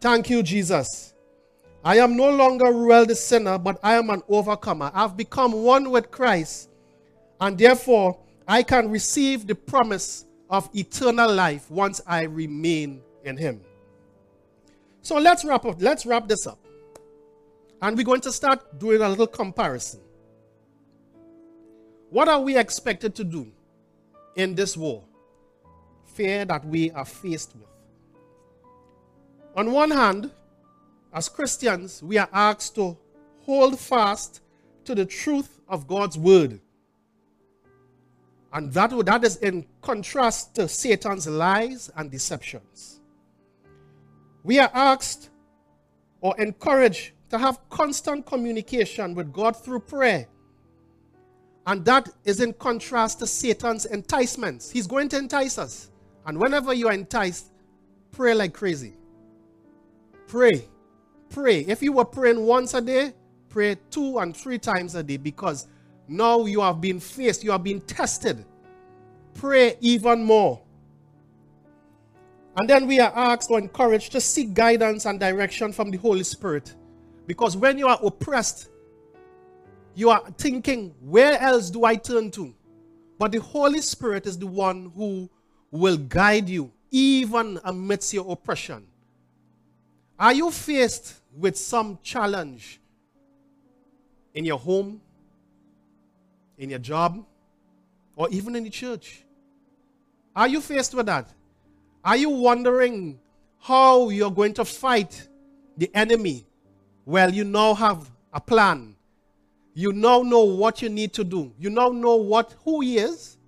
Thank 0.00 0.30
you, 0.30 0.42
Jesus. 0.42 1.14
I 1.84 1.98
am 1.98 2.16
no 2.16 2.30
longer 2.30 2.66
Ruel 2.66 3.06
the 3.06 3.14
sinner, 3.14 3.58
but 3.58 3.80
I 3.82 3.94
am 3.94 4.10
an 4.10 4.22
overcomer. 4.28 4.90
I've 4.94 5.16
become 5.16 5.52
one 5.52 5.90
with 5.90 6.10
Christ, 6.10 6.70
and 7.40 7.58
therefore 7.58 8.18
I 8.46 8.62
can 8.62 8.90
receive 8.90 9.46
the 9.46 9.54
promise 9.54 10.24
of 10.50 10.70
eternal 10.74 11.32
life 11.32 11.70
once 11.70 12.00
I 12.06 12.22
remain 12.22 13.00
in 13.24 13.36
Him. 13.36 13.60
So 15.02 15.18
let's 15.18 15.44
wrap 15.44 15.64
up. 15.64 15.76
Let's 15.80 16.06
wrap 16.06 16.28
this 16.28 16.46
up. 16.46 16.58
And 17.80 17.96
we're 17.96 18.04
going 18.04 18.20
to 18.22 18.32
start 18.32 18.78
doing 18.78 19.02
a 19.02 19.08
little 19.08 19.26
comparison. 19.26 20.00
What 22.10 22.28
are 22.28 22.40
we 22.40 22.56
expected 22.56 23.14
to 23.16 23.24
do 23.24 23.52
in 24.34 24.54
this 24.54 24.76
war? 24.76 25.04
Fear 26.14 26.46
that 26.46 26.64
we 26.64 26.90
are 26.90 27.04
faced 27.04 27.54
with. 27.54 27.68
On 29.56 29.72
one 29.72 29.90
hand, 29.90 30.30
as 31.12 31.28
Christians, 31.28 32.02
we 32.02 32.18
are 32.18 32.28
asked 32.32 32.74
to 32.76 32.96
hold 33.44 33.78
fast 33.78 34.40
to 34.84 34.94
the 34.94 35.04
truth 35.04 35.60
of 35.68 35.86
God's 35.86 36.16
word. 36.16 36.60
And 38.52 38.72
that, 38.72 38.90
that 39.04 39.24
is 39.24 39.36
in 39.36 39.66
contrast 39.82 40.54
to 40.54 40.68
Satan's 40.68 41.26
lies 41.26 41.90
and 41.96 42.10
deceptions. 42.10 43.00
We 44.42 44.58
are 44.58 44.70
asked 44.72 45.28
or 46.20 46.38
encouraged 46.40 47.12
to 47.30 47.38
have 47.38 47.58
constant 47.68 48.24
communication 48.24 49.14
with 49.14 49.32
God 49.32 49.56
through 49.56 49.80
prayer. 49.80 50.26
And 51.68 51.84
that 51.84 52.08
is 52.24 52.40
in 52.40 52.54
contrast 52.54 53.18
to 53.18 53.26
Satan's 53.26 53.84
enticements. 53.84 54.70
He's 54.70 54.86
going 54.86 55.10
to 55.10 55.18
entice 55.18 55.58
us. 55.58 55.90
And 56.24 56.40
whenever 56.40 56.72
you 56.72 56.88
are 56.88 56.94
enticed, 56.94 57.50
pray 58.10 58.32
like 58.32 58.54
crazy. 58.54 58.94
Pray. 60.28 60.66
Pray. 61.28 61.60
If 61.60 61.82
you 61.82 61.92
were 61.92 62.06
praying 62.06 62.40
once 62.40 62.72
a 62.72 62.80
day, 62.80 63.12
pray 63.50 63.76
two 63.90 64.18
and 64.18 64.34
three 64.34 64.58
times 64.58 64.94
a 64.94 65.02
day 65.02 65.18
because 65.18 65.66
now 66.08 66.46
you 66.46 66.62
have 66.62 66.80
been 66.80 66.98
faced, 66.98 67.44
you 67.44 67.50
have 67.50 67.64
been 67.64 67.82
tested. 67.82 68.46
Pray 69.34 69.76
even 69.82 70.24
more. 70.24 70.62
And 72.56 72.66
then 72.68 72.86
we 72.86 72.98
are 72.98 73.12
asked 73.14 73.50
or 73.50 73.58
encouraged 73.58 74.12
to 74.12 74.22
seek 74.22 74.54
guidance 74.54 75.04
and 75.04 75.20
direction 75.20 75.72
from 75.72 75.90
the 75.90 75.98
Holy 75.98 76.24
Spirit 76.24 76.74
because 77.26 77.58
when 77.58 77.76
you 77.76 77.88
are 77.88 77.98
oppressed, 78.02 78.70
you 79.98 80.10
are 80.10 80.22
thinking, 80.38 80.94
where 81.00 81.38
else 81.40 81.70
do 81.70 81.84
I 81.84 81.96
turn 81.96 82.30
to? 82.32 82.54
But 83.18 83.32
the 83.32 83.40
Holy 83.40 83.80
Spirit 83.80 84.26
is 84.26 84.38
the 84.38 84.46
one 84.46 84.92
who 84.94 85.28
will 85.70 85.96
guide 85.96 86.48
you 86.48 86.70
even 86.90 87.58
amidst 87.64 88.14
your 88.14 88.30
oppression. 88.30 88.86
Are 90.18 90.32
you 90.32 90.50
faced 90.50 91.14
with 91.36 91.56
some 91.56 91.98
challenge 92.02 92.80
in 94.34 94.44
your 94.44 94.58
home, 94.58 95.00
in 96.56 96.70
your 96.70 96.78
job, 96.78 97.24
or 98.16 98.28
even 98.30 98.56
in 98.56 98.64
the 98.64 98.70
church? 98.70 99.24
Are 100.34 100.48
you 100.48 100.60
faced 100.60 100.94
with 100.94 101.06
that? 101.06 101.28
Are 102.04 102.16
you 102.16 102.30
wondering 102.30 103.18
how 103.58 104.08
you're 104.10 104.30
going 104.30 104.54
to 104.54 104.64
fight 104.64 105.28
the 105.76 105.90
enemy 105.94 106.46
well, 107.08 107.32
you 107.32 107.42
now 107.42 107.72
have 107.72 108.10
a 108.34 108.38
plan. 108.38 108.94
You 109.78 109.92
now 109.92 110.22
know 110.22 110.42
what 110.42 110.82
you 110.82 110.88
need 110.88 111.12
to 111.12 111.22
do. 111.22 111.52
You 111.56 111.70
now 111.70 111.90
know 111.90 112.16
what 112.16 112.52
who 112.64 112.80
he 112.80 112.98
is, 112.98 113.38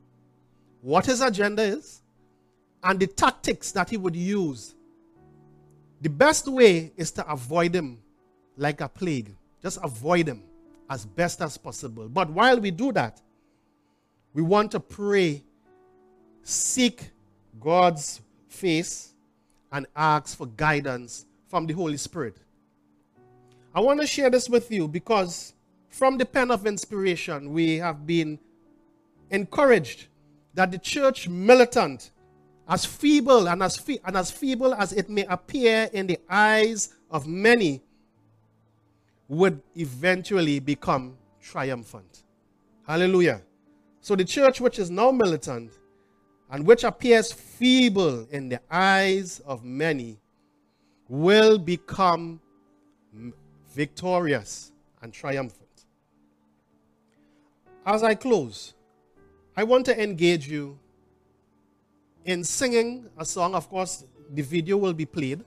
what 0.81 1.05
his 1.07 1.23
agenda 1.23 1.61
is, 1.61 2.03
and 2.85 3.01
the 3.01 3.09
tactics 3.09 3.73
that 3.73 3.91
he 3.91 3.97
would 3.97 4.15
use. 4.15 4.77
The 6.01 6.09
best 6.09 6.47
way 6.47 6.93
is 6.97 7.11
to 7.13 7.29
avoid 7.29 7.75
him 7.75 7.99
like 8.57 8.81
a 8.81 8.89
plague. 8.89 9.35
Just 9.61 9.81
avoid 9.83 10.29
him 10.29 10.45
as 10.89 11.05
best 11.05 11.43
as 11.43 11.59
possible. 11.59 12.09
But 12.09 12.31
while 12.31 12.61
we 12.61 12.71
do 12.71 12.93
that, 12.93 13.21
we 14.33 14.43
want 14.43 14.71
to 14.71 14.79
pray, 14.79 15.43
seek 16.45 17.11
God's 17.59 18.21
face, 18.47 19.15
and 19.73 19.85
ask 19.97 20.39
for 20.39 20.47
guidance 20.47 21.27
from 21.49 21.67
the 21.67 21.75
Holy 21.75 21.97
Spirit. 21.97 22.37
I 23.75 23.81
want 23.81 24.01
to 24.01 24.07
share 24.07 24.31
this 24.31 24.49
with 24.49 24.71
you 24.71 24.87
because 24.87 25.55
from 25.91 26.17
the 26.17 26.25
pen 26.25 26.51
of 26.51 26.67
inspiration, 26.67 27.53
we 27.53 27.77
have 27.79 28.07
been 28.07 28.39
encouraged 29.31 30.07
that 30.55 30.71
the 30.71 30.79
church 30.79 31.29
militant, 31.29 32.13
as 32.69 32.85
feeble 32.85 33.49
and 33.49 33.63
as, 33.63 33.77
fe- 33.77 34.01
and 34.05 34.17
as 34.17 34.31
feeble 34.31 34.73
as 34.75 34.93
it 34.93 35.11
may 35.11 35.25
appear 35.25 35.91
in 35.93 36.07
the 36.07 36.19
eyes 36.29 36.95
of 37.11 37.27
many, 37.27 37.83
would 39.29 39.61
eventually 39.77 40.59
become 40.59 41.17
triumphant. 41.41 42.25
Hallelujah. 42.87 43.43
So 44.01 44.17
the 44.17 44.25
church 44.25 44.61
which 44.61 44.79
is 44.79 44.91
now 44.91 45.11
militant 45.13 45.73
and 46.51 46.67
which 46.67 46.85
appears 46.85 47.33
feeble 47.33 48.27
in 48.31 48.49
the 48.49 48.61
eyes 48.71 49.41
of 49.41 49.65
many 49.65 50.19
will 51.09 51.59
become 51.59 52.41
victorious 53.73 54.73
and 55.03 55.13
triumphant. 55.13 55.70
As 57.85 58.03
I 58.03 58.15
close, 58.15 58.75
I 59.57 59.65
want 59.65 59.87
to 59.87 60.03
engage 60.03 60.47
you 60.49 60.79
in 62.25 62.45
singing 62.45 63.09
a 63.17 63.25
song. 63.25 63.55
Of 63.55 63.69
course, 63.69 64.05
the 64.33 64.43
video 64.43 64.77
will 64.77 64.93
be 64.93 65.07
played. 65.07 65.43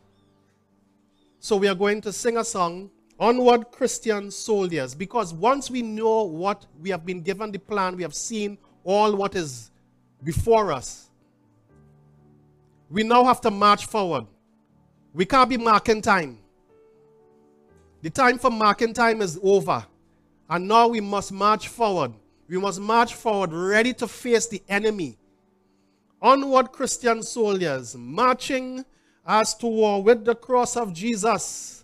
So 1.40 1.58
we 1.58 1.68
are 1.68 1.76
going 1.76 2.02
to 2.02 2.12
sing 2.12 2.38
a 2.38 2.44
song, 2.44 2.90
Onward 3.20 3.72
Christian 3.72 4.32
Soldiers, 4.32 4.96
because 4.96 5.34
once 5.34 5.70
we 5.70 5.82
know 5.82 6.24
what 6.24 6.66
we 6.82 6.90
have 6.90 7.06
been 7.06 7.22
given 7.22 7.52
the 7.52 7.60
plan, 7.60 7.96
we 7.96 8.04
have 8.04 8.16
seen 8.16 8.58
all 8.84 9.16
what 9.16 9.36
is 9.36 9.70
before 10.24 10.72
us, 10.72 11.10
we 12.90 13.04
now 13.04 13.24
have 13.24 13.42
to 13.42 13.52
march 13.52 13.86
forward. 13.86 14.26
We 15.14 15.26
can't 15.26 15.50
be 15.50 15.58
marking 15.58 16.02
time. 16.02 16.40
The 18.02 18.10
time 18.10 18.38
for 18.38 18.50
marking 18.50 18.94
time 18.94 19.22
is 19.22 19.40
over. 19.42 19.86
And 20.50 20.68
now 20.68 20.88
we 20.88 21.00
must 21.00 21.32
march 21.32 21.68
forward. 21.68 22.14
We 22.48 22.58
must 22.58 22.80
march 22.80 23.14
forward 23.14 23.54
ready 23.54 23.94
to 23.94 24.08
face 24.08 24.48
the 24.48 24.62
enemy. 24.68 25.18
Onward, 26.22 26.72
Christian 26.72 27.22
soldiers, 27.24 27.96
marching 27.96 28.86
as 29.26 29.56
to 29.56 29.68
war 29.68 30.04
with 30.04 30.26
the 30.26 30.36
cross 30.36 30.76
of 30.78 30.94
Jesus. 30.94 31.84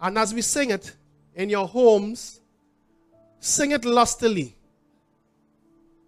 And 0.00 0.18
as 0.18 0.34
we 0.34 0.42
sing 0.42 0.70
it 0.70 0.94
in 1.34 1.48
your 1.48 1.66
homes, 1.66 2.40
sing 3.40 3.72
it 3.72 3.84
lustily. 3.84 4.56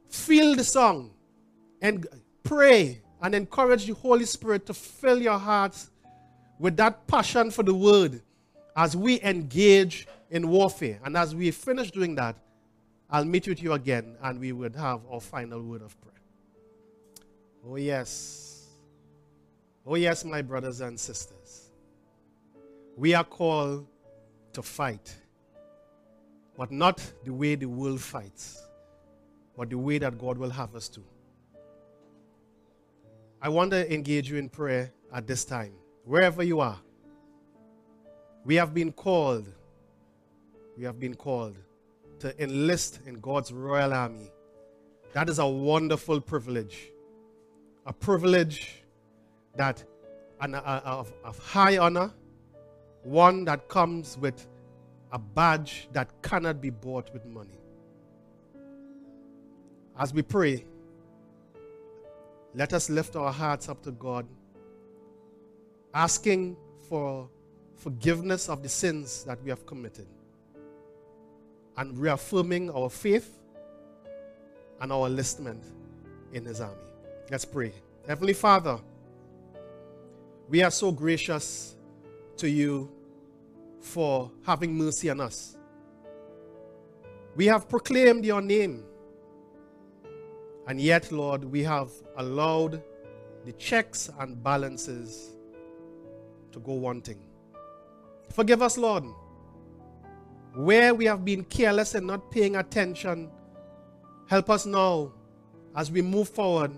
Feel 0.08 0.56
the 0.56 0.64
song 0.64 1.10
and 1.80 2.06
pray 2.42 3.02
and 3.20 3.34
encourage 3.34 3.86
the 3.86 3.94
Holy 3.94 4.24
Spirit 4.24 4.66
to 4.66 4.74
fill 4.74 5.20
your 5.20 5.38
hearts 5.38 5.90
with 6.58 6.76
that 6.76 7.06
passion 7.06 7.50
for 7.50 7.62
the 7.62 7.74
word 7.74 8.20
as 8.76 8.96
we 8.96 9.20
engage 9.22 10.06
in 10.30 10.48
warfare. 10.48 11.00
And 11.04 11.16
as 11.16 11.34
we 11.34 11.50
finish 11.50 11.90
doing 11.90 12.14
that, 12.16 12.36
I'll 13.10 13.24
meet 13.24 13.48
with 13.48 13.62
you 13.62 13.72
again 13.72 14.16
and 14.22 14.38
we 14.38 14.52
would 14.52 14.76
have 14.76 15.00
our 15.10 15.20
final 15.20 15.62
word 15.62 15.82
of 15.82 15.98
prayer. 16.00 16.14
Oh, 17.66 17.76
yes. 17.76 18.66
Oh, 19.86 19.94
yes, 19.94 20.24
my 20.24 20.42
brothers 20.42 20.80
and 20.82 20.98
sisters. 21.00 21.70
We 22.96 23.14
are 23.14 23.24
called 23.24 23.86
to 24.52 24.62
fight, 24.62 25.14
but 26.56 26.70
not 26.70 27.00
the 27.24 27.32
way 27.32 27.54
the 27.54 27.66
world 27.66 28.00
fights, 28.00 28.62
but 29.56 29.70
the 29.70 29.78
way 29.78 29.98
that 29.98 30.18
God 30.18 30.36
will 30.36 30.50
have 30.50 30.74
us 30.74 30.88
to. 30.90 31.00
I 33.40 33.48
want 33.48 33.70
to 33.70 33.92
engage 33.92 34.30
you 34.30 34.36
in 34.36 34.48
prayer 34.48 34.92
at 35.14 35.26
this 35.26 35.44
time, 35.44 35.72
wherever 36.04 36.42
you 36.42 36.60
are. 36.60 36.78
We 38.44 38.56
have 38.56 38.74
been 38.74 38.92
called, 38.92 39.48
we 40.76 40.84
have 40.84 40.98
been 40.98 41.14
called 41.14 41.56
to 42.20 42.42
enlist 42.42 43.00
in 43.06 43.20
God's 43.20 43.52
royal 43.52 43.92
army. 43.92 44.30
That 45.12 45.28
is 45.28 45.38
a 45.38 45.46
wonderful 45.46 46.20
privilege. 46.20 46.90
A 47.86 47.92
privilege 47.92 48.82
that 49.56 49.82
an, 50.40 50.54
a, 50.54 50.58
of, 50.58 51.12
of 51.24 51.38
high 51.38 51.78
honor, 51.78 52.12
one 53.02 53.44
that 53.44 53.68
comes 53.68 54.18
with 54.18 54.46
a 55.12 55.18
badge 55.18 55.88
that 55.92 56.10
cannot 56.22 56.60
be 56.60 56.70
bought 56.70 57.12
with 57.12 57.24
money. 57.24 57.58
As 59.98 60.12
we 60.12 60.22
pray, 60.22 60.64
let 62.54 62.72
us 62.72 62.88
lift 62.88 63.16
our 63.16 63.32
hearts 63.32 63.68
up 63.68 63.82
to 63.82 63.92
God, 63.92 64.26
asking 65.94 66.56
for 66.88 67.28
forgiveness 67.76 68.48
of 68.48 68.62
the 68.62 68.68
sins 68.68 69.24
that 69.24 69.42
we 69.42 69.50
have 69.50 69.64
committed, 69.66 70.06
and 71.78 71.96
reaffirming 71.98 72.70
our 72.70 72.90
faith 72.90 73.38
and 74.80 74.92
our 74.92 75.06
enlistment 75.06 75.64
in 76.32 76.44
His 76.44 76.60
army. 76.60 76.76
Let's 77.30 77.44
pray. 77.44 77.72
Heavenly 78.06 78.34
Father, 78.34 78.78
we 80.48 80.62
are 80.62 80.70
so 80.70 80.92
gracious 80.92 81.76
to 82.36 82.48
you 82.48 82.90
for 83.80 84.30
having 84.44 84.74
mercy 84.74 85.08
on 85.08 85.20
us. 85.20 85.56
We 87.34 87.46
have 87.46 87.68
proclaimed 87.68 88.24
your 88.24 88.42
name 88.42 88.84
and 90.68 90.78
yet, 90.78 91.10
Lord, 91.10 91.44
we 91.44 91.62
have 91.62 91.90
allowed 92.18 92.82
the 93.46 93.52
checks 93.52 94.10
and 94.18 94.42
balances 94.44 95.30
to 96.52 96.60
go 96.60 96.74
wanting. 96.74 97.18
Forgive 98.28 98.60
us, 98.60 98.76
Lord. 98.76 99.04
Where 100.54 100.94
we 100.94 101.04
have 101.04 101.24
been 101.24 101.44
careless 101.44 101.94
and 101.94 102.06
not 102.06 102.30
paying 102.30 102.56
attention, 102.56 103.30
help 104.26 104.50
us 104.50 104.66
now 104.66 105.12
as 105.76 105.90
we 105.90 106.02
move 106.02 106.28
forward 106.28 106.72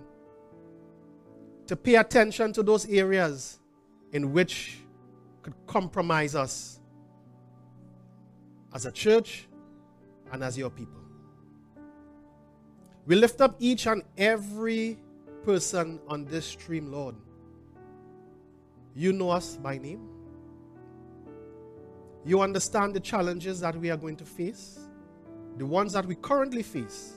to 1.66 1.76
pay 1.76 1.94
attention 1.96 2.52
to 2.52 2.62
those 2.62 2.86
areas 2.88 3.60
in 4.12 4.32
which 4.32 4.78
could 5.42 5.54
compromise 5.66 6.34
us 6.34 6.80
as 8.74 8.86
a 8.86 8.92
church 8.92 9.48
and 10.32 10.42
as 10.42 10.58
your 10.58 10.70
people. 10.70 11.00
We 13.06 13.16
lift 13.16 13.40
up 13.40 13.56
each 13.58 13.86
and 13.86 14.02
every 14.18 14.98
person 15.44 16.00
on 16.06 16.24
this 16.24 16.44
stream, 16.44 16.92
Lord. 16.92 17.14
You 18.94 19.12
know 19.12 19.30
us 19.30 19.56
by 19.56 19.78
name. 19.78 20.09
You 22.24 22.40
understand 22.40 22.94
the 22.94 23.00
challenges 23.00 23.60
that 23.60 23.76
we 23.76 23.90
are 23.90 23.96
going 23.96 24.16
to 24.16 24.24
face, 24.24 24.80
the 25.56 25.66
ones 25.66 25.92
that 25.94 26.04
we 26.04 26.14
currently 26.14 26.62
face. 26.62 27.14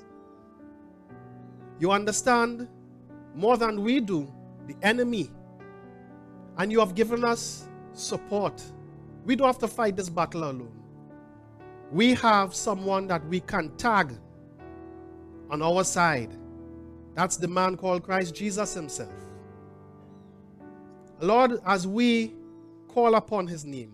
You 1.80 1.92
understand 1.92 2.68
more 3.36 3.58
than 3.58 3.84
we 3.84 4.00
do 4.00 4.32
the 4.68 4.76
enemy. 4.82 5.30
And 6.58 6.72
you 6.72 6.80
have 6.80 6.96
given 6.96 7.24
us 7.24 7.68
support. 7.94 8.62
We 9.26 9.36
don't 9.36 9.48
have 9.48 9.60
to 9.60 9.68
fight 9.68 9.96
this 9.96 10.10
battle 10.10 10.44
alone. 10.44 10.72
We 11.92 12.14
have 12.16 12.54
someone 12.54 13.08
that 13.08 13.26
we 13.28 13.40
can 13.40 13.76
tag 13.76 14.14
on 15.50 15.62
our 15.62 15.84
side. 15.84 16.36
That's 17.16 17.38
the 17.38 17.48
man 17.48 17.76
called 17.78 18.04
Christ 18.04 18.34
Jesus 18.36 18.74
himself. 18.74 19.14
Lord, 21.20 21.60
as 21.66 21.88
we 21.88 22.34
call 22.88 23.16
upon 23.16 23.48
his 23.48 23.64
name, 23.66 23.93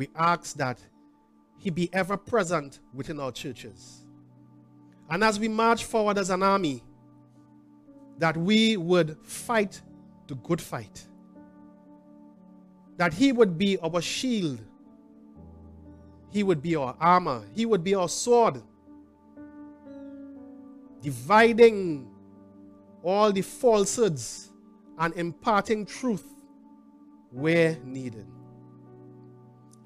we 0.00 0.08
ask 0.16 0.56
that 0.56 0.78
he 1.58 1.68
be 1.68 1.92
ever 1.92 2.16
present 2.16 2.80
within 2.94 3.20
our 3.20 3.30
churches. 3.30 4.06
And 5.10 5.22
as 5.22 5.38
we 5.38 5.46
march 5.46 5.84
forward 5.84 6.16
as 6.16 6.30
an 6.30 6.42
army, 6.42 6.82
that 8.16 8.34
we 8.34 8.78
would 8.78 9.18
fight 9.22 9.82
the 10.26 10.36
good 10.36 10.58
fight. 10.58 11.06
That 12.96 13.12
he 13.12 13.30
would 13.30 13.58
be 13.58 13.76
our 13.76 14.00
shield. 14.00 14.62
He 16.30 16.44
would 16.44 16.62
be 16.62 16.76
our 16.76 16.96
armor. 16.98 17.42
He 17.54 17.66
would 17.66 17.84
be 17.84 17.94
our 17.94 18.08
sword 18.08 18.62
dividing 21.02 22.10
all 23.02 23.32
the 23.32 23.42
falsehoods 23.42 24.50
and 24.98 25.12
imparting 25.14 25.84
truth 25.84 26.24
where 27.30 27.76
needed. 27.84 28.26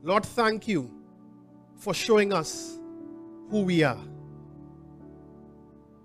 Lord, 0.05 0.25
thank 0.25 0.69
you 0.69 0.89
for 1.77 1.93
showing 1.93 2.33
us 2.33 2.79
who 3.51 3.63
we 3.63 3.83
are. 3.83 3.99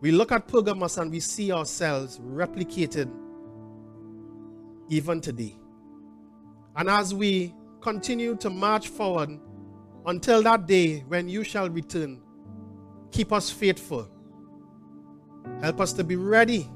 We 0.02 0.12
look 0.12 0.32
at 0.32 0.48
Pergamos 0.48 0.98
and 0.98 1.12
we 1.12 1.20
see 1.20 1.52
ourselves 1.52 2.20
replicated 2.20 3.12
even 4.90 5.22
today. 5.22 5.56
And 6.76 6.90
as 6.90 7.14
we 7.14 7.54
continue 7.82 8.36
to 8.38 8.50
march 8.50 8.88
forward 8.88 9.38
until 10.08 10.42
that 10.44 10.66
day 10.66 11.04
when 11.08 11.30
you 11.30 11.44
shall 11.44 11.70
return, 11.70 12.22
keep 13.12 13.32
us 13.32 13.52
faithful 13.52 14.10
Help 15.62 15.82
us 15.82 15.92
to 15.94 16.04
be 16.04 16.16
ready. 16.16 16.70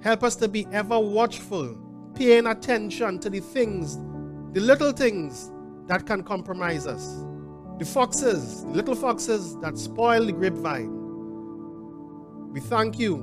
Help 0.00 0.24
us 0.24 0.34
to 0.36 0.48
be 0.48 0.66
ever 0.72 0.98
watchful, 0.98 1.78
paying 2.14 2.46
attention 2.46 3.18
to 3.20 3.30
the 3.30 3.40
things, 3.40 3.98
the 4.52 4.60
little 4.60 4.92
things 4.92 5.50
that 5.88 6.06
can 6.06 6.22
compromise 6.22 6.86
us. 6.86 7.24
The 7.78 7.84
foxes, 7.84 8.62
the 8.62 8.70
little 8.70 8.94
foxes 8.94 9.58
that 9.60 9.76
spoil 9.78 10.26
the 10.26 10.32
grapevine. 10.32 10.92
We 12.52 12.60
thank 12.60 12.98
you 12.98 13.16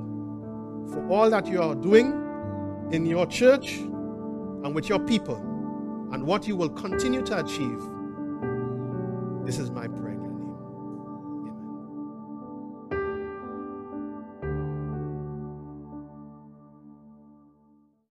for 0.92 1.08
all 1.08 1.30
that 1.30 1.46
you 1.46 1.62
are 1.62 1.74
doing 1.74 2.88
in 2.90 3.06
your 3.06 3.26
church 3.26 3.74
and 3.76 4.74
with 4.74 4.88
your 4.88 5.00
people 5.00 5.36
and 6.12 6.24
what 6.24 6.46
you 6.46 6.56
will 6.56 6.70
continue 6.70 7.22
to 7.22 7.44
achieve. 7.44 7.80
This 9.44 9.58
is 9.58 9.70
my 9.70 9.86
prayer. 9.86 10.05